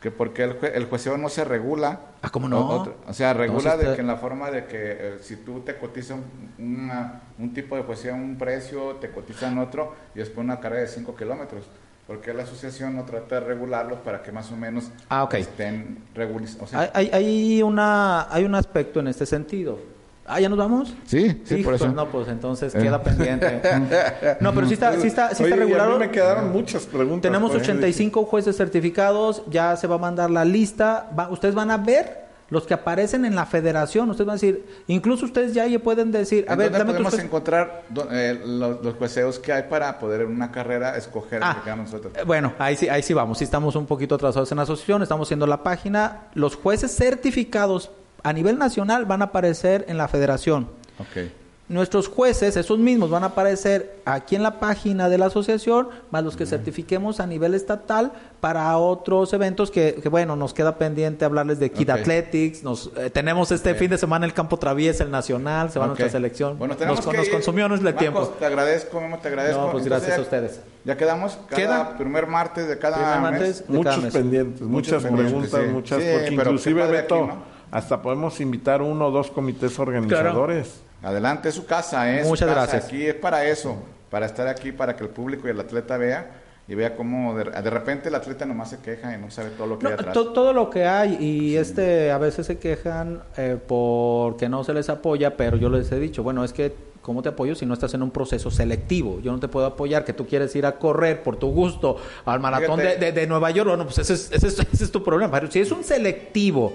que 0.00 0.10
porque 0.10 0.44
el, 0.44 0.58
jue- 0.60 0.70
el 0.74 0.86
jueceo 0.86 1.18
no 1.18 1.28
se 1.28 1.44
regula. 1.44 2.00
Ah, 2.22 2.30
¿cómo 2.30 2.48
no? 2.48 2.94
O, 3.06 3.12
sea, 3.12 3.34
regula 3.34 3.72
Entonces, 3.72 3.88
de 3.90 3.94
que 3.96 4.00
en 4.00 4.06
la 4.06 4.16
forma 4.16 4.50
de 4.50 4.64
que 4.66 4.76
eh, 4.76 5.18
si 5.20 5.36
tú 5.36 5.60
te 5.60 5.76
cotizas 5.76 6.16
un, 6.58 6.90
un 7.38 7.52
tipo 7.54 7.76
de 7.76 7.82
jueceo 7.82 8.14
un 8.14 8.38
precio, 8.38 8.96
te 9.00 9.10
cotizan 9.10 9.58
otro 9.58 9.94
y 10.14 10.20
después 10.20 10.44
una 10.44 10.58
carrera 10.60 10.82
de 10.82 10.88
5 10.88 11.14
kilómetros. 11.16 11.64
Porque 12.08 12.32
la 12.34 12.42
asociación 12.44 12.96
no 12.96 13.04
trata 13.04 13.36
de 13.36 13.40
regularlos 13.42 13.98
para 14.00 14.22
que 14.22 14.32
más 14.32 14.50
o 14.50 14.56
menos 14.56 14.90
Ah, 15.10 15.28
estén 15.32 15.98
regulizados. 16.14 16.62
O 16.62 16.66
sea, 16.66 16.80
Hay, 16.80 16.90
hay, 16.94 17.10
hay 17.12 17.62
una, 17.62 18.32
hay 18.32 18.44
un 18.44 18.54
aspecto 18.54 18.98
en 19.00 19.08
este 19.08 19.26
sentido. 19.26 19.78
Ah, 20.26 20.40
¿ya 20.40 20.48
nos 20.48 20.58
vamos? 20.58 20.94
sí, 21.06 21.40
sí, 21.44 21.56
por 21.62 21.74
Hijo, 21.74 21.84
eso. 21.84 21.88
No, 21.92 22.08
pues 22.08 22.28
entonces 22.28 22.74
Eh. 22.74 22.78
queda 22.78 23.02
pendiente. 23.02 23.60
no, 24.40 24.52
pero 24.54 24.66
sí 24.66 24.74
está, 24.74 24.98
sí 24.98 25.06
está, 25.06 25.34
sí 25.34 25.42
Oye, 25.42 25.52
está 25.52 25.56
y 25.60 25.62
a 25.62 25.66
mí 25.66 25.72
regulado. 25.74 25.98
me 25.98 26.10
quedaron 26.10 26.50
muchas 26.52 26.86
preguntas. 26.86 27.22
Tenemos 27.22 27.50
por 27.50 27.60
eso 27.60 27.70
85 27.72 28.24
jueces 28.24 28.56
certificados, 28.56 29.42
ya 29.50 29.76
se 29.76 29.86
va 29.86 29.94
a 29.96 29.98
mandar 29.98 30.30
la 30.30 30.44
lista. 30.46 31.10
Va- 31.18 31.28
ustedes 31.30 31.54
van 31.54 31.70
a 31.70 31.76
ver 31.78 32.27
los 32.50 32.66
que 32.66 32.74
aparecen 32.74 33.24
en 33.24 33.34
la 33.34 33.46
federación. 33.46 34.08
Ustedes 34.10 34.26
van 34.26 34.32
a 34.32 34.40
decir, 34.40 34.64
incluso 34.86 35.26
ustedes 35.26 35.52
ya 35.54 35.66
pueden 35.78 36.10
decir, 36.10 36.46
a 36.48 36.52
¿En 36.52 36.58
ver, 36.58 36.70
dónde 36.70 36.78
dame 36.78 36.92
tus 36.94 37.02
podemos 37.04 37.24
encontrar 37.24 37.82
eh, 38.10 38.40
los, 38.44 38.82
los 38.82 38.94
jueceos 38.94 39.38
que 39.38 39.52
hay 39.52 39.64
para 39.64 39.98
poder 39.98 40.22
en 40.22 40.28
una 40.28 40.50
carrera 40.50 40.96
escoger 40.96 41.40
Ah, 41.42 41.60
que 41.64 41.74
nosotros? 41.76 42.12
eh, 42.16 42.22
Bueno, 42.24 42.54
ahí 42.58 42.76
sí, 42.76 42.88
ahí 42.88 43.02
sí 43.02 43.12
vamos. 43.14 43.38
Sí 43.38 43.44
estamos 43.44 43.76
un 43.76 43.86
poquito 43.86 44.14
atrasados 44.14 44.50
en 44.52 44.56
la 44.56 44.62
asociación. 44.62 45.02
Estamos 45.02 45.28
haciendo 45.28 45.46
la 45.46 45.62
página. 45.62 46.28
Los 46.34 46.56
jueces 46.56 46.94
certificados 46.96 47.90
a 48.22 48.32
nivel 48.32 48.58
nacional 48.58 49.04
van 49.04 49.22
a 49.22 49.26
aparecer 49.26 49.84
en 49.88 49.98
la 49.98 50.08
federación. 50.08 50.68
Ok. 50.98 51.30
Nuestros 51.68 52.08
jueces, 52.08 52.56
esos 52.56 52.78
mismos, 52.78 53.10
van 53.10 53.24
a 53.24 53.26
aparecer 53.26 54.00
aquí 54.06 54.36
en 54.36 54.42
la 54.42 54.58
página 54.58 55.10
de 55.10 55.18
la 55.18 55.26
asociación, 55.26 55.88
más 56.10 56.24
los 56.24 56.34
que 56.34 56.46
certifiquemos 56.46 57.20
a 57.20 57.26
nivel 57.26 57.52
estatal 57.52 58.12
para 58.40 58.74
otros 58.78 59.34
eventos 59.34 59.70
que, 59.70 59.96
que, 60.02 60.08
bueno, 60.08 60.34
nos 60.34 60.54
queda 60.54 60.78
pendiente 60.78 61.26
hablarles 61.26 61.58
de 61.58 61.70
Kid. 61.70 61.90
Athletics. 61.90 62.62
Nos, 62.64 62.90
eh, 62.96 63.10
tenemos 63.10 63.50
este 63.52 63.74
fin 63.74 63.90
de 63.90 63.98
semana 63.98 64.24
el 64.24 64.32
campo 64.32 64.56
traviesa, 64.58 65.04
el 65.04 65.10
nacional, 65.10 65.70
se 65.70 65.78
va 65.78 65.86
nuestra 65.88 66.08
selección. 66.08 66.58
Bueno, 66.58 66.74
tenemos 66.74 67.04
nos, 67.04 67.06
que 67.14 67.18
nos 67.18 67.28
consumió 67.28 67.68
nuestro 67.68 67.94
tiempo. 67.94 68.22
Te 68.38 68.46
agradezco, 68.46 68.98
Memo, 69.02 69.18
te 69.18 69.28
agradezco. 69.28 69.60
No, 69.60 69.70
pues 69.72 69.84
Entonces, 69.84 70.08
gracias 70.08 70.16
ya- 70.16 70.20
a 70.20 70.22
ustedes. 70.22 70.60
Ya 70.86 70.96
quedamos 70.96 71.38
cada 71.50 71.56
Queda- 71.62 71.96
primer 71.98 72.26
martes 72.28 72.66
de 72.66 72.78
cada 72.78 72.96
Primer 72.96 73.20
martes. 73.20 73.40
mes. 73.40 73.58
de 73.58 73.64
cada 73.66 73.78
Muchos 73.78 74.04
mes. 74.04 74.12
pendientes, 74.14 74.62
muchas 74.62 75.02
pendientes, 75.02 75.32
preguntas, 75.50 75.60
sí. 75.66 75.70
muchas, 75.70 76.02
Sí, 76.02 76.08
porque 76.14 76.34
inclusive 76.34 76.86
Beto, 76.86 77.14
aquí, 77.16 77.26
¿no? 77.26 77.42
hasta 77.70 78.00
podemos 78.00 78.40
invitar 78.40 78.80
uno 78.80 79.08
o 79.08 79.10
dos 79.10 79.30
comités 79.30 79.78
organizadores. 79.78 80.80
Adelante, 81.02 81.48
es 81.48 81.54
su 81.54 81.64
casa, 81.66 82.12
¿eh? 82.12 82.22
Su 82.22 82.28
Muchas 82.28 82.48
casa. 82.48 82.60
gracias. 82.60 82.84
Aquí 82.86 83.06
es 83.06 83.14
para 83.14 83.44
eso, 83.46 83.76
para 84.10 84.26
estar 84.26 84.48
aquí, 84.48 84.72
para 84.72 84.96
que 84.96 85.04
el 85.04 85.10
público 85.10 85.46
y 85.46 85.50
el 85.50 85.60
atleta 85.60 85.96
vea 85.96 86.30
y 86.66 86.74
vea 86.74 86.96
cómo 86.96 87.34
de, 87.36 87.44
de 87.44 87.70
repente 87.70 88.08
el 88.08 88.14
atleta 88.14 88.44
nomás 88.44 88.70
se 88.70 88.78
queja 88.80 89.14
y 89.14 89.18
no 89.18 89.30
sabe 89.30 89.50
todo 89.50 89.66
lo 89.68 89.78
que 89.78 89.84
No, 89.84 89.88
hay 89.90 89.94
atrás. 89.94 90.12
to- 90.12 90.32
todo 90.32 90.52
lo 90.52 90.68
que 90.68 90.84
hay 90.86 91.16
y 91.18 91.56
este 91.56 92.10
a 92.10 92.18
veces 92.18 92.46
se 92.46 92.58
quejan 92.58 93.22
eh, 93.36 93.56
porque 93.66 94.48
no 94.48 94.64
se 94.64 94.74
les 94.74 94.88
apoya, 94.90 95.36
pero 95.36 95.56
yo 95.56 95.70
les 95.70 95.90
he 95.92 95.98
dicho, 95.98 96.22
bueno, 96.22 96.44
es 96.44 96.52
que 96.52 96.74
¿cómo 97.00 97.22
te 97.22 97.30
apoyo 97.30 97.54
si 97.54 97.64
no 97.64 97.72
estás 97.72 97.94
en 97.94 98.02
un 98.02 98.10
proceso 98.10 98.50
selectivo? 98.50 99.18
Yo 99.20 99.32
no 99.32 99.40
te 99.40 99.48
puedo 99.48 99.64
apoyar 99.64 100.04
que 100.04 100.12
tú 100.12 100.26
quieres 100.26 100.54
ir 100.56 100.66
a 100.66 100.78
correr 100.78 101.22
por 101.22 101.36
tu 101.36 101.50
gusto 101.52 101.96
al 102.26 102.40
maratón 102.40 102.80
de- 102.80 103.12
de 103.12 103.26
Nueva 103.26 103.50
York, 103.50 103.68
bueno, 103.68 103.84
pues 103.84 103.98
ese 103.98 104.12
es, 104.14 104.30
ese 104.32 104.48
es- 104.48 104.58
ese 104.58 104.84
es 104.84 104.90
tu 104.92 105.02
problema. 105.02 105.32
Pero 105.40 105.50
si 105.50 105.60
es 105.60 105.70
un 105.72 105.84
selectivo, 105.84 106.74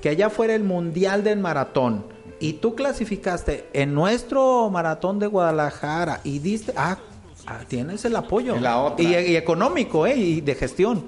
que 0.00 0.08
allá 0.10 0.30
fuera 0.30 0.54
el 0.54 0.62
mundial 0.62 1.24
del 1.24 1.38
maratón 1.40 2.04
y 2.42 2.54
tú 2.54 2.74
clasificaste 2.74 3.68
en 3.72 3.94
nuestro 3.94 4.68
maratón 4.70 5.18
de 5.18 5.26
Guadalajara 5.28 6.20
y 6.24 6.38
diste, 6.40 6.72
ah, 6.76 6.98
ah, 7.46 7.60
tienes 7.68 8.04
el 8.04 8.16
apoyo 8.16 8.56
Y 8.56 8.60
la 8.60 8.78
otra. 8.78 9.02
y, 9.04 9.14
y 9.14 9.36
económico, 9.36 10.06
¿eh? 10.06 10.16
Y 10.16 10.40
de 10.40 10.54
gestión. 10.54 11.04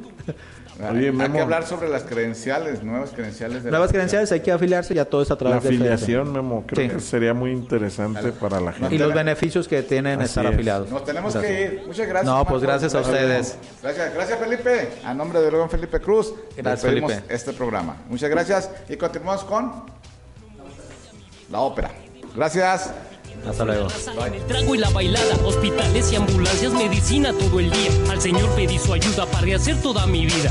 Oye, 0.90 1.06
hay 1.06 1.12
Memo. 1.12 1.34
que 1.34 1.40
hablar 1.40 1.64
sobre 1.66 1.88
las 1.88 2.02
credenciales, 2.02 2.82
nuevas 2.82 3.10
credenciales. 3.10 3.62
de 3.62 3.70
la 3.70 3.76
Nuevas 3.78 3.92
credenciales, 3.92 4.32
hay 4.32 4.40
que 4.40 4.50
afiliarse, 4.50 4.92
ya 4.92 5.04
todo 5.04 5.22
es 5.22 5.30
a 5.30 5.34
La 5.34 5.38
través 5.38 5.62
de 5.62 5.68
afiliación, 5.68 6.32
Memo, 6.32 6.64
creo 6.66 6.88
Sí. 6.88 6.94
que 6.96 7.00
sería 7.00 7.32
muy 7.32 7.52
interesante 7.52 8.32
para 8.32 8.60
la 8.60 8.72
Y 8.72 8.74
gente. 8.74 8.98
los 8.98 9.14
beneficios 9.14 9.68
que 9.68 9.82
tienen 9.84 10.20
Así 10.20 10.30
estar 10.30 10.46
es. 10.46 10.52
afiliados. 10.54 10.90
Nos 10.90 11.04
tenemos 11.04 11.32
Gracias. 11.32 11.52
que 11.56 11.62
ir. 11.76 11.82
Muchas 11.86 12.08
gracias. 12.08 12.24
No, 12.34 12.44
pues 12.44 12.62
gracias 12.62 12.92
a 12.92 13.00
ustedes. 13.02 13.56
Gracias, 13.82 14.14
gracias 14.14 14.38
Felipe. 14.40 14.88
A 15.04 15.14
nombre 15.14 15.40
de 15.40 15.50
Logan 15.52 15.70
Felipe 15.70 16.00
Cruz, 16.00 16.34
Gracias, 16.56 16.82
despedimos 16.82 17.12
Felipe. 17.12 17.32
este 17.34 17.52
programa. 17.52 17.96
Muchas 18.08 18.30
gracias 18.30 18.68
y 18.88 18.96
continuamos 18.96 19.44
con 19.44 19.72
la 21.50 21.60
ópera. 21.60 21.90
Gracias. 22.34 22.92
Hasta 23.48 23.64
luego. 23.64 23.88
En 24.26 24.34
el 24.34 24.46
trago 24.46 24.74
y 24.74 24.78
la 24.78 24.88
bailada, 24.90 25.36
hospitales 25.44 26.10
y 26.12 26.16
ambulancias, 26.16 26.72
medicina 26.72 27.32
todo 27.32 27.60
el 27.60 27.70
día. 27.70 27.90
Al 28.10 28.20
Señor 28.20 28.48
pedí 28.54 28.78
su 28.78 28.92
ayuda 28.92 29.26
para 29.26 29.42
rehacer 29.42 29.80
toda 29.82 30.06
mi 30.06 30.24
vida. 30.24 30.50